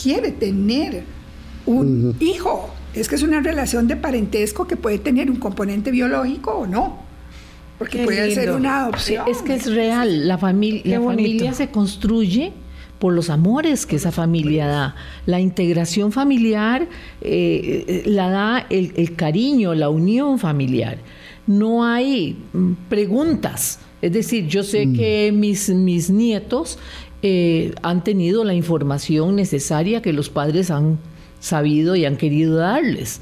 quiere 0.00 0.32
tener 0.32 1.04
un 1.66 2.16
hijo 2.20 2.70
es 2.94 3.08
que 3.08 3.14
es 3.14 3.22
una 3.22 3.40
relación 3.40 3.86
de 3.86 3.96
parentesco 3.96 4.66
que 4.66 4.76
puede 4.76 4.98
tener 4.98 5.30
un 5.30 5.36
componente 5.36 5.90
biológico 5.90 6.52
o 6.52 6.66
no. 6.66 7.06
Porque 7.78 8.04
puede 8.04 8.34
ser 8.34 8.50
una 8.50 8.80
adopción. 8.80 9.28
Es 9.28 9.38
que 9.38 9.54
es 9.54 9.72
real. 9.72 10.26
La, 10.26 10.36
familia 10.36 10.98
la 10.98 11.04
familia 11.04 11.52
se 11.52 11.68
construye 11.68 12.52
por 12.98 13.12
los 13.12 13.30
amores 13.30 13.86
que 13.86 13.96
esa 13.96 14.10
familia 14.10 14.66
da. 14.66 14.96
La 15.26 15.38
integración 15.38 16.10
familiar 16.10 16.88
eh, 17.20 18.02
la 18.06 18.30
da 18.30 18.66
el, 18.68 19.14
cariño, 19.14 19.74
la 19.74 19.90
unión 19.90 20.40
familiar. 20.40 20.98
No 21.46 21.84
hay 21.84 22.36
mm, 22.52 22.72
preguntas. 22.88 23.78
Es 24.02 24.12
decir, 24.12 24.48
yo 24.48 24.64
sé 24.64 24.86
mm. 24.86 24.96
que 24.96 25.32
mis, 25.32 25.68
mis 25.68 26.10
nietos 26.10 26.80
eh, 27.22 27.74
han 27.82 28.04
tenido 28.04 28.44
la 28.44 28.54
información 28.54 29.36
necesaria 29.36 30.02
que 30.02 30.12
los 30.12 30.30
padres 30.30 30.70
han 30.70 30.98
sabido 31.40 31.96
y 31.96 32.04
han 32.04 32.16
querido 32.16 32.56
darles. 32.56 33.20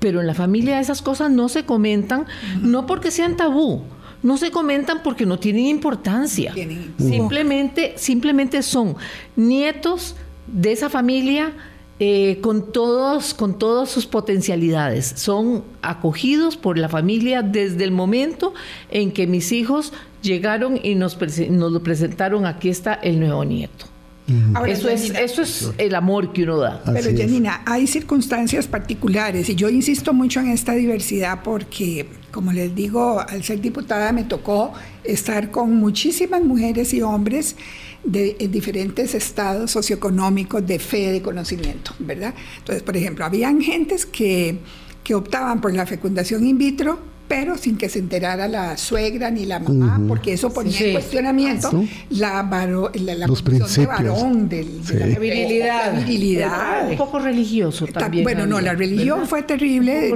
Pero 0.00 0.20
en 0.20 0.26
la 0.26 0.34
familia 0.34 0.80
esas 0.80 1.02
cosas 1.02 1.30
no 1.30 1.48
se 1.48 1.64
comentan, 1.64 2.26
no 2.62 2.86
porque 2.86 3.10
sean 3.10 3.36
tabú, 3.36 3.82
no 4.22 4.36
se 4.36 4.50
comentan 4.50 5.00
porque 5.02 5.26
no 5.26 5.38
tienen 5.38 5.66
importancia. 5.66 6.54
Simplemente, 6.98 7.94
simplemente 7.96 8.62
son 8.62 8.96
nietos 9.34 10.14
de 10.46 10.72
esa 10.72 10.88
familia 10.88 11.52
eh, 12.00 12.38
con, 12.42 12.72
todos, 12.72 13.34
con 13.34 13.58
todas 13.58 13.90
sus 13.90 14.06
potencialidades. 14.06 15.14
Son 15.16 15.64
acogidos 15.82 16.56
por 16.56 16.78
la 16.78 16.88
familia 16.88 17.42
desde 17.42 17.82
el 17.82 17.90
momento 17.90 18.54
en 18.90 19.10
que 19.10 19.26
mis 19.26 19.50
hijos 19.50 19.92
llegaron 20.22 20.78
y 20.82 20.94
nos, 20.94 21.18
nos 21.50 21.72
lo 21.72 21.82
presentaron, 21.82 22.46
aquí 22.46 22.68
está 22.68 22.94
el 22.94 23.20
nuevo 23.20 23.44
nieto 23.44 23.86
eso, 24.66 24.88
es, 24.90 25.10
eso 25.10 25.42
es 25.42 25.70
el 25.78 25.94
amor 25.94 26.32
que 26.32 26.42
uno 26.42 26.58
da. 26.58 26.82
Pero 26.84 27.16
Janina, 27.16 27.62
hay 27.64 27.86
circunstancias 27.86 28.66
particulares 28.66 29.48
y 29.48 29.54
yo 29.54 29.68
insisto 29.70 30.12
mucho 30.12 30.40
en 30.40 30.48
esta 30.48 30.72
diversidad 30.72 31.42
porque, 31.42 32.06
como 32.30 32.52
les 32.52 32.74
digo, 32.74 33.20
al 33.20 33.42
ser 33.42 33.60
diputada 33.60 34.12
me 34.12 34.24
tocó 34.24 34.72
estar 35.02 35.50
con 35.50 35.74
muchísimas 35.76 36.42
mujeres 36.42 36.92
y 36.92 37.00
hombres 37.00 37.56
de 38.04 38.36
diferentes 38.50 39.14
estados 39.14 39.70
socioeconómicos, 39.70 40.66
de 40.66 40.78
fe, 40.78 41.10
de 41.10 41.22
conocimiento, 41.22 41.94
¿verdad? 41.98 42.34
Entonces, 42.58 42.82
por 42.82 42.96
ejemplo, 42.96 43.24
habían 43.24 43.60
gentes 43.60 44.04
que, 44.04 44.58
que 45.02 45.14
optaban 45.14 45.60
por 45.60 45.72
la 45.74 45.86
fecundación 45.86 46.46
in 46.46 46.58
vitro 46.58 46.98
pero 47.28 47.58
sin 47.58 47.76
que 47.76 47.88
se 47.90 47.98
enterara 47.98 48.48
la 48.48 48.76
suegra 48.78 49.30
ni 49.30 49.44
la 49.44 49.58
mamá, 49.60 50.00
porque 50.08 50.32
eso 50.32 50.50
ponía 50.50 50.72
en 50.80 50.92
cuestionamiento 50.94 51.70
la, 52.10 52.42
la, 52.94 53.14
la 53.14 53.26
de 53.26 53.86
varón, 53.86 54.48
del, 54.48 54.84
de 54.84 54.98
la 54.98 55.18
virilidad. 55.18 55.92
Un 56.90 56.96
poco 56.96 57.18
religioso 57.18 57.86
también. 57.86 58.24
Bueno, 58.24 58.46
no, 58.46 58.60
la 58.60 58.72
religión 58.74 59.26
fue 59.26 59.42
terrible. 59.42 60.08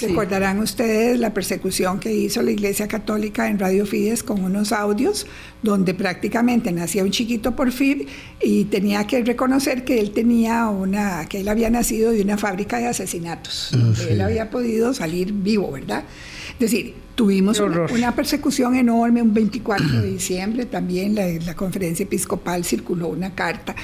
Recordarán, 0.00 0.58
recordarán 0.58 0.58
ustedes 0.60 1.18
la 1.18 1.34
persecución 1.34 1.98
que 1.98 2.14
hizo 2.14 2.42
la 2.42 2.50
Iglesia 2.50 2.86
Católica 2.86 3.48
en 3.48 3.58
Radio 3.58 3.84
Fides 3.84 4.22
con 4.22 4.44
unos 4.44 4.72
audios 4.72 5.26
donde 5.62 5.94
prácticamente 5.94 6.70
nacía 6.72 7.02
un 7.02 7.10
chiquito 7.10 7.56
por 7.56 7.72
fin 7.72 8.06
y 8.40 8.64
tenía 8.66 9.06
que 9.06 9.22
reconocer 9.24 9.84
que 9.84 9.98
él 9.98 10.12
tenía 10.12 10.68
una, 10.68 11.26
que 11.26 11.40
él 11.40 11.48
había 11.48 11.68
nacido 11.70 12.12
de 12.12 12.22
una 12.22 12.38
fábrica 12.38 12.78
de 12.78 12.86
asesinatos, 12.86 13.70
ah, 13.74 13.92
él 14.08 14.20
había 14.20 14.50
podido 14.50 14.94
salir 14.94 15.32
vivo, 15.32 15.72
¿verdad? 15.72 16.04
Es 16.52 16.58
decir, 16.58 16.94
tuvimos 17.14 17.60
una, 17.60 18.14
persecución 18.14 18.76
enorme 18.76 19.20
un 19.22 19.34
24 19.34 20.00
de 20.00 20.12
diciembre, 20.12 20.66
también 20.66 21.14
la, 21.14 21.26
la 21.44 21.54
conferencia 21.54 22.04
episcopal 22.04 22.64
circuló 22.64 23.08
una 23.08 23.34
carta. 23.34 23.74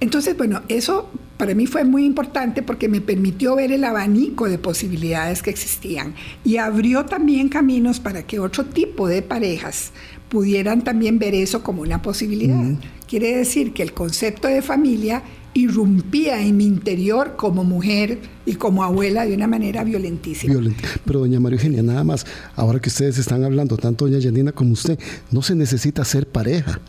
Entonces, 0.00 0.36
bueno, 0.36 0.62
eso 0.68 1.10
para 1.36 1.54
mí 1.54 1.66
fue 1.66 1.84
muy 1.84 2.04
importante 2.04 2.62
porque 2.62 2.88
me 2.88 3.00
permitió 3.00 3.56
ver 3.56 3.72
el 3.72 3.84
abanico 3.84 4.48
de 4.48 4.58
posibilidades 4.58 5.42
que 5.42 5.50
existían 5.50 6.14
y 6.44 6.58
abrió 6.58 7.06
también 7.06 7.48
caminos 7.48 8.00
para 8.00 8.24
que 8.24 8.38
otro 8.38 8.64
tipo 8.64 9.08
de 9.08 9.22
parejas 9.22 9.92
pudieran 10.28 10.82
también 10.82 11.18
ver 11.18 11.34
eso 11.34 11.62
como 11.62 11.82
una 11.82 12.02
posibilidad. 12.02 12.64
Quiere 13.08 13.36
decir 13.36 13.72
que 13.72 13.82
el 13.82 13.92
concepto 13.92 14.48
de 14.48 14.62
familia 14.62 15.22
irrumpía 15.54 16.40
en 16.40 16.56
mi 16.56 16.66
interior 16.66 17.36
como 17.36 17.62
mujer 17.62 18.18
y 18.44 18.54
como 18.54 18.82
abuela 18.82 19.24
de 19.24 19.34
una 19.34 19.46
manera 19.46 19.84
violentísima. 19.84 20.60
Pero 21.04 21.20
doña 21.20 21.38
María 21.38 21.58
Eugenia, 21.58 21.82
nada 21.82 22.02
más, 22.02 22.26
ahora 22.56 22.80
que 22.80 22.88
ustedes 22.88 23.18
están 23.18 23.44
hablando, 23.44 23.76
tanto 23.76 24.06
doña 24.06 24.18
Yanina 24.18 24.52
como 24.52 24.72
usted, 24.72 24.98
no 25.30 25.42
se 25.42 25.54
necesita 25.54 26.04
ser 26.04 26.26
pareja 26.26 26.80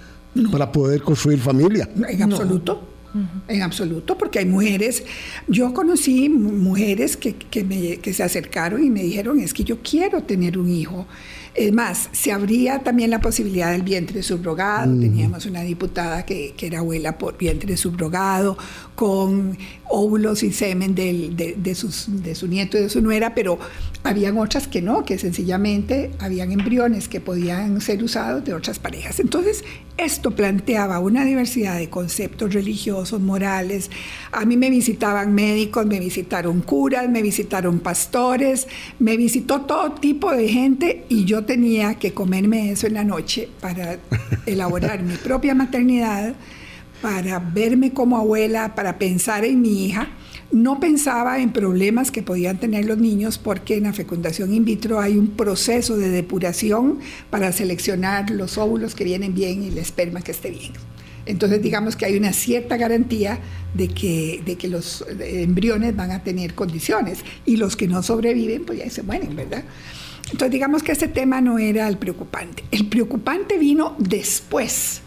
para 0.52 0.72
poder 0.72 1.02
construir 1.04 1.40
familia. 1.40 1.88
En 2.10 2.24
absoluto. 2.24 2.95
En 3.48 3.62
absoluto, 3.62 4.18
porque 4.18 4.40
hay 4.40 4.46
mujeres, 4.46 5.04
yo 5.48 5.74
conocí 5.74 6.30
mujeres 6.30 7.18
que, 7.18 7.36
me, 7.64 7.98
que 7.98 8.14
se 8.14 8.24
acercaron 8.24 8.84
y 8.84 8.90
me 8.90 9.04
dijeron, 9.04 9.40
es 9.40 9.54
que 9.54 9.64
yo 9.64 9.80
quiero 9.82 10.24
tener 10.24 10.58
un 10.58 10.70
hijo. 10.70 11.06
Es 11.54 11.72
más, 11.72 12.10
se 12.12 12.34
abría 12.34 12.80
también 12.80 13.10
la 13.10 13.22
posibilidad 13.22 13.72
del 13.72 13.84
vientre 13.84 14.22
subrogado. 14.24 14.92
Teníamos 15.00 15.46
una 15.46 15.62
diputada 15.62 16.26
que, 16.26 16.54
era 16.60 16.80
abuela 16.80 17.18
por 17.18 17.38
vientre 17.38 17.78
subrogado, 17.78 18.58
con 18.96 19.58
óvulos 19.90 20.44
y 20.44 20.52
semen 20.52 20.96
de, 20.96 21.56
de, 21.56 21.76
su 21.76 22.48
nieto 22.48 22.78
y 22.78 22.82
de 22.82 22.90
su 22.90 23.02
nuera, 23.02 23.34
pero 23.34 23.58
habían 24.06 24.38
otras 24.38 24.68
que 24.68 24.84
no, 24.84 25.04
que 25.04 25.18
sencillamente 25.18 26.12
habían 26.20 26.52
embriones 26.52 27.08
que 27.08 27.20
podían 27.20 27.82
ser 27.82 28.04
usados 28.04 28.46
de 28.46 28.54
otras 28.54 28.78
parejas. 28.78 29.20
Entonces, 29.20 29.64
esto 29.98 30.32
planteaba 30.32 31.00
una 31.00 31.26
diversidad 31.26 31.76
de 31.78 31.90
conceptos 31.90 32.54
religiosos, 32.54 33.20
morales. 33.20 33.90
A 34.32 34.46
mí 34.46 34.58
me 34.58 34.70
visitaban 34.70 35.34
médicos, 35.34 35.88
me 35.88 36.00
visitaron 36.00 36.62
curas, 36.62 37.10
me 37.10 37.24
visitaron 37.24 37.80
pastores, 37.80 38.68
me 39.00 39.18
visitó 39.18 39.62
todo 39.62 39.94
tipo 39.94 40.32
de 40.32 40.50
gente 40.50 41.06
y 41.10 41.26
yo 41.26 41.44
tenía 41.44 41.96
que 41.96 42.14
comerme 42.14 42.72
eso 42.72 42.86
en 42.86 42.94
la 42.94 43.04
noche 43.04 43.50
para 43.60 43.98
elaborar 44.46 45.02
mi 45.02 45.16
propia 45.16 45.56
maternidad, 45.56 46.36
para 47.02 47.40
verme 47.40 47.92
como 47.92 48.18
abuela, 48.18 48.76
para 48.76 49.00
pensar 49.00 49.46
en 49.46 49.62
mi 49.62 49.86
hija. 49.86 50.10
No 50.52 50.80
pensaba 50.80 51.40
en 51.40 51.52
problemas 51.52 52.12
que 52.12 52.22
podían 52.22 52.60
tener 52.60 52.86
los 52.86 52.98
niños 52.98 53.38
porque 53.38 53.78
en 53.78 53.84
la 53.84 53.94
fecundación 53.94 54.54
in 54.54 54.64
vitro 54.64 55.00
hay 55.00 55.18
un 55.18 55.28
proceso 55.28 55.98
de 55.98 56.10
depuración 56.10 57.00
para 57.30 57.52
seleccionar 57.52 58.30
los 58.30 58.58
óvulos 58.58 58.96
que 58.96 59.04
vienen 59.04 59.34
bien 59.34 59.64
y 59.64 59.68
el 59.68 59.78
esperma 59.78 60.22
que 60.22 60.32
esté 60.32 60.52
bien. 60.52 60.74
Entonces 61.26 61.62
digamos 61.62 61.96
que 61.96 62.06
hay 62.06 62.16
una 62.16 62.34
cierta 62.34 62.78
garantía 62.78 63.40
de 63.74 63.88
que, 63.88 64.42
de 64.46 64.56
que 64.56 64.68
los 64.68 65.04
embriones 65.20 65.96
van 65.96 66.12
a 66.12 66.24
tener 66.24 66.54
condiciones 66.54 67.20
y 67.46 67.58
los 67.58 67.76
que 67.76 67.88
no 67.88 68.04
sobreviven 68.04 68.64
pues 68.64 68.80
ya 68.80 68.90
se 68.90 69.02
mueren, 69.02 69.36
¿verdad? 69.36 69.64
Entonces 70.26 70.52
digamos 70.52 70.84
que 70.84 70.92
ese 70.92 71.08
tema 71.08 71.42
no 71.42 71.60
era 71.60 71.88
el 71.88 71.98
preocupante. 71.98 72.64
El 72.72 72.88
preocupante 72.88 73.58
vino 73.58 73.96
después, 73.98 75.02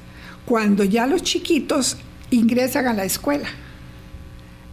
cuando 0.45 0.84
ya 0.84 1.07
los 1.07 1.22
chiquitos 1.22 1.97
ingresan 2.30 2.86
a 2.86 2.95
la 2.95 3.05
escuela. 3.05 3.49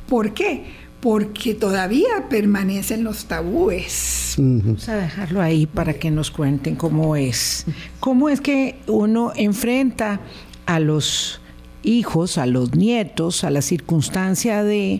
¿Por 0.08 0.34
qué? 0.34 0.64
Porque 1.02 1.54
todavía 1.54 2.30
permanecen 2.30 3.04
los 3.04 3.26
tabúes. 3.26 4.36
Vamos 4.38 4.90
a 4.90 4.96
dejarlo 4.96 5.42
ahí 5.42 5.66
para 5.66 5.94
que 5.94 6.10
nos 6.10 6.32
cuenten 6.32 6.76
cómo 6.76 7.16
es. 7.16 7.66
¿Cómo 8.00 8.30
es 8.30 8.42
que 8.42 8.80
uno 8.88 9.32
enfrenta 9.36 10.20
a 10.66 10.80
los 10.80 11.42
hijos, 11.84 12.38
a 12.38 12.46
los 12.46 12.76
nietos, 12.76 13.44
a 13.44 13.52
la 13.52 13.62
circunstancia 13.62 14.64
de 14.64 15.00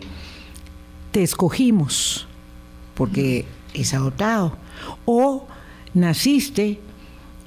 te 1.10 1.22
escogimos 1.22 2.28
porque 2.94 3.44
es 3.74 3.94
adoptado? 3.94 4.56
o 5.04 5.46
naciste 5.94 6.78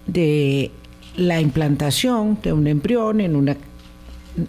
de 0.07 0.71
la 1.15 1.39
implantación 1.39 2.39
de 2.41 2.53
un 2.53 2.67
embrión 2.67 3.21
en, 3.21 3.35
una, 3.35 3.57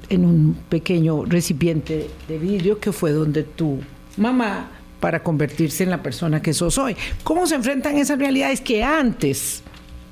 en 0.08 0.24
un 0.24 0.56
pequeño 0.68 1.24
recipiente 1.24 2.10
de 2.28 2.38
vidrio 2.38 2.78
que 2.78 2.92
fue 2.92 3.12
donde 3.12 3.42
tu 3.42 3.80
mamá 4.16 4.70
para 5.00 5.22
convertirse 5.22 5.82
en 5.82 5.90
la 5.90 6.02
persona 6.02 6.42
que 6.42 6.52
sos 6.52 6.78
hoy. 6.78 6.96
¿Cómo 7.24 7.46
se 7.46 7.54
enfrentan 7.54 7.96
esas 7.96 8.18
realidades 8.18 8.60
que 8.60 8.84
antes, 8.84 9.62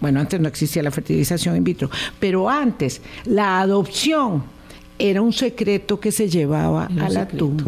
bueno, 0.01 0.21
antes 0.21 0.41
no 0.41 0.49
existía 0.49 0.83
la 0.83 0.91
fertilización 0.91 1.57
in 1.57 1.65
vitro, 1.65 1.91
pero 2.19 2.49
antes 2.49 3.03
la 3.25 3.61
adopción 3.61 4.43
era 4.99 5.23
un 5.23 5.33
secreto 5.33 6.01
que 6.01 6.11
se 6.11 6.29
llevaba 6.29 6.87
a 6.87 7.09
la 7.09 7.29
tumba. 7.29 7.65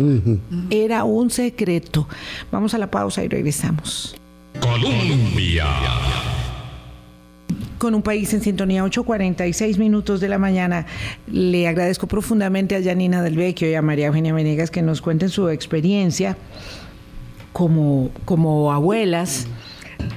Era 0.69 1.05
un 1.05 1.31
secreto. 1.31 2.09
Vamos 2.51 2.75
a 2.75 2.79
la 2.79 2.91
pausa 2.91 3.23
y 3.23 3.29
regresamos. 3.29 4.17
Colombia. 4.61 5.67
Con 7.81 7.95
un 7.95 8.03
país 8.03 8.35
en 8.35 8.43
sintonía, 8.43 8.85
8.46 8.85 9.79
minutos 9.79 10.21
de 10.21 10.29
la 10.29 10.37
mañana. 10.37 10.85
Le 11.27 11.67
agradezco 11.67 12.07
profundamente 12.07 12.77
a 12.77 12.83
Janina 12.83 13.23
Del 13.23 13.37
Vecchio 13.37 13.71
y 13.71 13.75
a 13.75 13.81
María 13.81 14.09
Eugenia 14.09 14.35
Venegas 14.35 14.71
que 14.71 14.83
nos 14.83 15.01
cuenten 15.01 15.31
su 15.31 15.49
experiencia 15.49 16.37
como, 17.55 18.11
como 18.27 18.71
abuelas, 18.71 19.47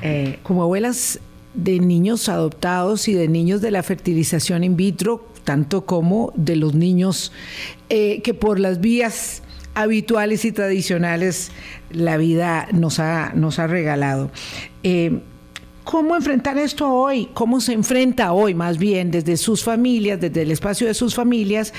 eh, 0.01 0.39
como 0.43 0.63
abuelas 0.63 1.21
de 1.53 1.79
niños 1.79 2.27
adoptados 2.27 3.07
y 3.07 3.13
de 3.13 3.29
niños 3.29 3.61
de 3.61 3.71
la 3.71 3.81
fertilización 3.81 4.65
in 4.65 4.75
vitro, 4.75 5.25
tanto 5.45 5.85
como 5.85 6.33
de 6.35 6.57
los 6.57 6.73
niños 6.73 7.31
eh, 7.87 8.21
que 8.23 8.33
por 8.33 8.59
las 8.59 8.81
vías 8.81 9.41
habituales 9.73 10.43
y 10.43 10.51
tradicionales 10.51 11.49
la 11.91 12.17
vida 12.17 12.67
nos 12.73 12.99
ha, 12.99 13.31
nos 13.33 13.57
ha 13.57 13.67
regalado. 13.67 14.31
Eh, 14.83 15.21
¿Cómo 15.83 16.15
enfrentar 16.15 16.57
esto 16.57 16.89
hoy? 16.89 17.29
¿Cómo 17.33 17.59
se 17.59 17.73
enfrenta 17.73 18.31
hoy, 18.31 18.53
más 18.53 18.77
bien, 18.77 19.11
desde 19.11 19.35
sus 19.37 19.63
familias, 19.63 20.19
desde 20.19 20.43
el 20.43 20.51
espacio 20.51 20.87
de 20.87 20.93
sus 20.93 21.13
familias, 21.13 21.73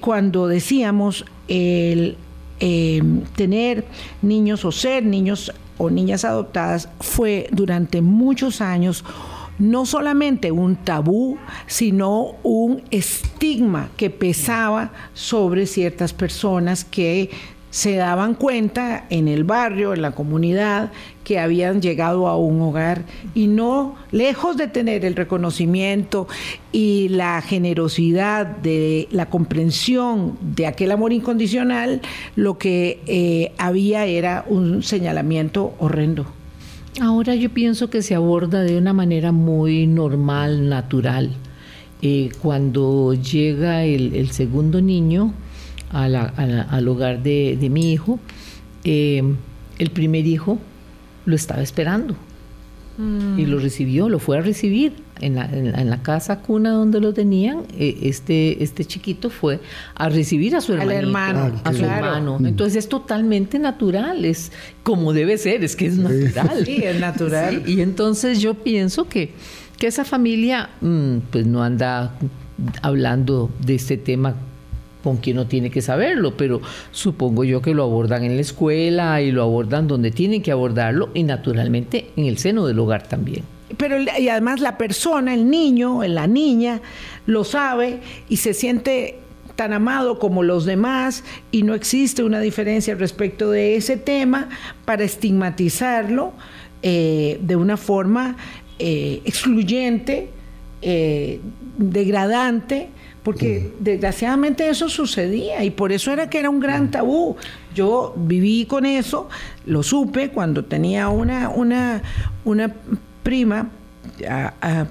cuando 0.00 0.46
decíamos 0.46 1.24
el 1.48 2.16
eh, 2.60 3.02
tener 3.34 3.84
niños 4.22 4.64
o 4.64 4.70
ser 4.70 5.04
niños 5.04 5.52
o 5.78 5.90
niñas 5.90 6.24
adoptadas 6.24 6.88
fue 7.00 7.48
durante 7.50 8.00
muchos 8.00 8.60
años 8.60 9.04
no 9.58 9.86
solamente 9.86 10.50
un 10.50 10.76
tabú, 10.76 11.38
sino 11.66 12.36
un 12.42 12.82
estigma 12.90 13.90
que 13.96 14.10
pesaba 14.10 14.92
sobre 15.14 15.66
ciertas 15.66 16.12
personas 16.12 16.84
que 16.84 17.30
se 17.70 17.96
daban 17.96 18.34
cuenta 18.34 19.06
en 19.08 19.28
el 19.28 19.44
barrio, 19.44 19.94
en 19.94 20.02
la 20.02 20.12
comunidad, 20.12 20.92
que 21.24 21.38
habían 21.38 21.80
llegado 21.80 22.26
a 22.28 22.36
un 22.36 22.60
hogar 22.60 23.04
y 23.34 23.46
no, 23.46 23.94
lejos 24.10 24.56
de 24.56 24.68
tener 24.68 25.04
el 25.04 25.14
reconocimiento 25.14 26.26
y 26.72 27.08
la 27.10 27.40
generosidad 27.42 28.46
de 28.46 29.08
la 29.10 29.26
comprensión 29.26 30.36
de 30.40 30.66
aquel 30.66 30.90
amor 30.92 31.12
incondicional, 31.12 32.00
lo 32.36 32.58
que 32.58 33.00
eh, 33.06 33.52
había 33.58 34.06
era 34.06 34.44
un 34.48 34.82
señalamiento 34.82 35.74
horrendo. 35.78 36.26
Ahora 37.00 37.34
yo 37.34 37.48
pienso 37.50 37.88
que 37.88 38.02
se 38.02 38.14
aborda 38.14 38.62
de 38.62 38.76
una 38.76 38.92
manera 38.92 39.32
muy 39.32 39.86
normal, 39.86 40.68
natural. 40.68 41.30
Eh, 42.02 42.30
cuando 42.42 43.14
llega 43.14 43.84
el, 43.84 44.30
segundo 44.32 44.82
niño 44.82 45.32
al 45.90 46.88
hogar 46.88 47.22
de, 47.22 47.56
mi 47.70 47.92
hijo, 47.92 48.18
eh, 48.84 49.22
el 49.78 49.90
primer 49.90 50.26
hijo 50.26 50.58
lo 51.24 51.36
estaba 51.36 51.62
esperando 51.62 52.14
mm. 52.98 53.38
y 53.38 53.46
lo 53.46 53.58
recibió, 53.58 54.08
lo 54.08 54.18
fue 54.18 54.38
a 54.38 54.40
recibir 54.40 54.94
en 55.20 55.36
la, 55.36 56.02
casa 56.02 56.40
cuna 56.40 56.70
donde 56.70 57.00
lo 57.00 57.12
tenían, 57.14 57.60
eh, 57.78 57.98
este, 58.02 58.62
este 58.62 58.84
chiquito 58.84 59.30
fue 59.30 59.60
a 59.94 60.08
recibir 60.08 60.56
a 60.56 60.60
su 60.60 60.72
hermano. 60.72 61.60
a 61.62 61.72
su 61.72 61.84
hermano. 61.84 62.40
Mm. 62.40 62.46
Entonces 62.46 62.76
es 62.76 62.88
totalmente 62.88 63.58
natural, 63.58 64.24
es 64.24 64.50
como 64.82 65.12
debe 65.12 65.38
ser, 65.38 65.62
es 65.62 65.76
que 65.76 65.86
es 65.86 65.96
natural. 65.96 66.64
Sí, 66.66 66.82
es 66.82 66.98
natural. 66.98 67.62
y 67.66 67.80
entonces 67.80 68.40
yo 68.40 68.54
pienso 68.54 69.08
que, 69.08 69.32
que 69.78 69.86
esa 69.86 70.04
familia 70.04 70.70
mm, 70.80 71.18
pues 71.30 71.46
no 71.46 71.62
anda 71.62 72.14
hablando 72.82 73.50
de 73.64 73.76
este 73.76 73.96
tema 73.96 74.34
con 75.02 75.16
quien 75.18 75.36
no 75.36 75.46
tiene 75.46 75.70
que 75.70 75.82
saberlo, 75.82 76.36
pero 76.36 76.60
supongo 76.90 77.44
yo 77.44 77.60
que 77.62 77.74
lo 77.74 77.84
abordan 77.84 78.24
en 78.24 78.36
la 78.36 78.42
escuela 78.42 79.20
y 79.20 79.32
lo 79.32 79.42
abordan 79.42 79.88
donde 79.88 80.10
tienen 80.10 80.42
que 80.42 80.52
abordarlo 80.52 81.10
y 81.14 81.24
naturalmente 81.24 82.10
en 82.16 82.26
el 82.26 82.38
seno 82.38 82.66
del 82.66 82.78
hogar 82.78 83.06
también. 83.06 83.44
Pero 83.76 83.96
y 84.00 84.28
además 84.28 84.60
la 84.60 84.76
persona, 84.76 85.34
el 85.34 85.48
niño, 85.48 86.02
la 86.04 86.26
niña, 86.26 86.80
lo 87.26 87.44
sabe 87.44 88.00
y 88.28 88.36
se 88.36 88.54
siente 88.54 89.18
tan 89.56 89.72
amado 89.72 90.18
como 90.18 90.42
los 90.42 90.64
demás 90.64 91.24
y 91.50 91.62
no 91.62 91.74
existe 91.74 92.22
una 92.22 92.40
diferencia 92.40 92.94
respecto 92.94 93.50
de 93.50 93.76
ese 93.76 93.96
tema 93.96 94.48
para 94.84 95.04
estigmatizarlo 95.04 96.32
eh, 96.82 97.38
de 97.42 97.56
una 97.56 97.76
forma 97.76 98.36
eh, 98.78 99.20
excluyente, 99.24 100.30
eh, 100.80 101.40
degradante 101.78 102.88
porque 103.22 103.72
desgraciadamente 103.78 104.68
eso 104.68 104.88
sucedía 104.88 105.62
y 105.64 105.70
por 105.70 105.92
eso 105.92 106.12
era 106.12 106.28
que 106.28 106.38
era 106.38 106.50
un 106.50 106.60
gran 106.60 106.90
tabú. 106.90 107.36
Yo 107.74 108.14
viví 108.16 108.66
con 108.66 108.84
eso, 108.84 109.28
lo 109.64 109.82
supe 109.82 110.30
cuando 110.30 110.64
tenía 110.64 111.08
una, 111.08 111.48
una, 111.48 112.02
una 112.44 112.74
prima 113.22 113.70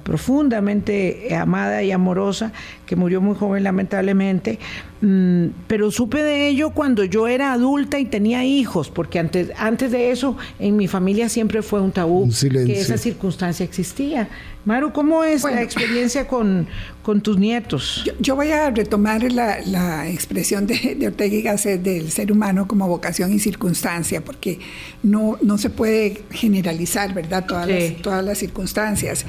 profundamente 0.03 1.35
amada 1.35 1.83
y 1.83 1.91
amorosa 1.91 2.51
que 2.91 2.97
murió 2.97 3.21
muy 3.21 3.37
joven 3.37 3.63
lamentablemente, 3.63 4.59
mm, 4.99 5.45
pero 5.65 5.91
supe 5.91 6.21
de 6.21 6.49
ello 6.49 6.71
cuando 6.71 7.05
yo 7.05 7.29
era 7.29 7.53
adulta 7.53 7.99
y 7.99 8.03
tenía 8.03 8.43
hijos, 8.43 8.89
porque 8.89 9.17
antes, 9.17 9.49
antes 9.55 9.93
de 9.93 10.11
eso 10.11 10.35
en 10.59 10.75
mi 10.75 10.89
familia 10.89 11.29
siempre 11.29 11.61
fue 11.61 11.79
un 11.79 11.93
tabú 11.93 12.29
que 12.65 12.81
esa 12.81 12.97
circunstancia 12.97 13.63
existía. 13.63 14.27
Maru, 14.65 14.91
¿cómo 14.91 15.23
es 15.23 15.45
la 15.45 15.61
experiencia 15.61 16.27
con, 16.27 16.67
con 17.01 17.21
tus 17.21 17.37
nietos? 17.37 18.03
Yo, 18.19 18.35
voy 18.35 18.51
a 18.51 18.69
retomar 18.69 19.23
la, 19.31 20.09
expresión 20.09 20.67
de, 20.67 20.95
de, 20.99 21.07
Ortega 21.07 21.35
y 21.37 21.41
Gasset 21.41 21.81
del 21.81 22.11
ser 22.11 22.29
humano 22.29 22.67
como 22.67 22.89
vocación 22.89 23.31
y 23.31 23.39
circunstancia, 23.39 24.19
porque 24.19 24.59
no, 25.01 25.37
no 25.41 25.57
se 25.57 25.69
puede 25.69 26.23
generalizar, 26.31 27.13
¿verdad?, 27.13 27.45
todas, 27.47 27.69
las, 27.69 28.01
todas 28.01 28.25
las 28.25 28.37
circunstancias. 28.37 29.25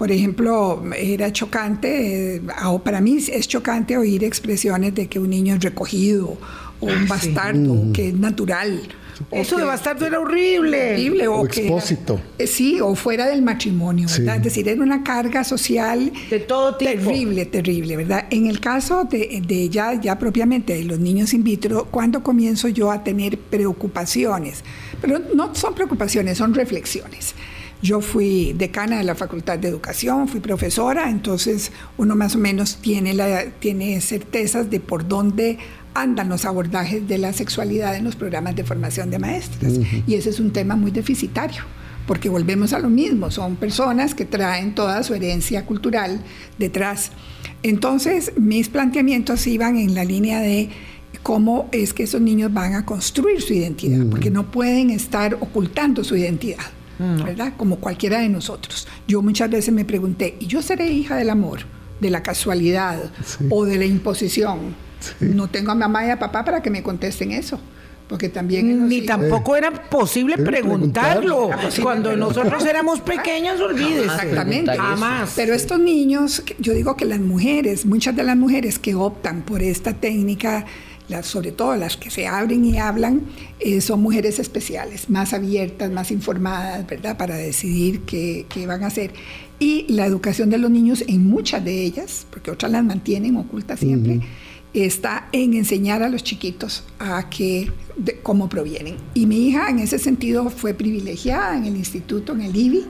Por 0.00 0.10
ejemplo, 0.10 0.82
era 0.96 1.30
chocante, 1.30 2.36
eh, 2.36 2.42
para 2.82 3.02
mí 3.02 3.18
es 3.18 3.46
chocante 3.46 3.98
oír 3.98 4.24
expresiones 4.24 4.94
de 4.94 5.08
que 5.08 5.18
un 5.18 5.28
niño 5.28 5.56
es 5.56 5.62
recogido 5.62 6.38
o 6.80 6.86
un 6.86 7.06
bastardo, 7.06 7.74
mm. 7.74 7.92
que 7.92 8.08
es 8.08 8.14
natural 8.14 8.80
eso 9.30 9.58
de 9.58 9.64
bastardo 9.64 10.06
era 10.06 10.18
horrible. 10.18 10.94
horrible 10.94 11.28
o, 11.28 11.44
expósito. 11.44 12.20
Eh, 12.38 12.46
sí, 12.46 12.80
o 12.80 12.94
fuera 12.94 13.26
del 13.26 13.42
matrimonio, 13.42 14.08
¿verdad? 14.10 14.36
Es 14.36 14.44
decir, 14.44 14.68
era 14.68 14.82
una 14.82 15.02
carga 15.02 15.44
social 15.44 16.10
de 16.30 16.40
todo 16.40 16.76
tipo. 16.76 16.90
Terrible, 16.90 17.44
terrible, 17.46 17.96
¿verdad? 17.96 18.26
En 18.30 18.46
el 18.46 18.60
caso 18.60 19.04
de, 19.04 19.42
de 19.46 19.68
ya, 19.68 20.00
ya 20.00 20.18
propiamente 20.18 20.74
de 20.74 20.84
los 20.84 20.98
niños 20.98 21.34
in 21.34 21.44
vitro, 21.44 21.86
¿cuándo 21.90 22.22
comienzo 22.22 22.68
yo 22.68 22.90
a 22.90 23.04
tener 23.04 23.38
preocupaciones? 23.38 24.64
Pero 25.00 25.20
no 25.34 25.54
son 25.54 25.74
preocupaciones, 25.74 26.38
son 26.38 26.54
reflexiones. 26.54 27.34
Yo 27.82 28.00
fui 28.00 28.52
decana 28.52 28.98
de 28.98 29.04
la 29.04 29.14
Facultad 29.14 29.58
de 29.58 29.68
Educación, 29.68 30.28
fui 30.28 30.40
profesora, 30.40 31.08
entonces 31.08 31.72
uno 31.96 32.14
más 32.14 32.34
o 32.34 32.38
menos 32.38 32.76
tiene, 32.76 33.14
la, 33.14 33.46
tiene 33.58 34.00
certezas 34.00 34.68
de 34.68 34.80
por 34.80 35.08
dónde 35.08 35.58
andan 35.94 36.28
los 36.28 36.44
abordajes 36.44 37.08
de 37.08 37.18
la 37.18 37.32
sexualidad 37.32 37.96
en 37.96 38.04
los 38.04 38.16
programas 38.16 38.54
de 38.54 38.64
formación 38.64 39.10
de 39.10 39.18
maestras. 39.18 39.74
Y 40.06 40.14
ese 40.14 40.30
es 40.30 40.40
un 40.40 40.52
tema 40.52 40.76
muy 40.76 40.90
deficitario, 40.90 41.62
porque 42.06 42.28
volvemos 42.28 42.72
a 42.72 42.78
lo 42.78 42.90
mismo, 42.90 43.30
son 43.30 43.56
personas 43.56 44.14
que 44.14 44.24
traen 44.24 44.74
toda 44.74 45.02
su 45.02 45.14
herencia 45.14 45.64
cultural 45.64 46.20
detrás. 46.58 47.10
Entonces, 47.62 48.32
mis 48.36 48.68
planteamientos 48.68 49.46
iban 49.46 49.76
en 49.78 49.94
la 49.94 50.04
línea 50.04 50.40
de 50.40 50.68
cómo 51.22 51.68
es 51.72 51.92
que 51.92 52.04
esos 52.04 52.20
niños 52.20 52.52
van 52.52 52.74
a 52.74 52.84
construir 52.84 53.40
su 53.40 53.54
identidad, 53.54 54.04
porque 54.10 54.30
no 54.30 54.50
pueden 54.50 54.90
estar 54.90 55.34
ocultando 55.40 56.04
su 56.04 56.16
identidad. 56.16 56.66
¿Verdad? 57.24 57.54
Como 57.56 57.76
cualquiera 57.76 58.20
de 58.20 58.28
nosotros. 58.28 58.86
Yo 59.08 59.22
muchas 59.22 59.50
veces 59.50 59.72
me 59.72 59.84
pregunté, 59.84 60.36
¿y 60.38 60.46
yo 60.46 60.62
seré 60.62 60.88
hija 60.88 61.16
del 61.16 61.30
amor, 61.30 61.60
de 62.00 62.10
la 62.10 62.22
casualidad 62.22 63.10
o 63.48 63.64
de 63.64 63.78
la 63.78 63.86
imposición? 63.86 64.74
No 65.20 65.48
tengo 65.48 65.72
a 65.72 65.74
mamá 65.74 66.06
y 66.06 66.10
a 66.10 66.18
papá 66.18 66.44
para 66.44 66.62
que 66.62 66.70
me 66.70 66.82
contesten 66.82 67.32
eso. 67.32 67.58
Porque 68.06 68.28
también... 68.28 68.88
Ni 68.88 69.02
tampoco 69.02 69.54
era 69.54 69.70
posible 69.88 70.36
preguntarlo. 70.36 71.48
Cuando 71.80 72.16
nosotros 72.16 72.64
éramos 72.64 73.00
pequeños, 73.00 73.60
olvídese. 73.60 74.06
Exactamente. 74.06 74.76
Jamás. 74.76 75.32
Pero 75.36 75.54
estos 75.54 75.78
niños, 75.78 76.42
yo 76.58 76.72
digo 76.72 76.96
que 76.96 77.04
las 77.04 77.20
mujeres, 77.20 77.86
muchas 77.86 78.16
de 78.16 78.24
las 78.24 78.36
mujeres 78.36 78.80
que 78.80 78.96
optan 78.96 79.42
por 79.42 79.62
esta 79.62 79.94
técnica, 79.94 80.66
las, 81.10 81.26
sobre 81.26 81.52
todo 81.52 81.76
las 81.76 81.96
que 81.96 82.08
se 82.08 82.26
abren 82.26 82.64
y 82.64 82.78
hablan, 82.78 83.22
eh, 83.58 83.80
son 83.80 84.00
mujeres 84.00 84.38
especiales, 84.38 85.10
más 85.10 85.34
abiertas, 85.34 85.90
más 85.90 86.10
informadas, 86.10 86.86
¿verdad? 86.86 87.16
Para 87.18 87.36
decidir 87.36 88.00
qué, 88.02 88.46
qué, 88.48 88.66
van 88.66 88.84
a 88.84 88.86
hacer. 88.86 89.12
Y 89.58 89.86
la 89.92 90.06
educación 90.06 90.48
de 90.48 90.58
los 90.58 90.70
niños 90.70 91.04
en 91.06 91.28
muchas 91.28 91.64
de 91.64 91.82
ellas, 91.82 92.26
porque 92.30 92.50
otras 92.50 92.72
las 92.72 92.84
mantienen 92.84 93.36
ocultas 93.36 93.80
siempre, 93.80 94.20
está 94.72 95.28
en 95.32 95.54
enseñar 95.54 96.02
a 96.02 96.08
los 96.08 96.22
chiquitos 96.22 96.84
a 96.98 97.28
que 97.28 97.70
cómo 98.22 98.48
provienen. 98.48 98.96
Y 99.14 99.26
mi 99.26 99.48
hija 99.48 99.68
en 99.68 99.80
ese 99.80 99.98
sentido 99.98 100.48
fue 100.48 100.74
privilegiada 100.74 101.56
en 101.56 101.64
el 101.64 101.76
instituto, 101.76 102.32
en 102.32 102.42
el 102.42 102.56
IBI, 102.56 102.86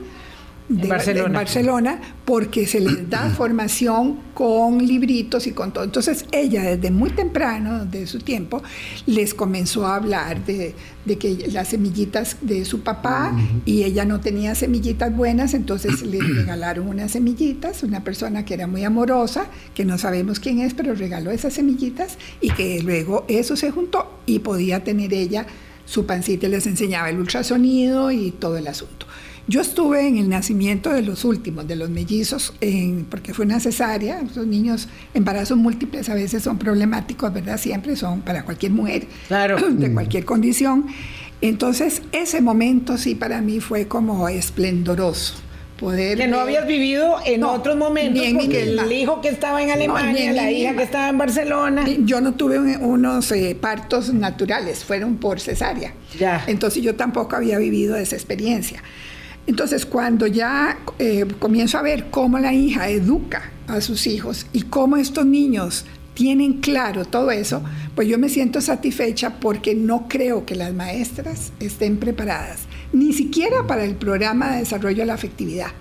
de, 0.67 0.87
Barcelona. 0.87 1.99
porque 2.25 2.65
se 2.65 2.79
les 2.79 3.09
da 3.09 3.29
formación 3.37 4.19
con 4.33 4.85
libritos 4.85 5.47
y 5.47 5.51
con 5.51 5.71
todo. 5.71 5.83
Entonces 5.83 6.25
ella 6.31 6.63
desde 6.63 6.91
muy 6.91 7.09
temprano 7.09 7.85
de 7.85 8.07
su 8.07 8.19
tiempo 8.19 8.61
les 9.05 9.33
comenzó 9.33 9.85
a 9.85 9.95
hablar 9.95 10.45
de, 10.45 10.75
que 11.19 11.47
las 11.51 11.69
semillitas 11.69 12.37
de 12.41 12.63
su 12.65 12.81
papá 12.81 13.35
y 13.65 13.83
ella 13.83 14.05
no 14.05 14.21
tenía 14.21 14.55
semillitas 14.55 15.15
buenas, 15.15 15.53
entonces 15.53 16.01
le 16.03 16.19
regalaron 16.21 16.87
unas 16.87 17.11
semillitas, 17.11 17.83
una 17.83 18.03
persona 18.03 18.45
que 18.45 18.53
era 18.53 18.67
muy 18.67 18.83
amorosa, 18.83 19.47
que 19.73 19.85
no 19.85 19.97
sabemos 19.97 20.39
quién 20.39 20.59
es, 20.59 20.73
pero 20.73 20.95
regaló 20.95 21.31
esas 21.31 21.53
semillitas 21.53 22.17
y 22.39 22.51
que 22.51 22.81
luego 22.81 23.25
eso 23.27 23.55
se 23.55 23.71
juntó 23.71 24.19
y 24.25 24.39
podía 24.39 24.83
tener 24.83 25.13
ella 25.13 25.45
su 25.85 26.05
pancita 26.05 26.47
y 26.47 26.49
les 26.49 26.67
enseñaba 26.67 27.09
el 27.09 27.19
ultrasonido 27.19 28.11
y 28.11 28.31
todo 28.31 28.57
el 28.57 28.67
asunto. 28.67 29.05
Yo 29.47 29.61
estuve 29.61 30.07
en 30.07 30.17
el 30.17 30.29
nacimiento 30.29 30.91
de 30.91 31.01
los 31.01 31.25
últimos, 31.25 31.67
de 31.67 31.75
los 31.75 31.89
mellizos, 31.89 32.53
porque 33.09 33.33
fue 33.33 33.45
una 33.45 33.59
cesárea. 33.59 34.21
Los 34.35 34.45
niños, 34.45 34.87
embarazos 35.13 35.57
múltiples 35.57 36.09
a 36.09 36.13
veces 36.13 36.43
son 36.43 36.57
problemáticos, 36.57 37.33
¿verdad? 37.33 37.57
Siempre 37.57 37.95
son 37.95 38.21
para 38.21 38.43
cualquier 38.43 38.71
mujer, 38.71 39.07
claro. 39.27 39.57
de 39.69 39.89
mm. 39.89 39.93
cualquier 39.93 40.25
condición. 40.25 40.85
Entonces, 41.41 42.03
ese 42.11 42.39
momento 42.39 42.97
sí 42.97 43.15
para 43.15 43.41
mí 43.41 43.59
fue 43.59 43.87
como 43.87 44.29
esplendoroso. 44.29 45.35
Poder 45.79 46.15
que 46.15 46.27
no 46.27 46.39
habías 46.39 46.67
vivido 46.67 47.17
en 47.25 47.43
otros 47.43 47.75
momentos 47.75 48.23
porque 48.33 48.61
el 48.61 48.91
hijo 48.91 49.19
que 49.19 49.29
estaba 49.29 49.63
en 49.63 49.71
Alemania, 49.71 50.31
la 50.31 50.51
hija 50.51 50.75
que 50.75 50.83
estaba 50.83 51.09
en 51.09 51.17
Barcelona. 51.17 51.83
Yo 52.01 52.21
no 52.21 52.35
tuve 52.35 52.77
unos 52.77 53.31
eh, 53.31 53.57
partos 53.59 54.13
naturales, 54.13 54.85
fueron 54.85 55.17
por 55.17 55.39
cesárea. 55.39 55.95
Ya. 56.19 56.43
Entonces 56.45 56.83
yo 56.83 56.93
tampoco 56.93 57.35
había 57.35 57.57
vivido 57.57 57.95
esa 57.95 58.15
experiencia. 58.15 58.83
Entonces, 59.47 59.85
cuando 59.85 60.27
ya 60.27 60.79
eh, 60.99 61.25
comienzo 61.39 61.77
a 61.77 61.81
ver 61.81 62.09
cómo 62.11 62.39
la 62.39 62.53
hija 62.53 62.89
educa 62.89 63.51
a 63.67 63.81
sus 63.81 64.07
hijos 64.07 64.45
y 64.53 64.63
cómo 64.63 64.97
estos 64.97 65.25
niños 65.25 65.85
tienen 66.13 66.59
claro 66.59 67.05
todo 67.05 67.31
eso, 67.31 67.63
pues 67.95 68.07
yo 68.07 68.17
me 68.17 68.29
siento 68.29 68.61
satisfecha 68.61 69.39
porque 69.39 69.73
no 69.73 70.07
creo 70.07 70.45
que 70.45 70.55
las 70.55 70.73
maestras 70.73 71.51
estén 71.59 71.97
preparadas, 71.97 72.61
ni 72.93 73.13
siquiera 73.13 73.65
para 73.65 73.83
el 73.83 73.95
programa 73.95 74.51
de 74.51 74.59
desarrollo 74.59 74.99
de 74.99 75.05
la 75.05 75.13
afectividad. 75.13 75.71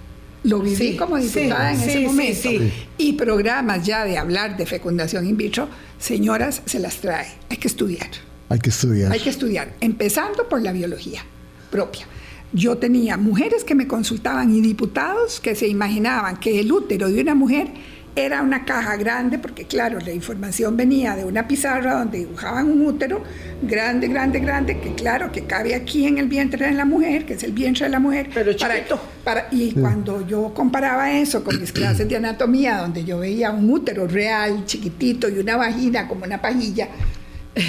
Lo 0.42 0.60
viví 0.60 0.96
como 0.96 1.18
diputada 1.18 1.74
en 1.74 1.80
ese 1.80 2.00
momento. 2.00 2.48
Y 2.96 3.12
programas 3.12 3.84
ya 3.84 4.04
de 4.04 4.16
hablar 4.16 4.56
de 4.56 4.64
fecundación 4.64 5.26
in 5.26 5.36
vitro, 5.36 5.68
señoras, 5.98 6.62
se 6.64 6.78
las 6.78 6.96
trae. 6.96 7.28
Hay 7.50 7.58
que 7.58 7.68
estudiar. 7.68 8.08
Hay 8.48 8.58
que 8.58 8.70
estudiar. 8.70 9.12
Hay 9.12 9.20
que 9.20 9.28
estudiar, 9.28 9.74
empezando 9.80 10.48
por 10.48 10.62
la 10.62 10.72
biología 10.72 11.22
propia. 11.70 12.06
Yo 12.52 12.78
tenía 12.78 13.16
mujeres 13.16 13.62
que 13.62 13.76
me 13.76 13.86
consultaban 13.86 14.52
y 14.52 14.60
diputados 14.60 15.38
que 15.38 15.54
se 15.54 15.68
imaginaban 15.68 16.36
que 16.38 16.58
el 16.58 16.72
útero 16.72 17.08
de 17.08 17.20
una 17.20 17.36
mujer 17.36 17.68
era 18.16 18.42
una 18.42 18.64
caja 18.64 18.96
grande, 18.96 19.38
porque 19.38 19.66
claro, 19.66 20.00
la 20.00 20.10
información 20.10 20.76
venía 20.76 21.14
de 21.14 21.24
una 21.24 21.46
pizarra 21.46 22.00
donde 22.00 22.18
dibujaban 22.18 22.68
un 22.68 22.84
útero 22.84 23.22
grande, 23.62 24.08
grande, 24.08 24.40
grande, 24.40 24.80
que 24.80 24.94
claro, 24.94 25.30
que 25.30 25.44
cabe 25.44 25.76
aquí 25.76 26.06
en 26.06 26.18
el 26.18 26.26
vientre 26.26 26.66
de 26.66 26.72
la 26.72 26.84
mujer, 26.84 27.24
que 27.24 27.34
es 27.34 27.44
el 27.44 27.52
vientre 27.52 27.86
de 27.86 27.90
la 27.90 28.00
mujer. 28.00 28.30
Pero 28.34 28.52
chiquito. 28.52 29.00
Para, 29.22 29.46
y 29.52 29.70
cuando 29.72 30.26
yo 30.26 30.52
comparaba 30.52 31.12
eso 31.12 31.44
con 31.44 31.60
mis 31.60 31.70
clases 31.70 32.08
de 32.08 32.16
anatomía, 32.16 32.78
donde 32.78 33.04
yo 33.04 33.20
veía 33.20 33.52
un 33.52 33.70
útero 33.70 34.08
real, 34.08 34.64
chiquitito, 34.66 35.28
y 35.28 35.38
una 35.38 35.56
vagina 35.56 36.08
como 36.08 36.24
una 36.24 36.42
pajilla, 36.42 36.88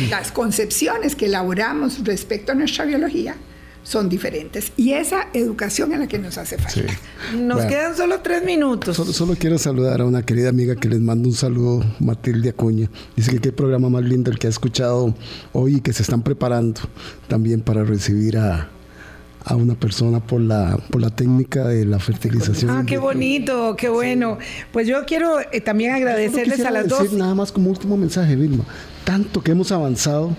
las 0.10 0.32
concepciones 0.32 1.16
que 1.16 1.28
elaboramos 1.28 2.04
respecto 2.04 2.54
a 2.54 2.56
nuestra 2.56 2.86
biología 2.86 3.36
son 3.84 4.10
diferentes. 4.10 4.72
Y 4.78 4.94
esa 4.94 5.28
educación 5.34 5.92
es 5.94 6.00
la 6.00 6.08
que 6.08 6.20
nos 6.20 6.38
hace 6.38 6.58
falta. 6.58 6.94
Nos 7.38 7.66
quedan 7.66 7.96
solo 7.96 8.20
tres 8.22 8.44
minutos. 8.44 8.96
Solo, 8.96 9.36
quiero 9.36 9.58
saludar 9.58 10.02
a 10.02 10.06
una 10.06 10.24
querida 10.24 10.50
amiga 10.50 10.76
que 10.76 10.90
les 10.90 11.00
mando 11.00 11.30
un 11.30 11.36
saludo, 11.36 11.84
Matilde 12.00 12.50
Acuña. 12.50 12.90
Dice 13.16 13.32
que 13.32 13.40
qué 13.40 13.52
programa 13.52 13.90
más 13.90 14.04
lindo 14.04 14.32
el 14.32 14.40
que 14.40 14.48
ha 14.48 14.50
escuchado 14.50 15.14
hoy 15.54 15.78
y 15.78 15.82
que 15.82 15.94
se 15.94 16.04
están 16.04 16.22
preparando 16.22 16.82
también 17.28 17.62
para 17.62 17.84
recibir 17.84 18.38
a, 18.38 18.70
a 19.44 19.56
una 19.56 19.76
persona 19.76 20.20
por 20.20 20.42
la, 20.42 20.78
por 20.90 21.02
la 21.02 21.10
técnica 21.10 21.68
de 21.68 21.86
la 21.86 22.00
fertilización. 22.00 22.72
Ah, 22.72 22.84
qué 22.86 22.98
bonito, 22.98 23.76
qué 23.76 23.90
bueno. 23.90 24.38
Pues 24.72 24.88
yo 24.88 25.06
quiero 25.06 25.40
eh, 25.40 25.62
también 25.62 25.94
agradecerles 25.94 26.64
a 26.66 26.72
las 26.72 26.88
decir 26.88 27.14
Nada 27.14 27.36
más 27.36 27.52
como 27.52 27.70
último 27.70 27.98
mensaje, 27.98 28.36
Vilma. 28.36 28.64
Tanto 29.04 29.42
que 29.42 29.52
hemos 29.52 29.72
avanzado 29.72 30.36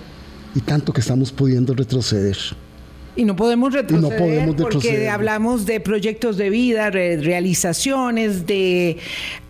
y 0.55 0.61
tanto 0.61 0.93
que 0.93 1.01
estamos 1.01 1.33
pudiendo 1.33 1.75
retroceder. 1.75 2.37
Y 3.15 3.25
no 3.25 3.37
podemos 3.37 3.73
retroceder, 3.75 4.11
no 4.11 4.17
podemos 4.17 4.57
porque 4.57 5.09
hablamos 5.09 5.67
de 5.67 5.81
proyectos 5.81 6.39
de 6.39 6.49
vida, 6.49 6.91
re- 6.91 7.19
realizaciones, 7.19 8.47
de 8.47 8.97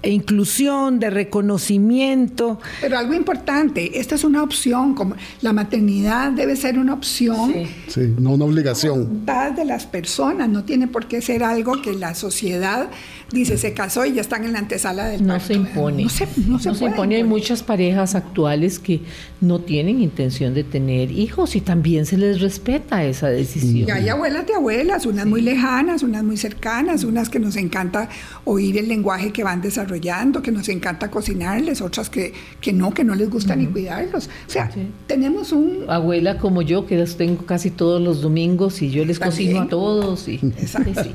inclusión, 0.02 0.98
de 0.98 1.10
reconocimiento. 1.10 2.58
Pero 2.80 2.98
algo 2.98 3.14
importante, 3.14 4.00
esta 4.00 4.16
es 4.16 4.24
una 4.24 4.42
opción, 4.42 4.94
como 4.94 5.14
la 5.42 5.52
maternidad 5.52 6.32
debe 6.32 6.56
ser 6.56 6.78
una 6.78 6.94
opción 6.94 7.52
Sí. 7.52 7.66
Sí, 7.88 8.14
no 8.18 8.30
una 8.32 8.44
obligación. 8.46 8.98
voluntad 9.04 9.52
de 9.52 9.64
las 9.64 9.86
personas, 9.86 10.48
no 10.48 10.64
tiene 10.64 10.88
por 10.88 11.06
qué 11.06 11.20
ser 11.22 11.44
algo 11.44 11.80
que 11.82 11.92
la 11.94 12.14
sociedad 12.14 12.88
dice 13.32 13.56
se 13.56 13.72
casó 13.72 14.04
y 14.04 14.12
ya 14.14 14.20
están 14.20 14.44
en 14.44 14.52
la 14.54 14.58
antesala 14.58 15.06
del 15.06 15.22
No 15.26 15.34
parto". 15.34 15.46
se 15.46 15.54
impone. 15.54 16.02
No 16.02 16.08
se, 16.08 16.26
no 16.48 16.58
se 16.58 16.68
impone. 16.84 17.16
Hay 17.16 17.24
muchas 17.24 17.62
parejas 17.62 18.14
actuales 18.14 18.78
que 18.78 19.00
no 19.40 19.60
tienen 19.60 20.00
intención 20.02 20.52
de 20.52 20.64
tener 20.64 21.10
hijos 21.12 21.54
y 21.56 21.60
también 21.60 22.06
se 22.06 22.18
les 22.18 22.40
respeta 22.40 23.04
esa 23.04 23.28
decisión. 23.28 23.51
Y 23.56 23.90
hay 23.90 24.08
abuelas 24.08 24.46
de 24.46 24.54
abuelas, 24.54 25.06
unas 25.06 25.26
muy 25.26 25.40
lejanas, 25.42 26.02
unas 26.02 26.22
muy 26.24 26.36
cercanas, 26.36 27.04
unas 27.04 27.28
que 27.28 27.38
nos 27.38 27.56
encanta 27.56 28.08
oír 28.44 28.78
el 28.78 28.88
lenguaje 28.88 29.32
que 29.32 29.44
van 29.44 29.60
desarrollando, 29.62 30.42
que 30.42 30.50
nos 30.52 30.68
encanta 30.68 31.10
cocinarles, 31.10 31.80
otras 31.80 32.08
que, 32.10 32.32
que 32.60 32.72
no, 32.72 32.92
que 32.94 33.04
no 33.04 33.14
les 33.14 33.28
gusta 33.30 33.56
ni 33.56 33.66
cuidarlos. 33.66 34.28
O 34.46 34.50
sea, 34.50 34.70
Sí. 34.72 34.80
tenemos 35.06 35.52
un... 35.52 35.84
Abuela 35.88 36.38
como 36.38 36.62
yo, 36.62 36.86
que 36.86 36.96
las 36.96 37.16
tengo 37.16 37.44
casi 37.46 37.70
todos 37.70 38.00
los 38.00 38.22
domingos 38.22 38.80
y 38.82 38.90
yo 38.90 39.04
les 39.04 39.18
También. 39.18 39.48
cocino 39.52 39.62
a 39.62 39.68
todos. 39.68 40.28
Y, 40.28 40.34
Exacto. 40.58 41.02
sí. 41.02 41.10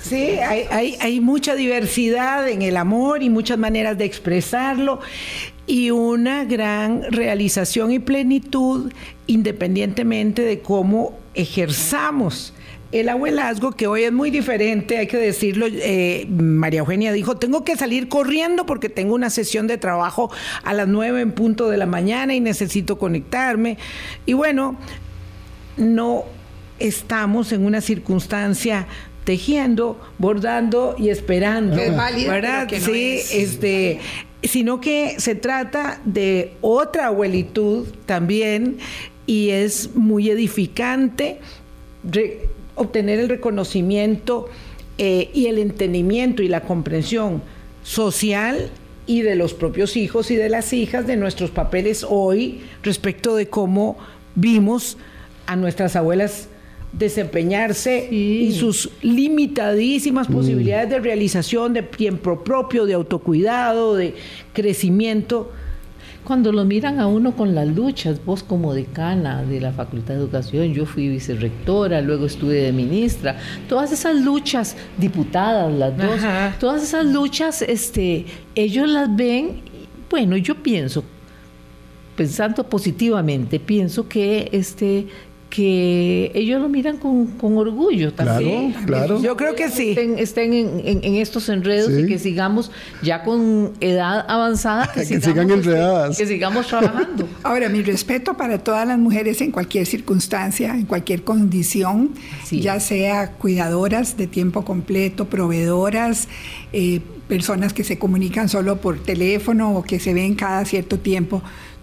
Sí, 0.00 0.14
hay, 0.38 0.62
hay, 0.70 0.96
hay 1.00 1.20
mucha 1.20 1.56
diversidad 1.56 2.48
en 2.48 2.62
el 2.62 2.76
amor 2.76 3.24
y 3.24 3.30
muchas 3.30 3.58
maneras 3.58 3.98
de 3.98 4.04
expresarlo 4.04 5.00
y 5.66 5.90
una 5.90 6.44
gran 6.44 7.02
realización 7.10 7.92
y 7.92 7.98
plenitud 7.98 8.92
independientemente 9.26 10.42
de 10.42 10.60
cómo 10.60 11.18
ejerzamos 11.34 12.52
el 12.92 13.08
abuelazgo, 13.08 13.72
que 13.72 13.86
hoy 13.86 14.02
es 14.02 14.12
muy 14.12 14.30
diferente, 14.30 14.98
hay 14.98 15.06
que 15.06 15.16
decirlo, 15.16 15.66
eh, 15.66 16.26
María 16.28 16.80
Eugenia 16.80 17.10
dijo, 17.12 17.36
tengo 17.36 17.64
que 17.64 17.74
salir 17.74 18.08
corriendo 18.08 18.66
porque 18.66 18.90
tengo 18.90 19.14
una 19.14 19.30
sesión 19.30 19.66
de 19.66 19.78
trabajo 19.78 20.30
a 20.62 20.74
las 20.74 20.86
nueve 20.88 21.22
en 21.22 21.32
punto 21.32 21.70
de 21.70 21.78
la 21.78 21.86
mañana 21.86 22.34
y 22.34 22.40
necesito 22.40 22.98
conectarme. 22.98 23.78
Y 24.26 24.34
bueno, 24.34 24.76
no 25.78 26.24
estamos 26.78 27.52
en 27.52 27.64
una 27.64 27.80
circunstancia 27.80 28.86
tejiendo, 29.24 29.98
bordando 30.18 30.94
y 30.98 31.08
esperando, 31.08 31.76
es 31.76 31.96
válida, 31.96 32.32
¿verdad? 32.32 32.68
no 32.70 32.78
sí, 32.78 33.14
es. 33.14 33.32
este, 33.34 34.00
sino 34.42 34.80
que 34.80 35.16
se 35.18 35.34
trata 35.34 36.00
de 36.04 36.54
otra 36.60 37.06
abuelitud 37.06 37.86
también 38.06 38.78
y 39.26 39.50
es 39.50 39.94
muy 39.94 40.30
edificante 40.30 41.38
obtener 42.74 43.20
el 43.20 43.28
reconocimiento 43.28 44.48
eh, 44.98 45.30
y 45.32 45.46
el 45.46 45.58
entendimiento 45.58 46.42
y 46.42 46.48
la 46.48 46.62
comprensión 46.62 47.42
social 47.82 48.70
y 49.06 49.22
de 49.22 49.36
los 49.36 49.54
propios 49.54 49.96
hijos 49.96 50.30
y 50.30 50.36
de 50.36 50.48
las 50.48 50.72
hijas 50.72 51.06
de 51.06 51.16
nuestros 51.16 51.50
papeles 51.50 52.04
hoy 52.08 52.62
respecto 52.82 53.36
de 53.36 53.48
cómo 53.48 53.96
vimos 54.34 54.96
a 55.46 55.56
nuestras 55.56 55.96
abuelas 55.96 56.48
desempeñarse 56.92 58.06
Sí. 58.10 58.46
y 58.48 58.52
sus 58.52 58.90
limitadísimas 59.02 60.26
posibilidades 60.28 60.90
de 60.90 61.00
realización, 61.00 61.72
de 61.72 61.82
tiempo 61.82 62.42
propio, 62.44 62.84
de 62.86 62.94
autocuidado, 62.94 63.94
de 63.96 64.14
crecimiento. 64.52 65.50
Cuando 66.24 66.52
lo 66.52 66.64
miran 66.64 67.00
a 67.00 67.08
uno 67.08 67.34
con 67.34 67.54
las 67.54 67.66
luchas, 67.66 68.24
vos 68.24 68.44
como 68.44 68.74
decana 68.74 69.42
de 69.42 69.60
la 69.60 69.72
Facultad 69.72 70.14
de 70.14 70.20
Educación, 70.20 70.72
yo 70.72 70.86
fui 70.86 71.08
vicerrectora, 71.08 72.00
luego 72.00 72.26
estuve 72.26 72.54
de 72.54 72.72
ministra, 72.72 73.36
todas 73.68 73.90
esas 73.90 74.14
luchas, 74.20 74.76
diputadas 74.98 75.72
las 75.72 75.96
dos, 75.96 76.18
Ajá. 76.22 76.54
todas 76.60 76.82
esas 76.84 77.06
luchas, 77.06 77.62
este, 77.62 78.26
ellos 78.54 78.88
las 78.88 79.14
ven, 79.16 79.62
y, 79.66 79.88
bueno, 80.08 80.36
yo 80.36 80.54
pienso, 80.62 81.02
pensando 82.14 82.62
positivamente, 82.68 83.58
pienso 83.58 84.08
que 84.08 84.48
este 84.52 85.06
que 85.54 86.32
ellos 86.34 86.62
lo 86.62 86.68
miran 86.70 86.96
con, 86.96 87.26
con 87.26 87.58
orgullo 87.58 88.14
también. 88.14 88.72
Claro, 88.72 88.86
claro. 88.86 89.22
Yo 89.22 89.36
creo 89.36 89.54
que 89.54 89.68
sí. 89.68 89.90
Estén, 89.90 90.18
estén 90.18 90.52
en, 90.54 90.80
en- 90.82 91.04
en 91.04 91.14
estos 91.16 91.46
enredos 91.50 91.92
Sí. 91.92 92.00
y 92.00 92.06
que 92.06 92.18
sigamos 92.18 92.70
ya 93.02 93.22
con 93.22 93.72
edad 93.80 94.24
avanzada, 94.28 94.86
que, 94.94 95.00
Que 95.00 95.06
sigamos, 95.06 95.24
sigan 95.26 95.50
este, 95.50 95.54
enredadas. 95.70 96.16
que 96.16 96.26
sigamos 96.26 96.66
trabajando. 96.68 97.28
Ahora, 97.42 97.68
mi 97.68 97.82
respeto 97.82 98.34
para 98.34 98.58
todas 98.64 98.88
las 98.88 98.98
mujeres 98.98 99.42
en 99.42 99.50
cualquier 99.52 99.84
circunstancia, 99.84 100.74
en 100.74 100.86
cualquier 100.86 101.22
condición, 101.22 102.12
ya 102.50 102.80
sea 102.80 103.32
cuidadoras 103.32 104.16
de 104.16 104.26
tiempo 104.28 104.64
completo, 104.64 105.26
proveedoras, 105.26 106.28
eh, 106.72 107.00
personas 107.28 107.74
que 107.74 107.84
se 107.84 107.98
comunican 107.98 108.48
solo 108.48 108.80
por 108.80 108.98
teléfono 109.02 109.76
o 109.76 109.82
que 109.82 110.00
se 110.00 110.14
ven 110.14 110.34
cada 110.34 110.64
cierto 110.64 110.98
tiempo, 110.98 111.42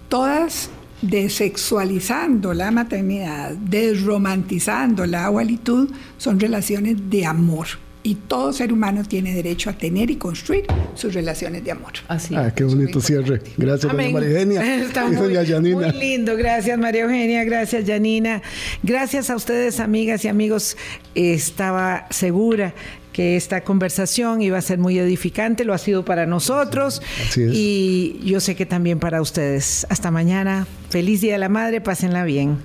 todas 0.09 0.72
desexualizando 1.02 2.54
la 2.54 2.72
maternidad, 2.72 3.52
desromantizando 3.52 5.06
la 5.06 5.26
abuelitud, 5.26 5.89
son 6.18 6.39
relaciones 6.39 7.10
de 7.10 7.26
amor. 7.26 7.68
Y 8.02 8.16
todo 8.16 8.54
ser 8.54 8.72
humano 8.72 9.04
tiene 9.04 9.34
derecho 9.34 9.70
a 9.70 9.74
tener 9.74 10.10
y 10.10 10.16
construir 10.16 10.66
sus 10.95 11.14
relaciones 11.14 11.66
de 11.66 11.72
amor. 11.72 11.91
Así. 12.08 12.34
Ah, 12.34 12.52
qué 12.56 12.64
bonito 12.64 13.02
cierre. 13.02 13.41
Gracias, 13.58 13.91
Amén. 13.91 14.14
María 14.14 14.30
Eugenia. 14.30 14.76
Está 14.86 15.06
y 15.06 15.08
muy, 15.10 15.18
doña 15.18 15.43
Yanina. 15.43 15.88
muy 15.88 16.00
lindo. 16.00 16.38
Gracias, 16.38 16.80
María 16.80 17.04
Eugenia. 17.04 17.43
Gracias, 17.43 17.86
Janina. 17.86 18.41
Gracias 18.84 19.30
a 19.30 19.36
ustedes, 19.36 19.82
amigas 19.82 20.24
y 20.24 20.30
amigos. 20.30 20.78
Estaba 21.14 22.08
segura 22.10 22.74
que 23.20 23.36
esta 23.36 23.65
conversación 23.65 24.41
iba 24.41 24.57
a 24.57 24.61
ser 24.61 24.80
muy 24.80 24.97
edificante. 24.97 25.65
Lo 25.65 25.74
ha 25.74 25.78
sido 25.78 26.05
para 26.05 26.26
nosotros. 26.26 27.01
Así 27.28 27.43
es. 27.43 27.51
Y 27.53 28.22
yo 28.24 28.39
sé 28.39 28.55
que 28.55 28.65
también 28.65 28.97
para 28.97 29.22
ustedes. 29.22 29.86
Hasta 29.89 30.09
mañana. 30.09 30.65
Feliz 30.89 31.20
Día 31.20 31.34
de 31.34 31.39
la 31.39 31.49
Madre. 31.49 31.82
Pásenla 31.82 32.24
bien. 32.24 32.59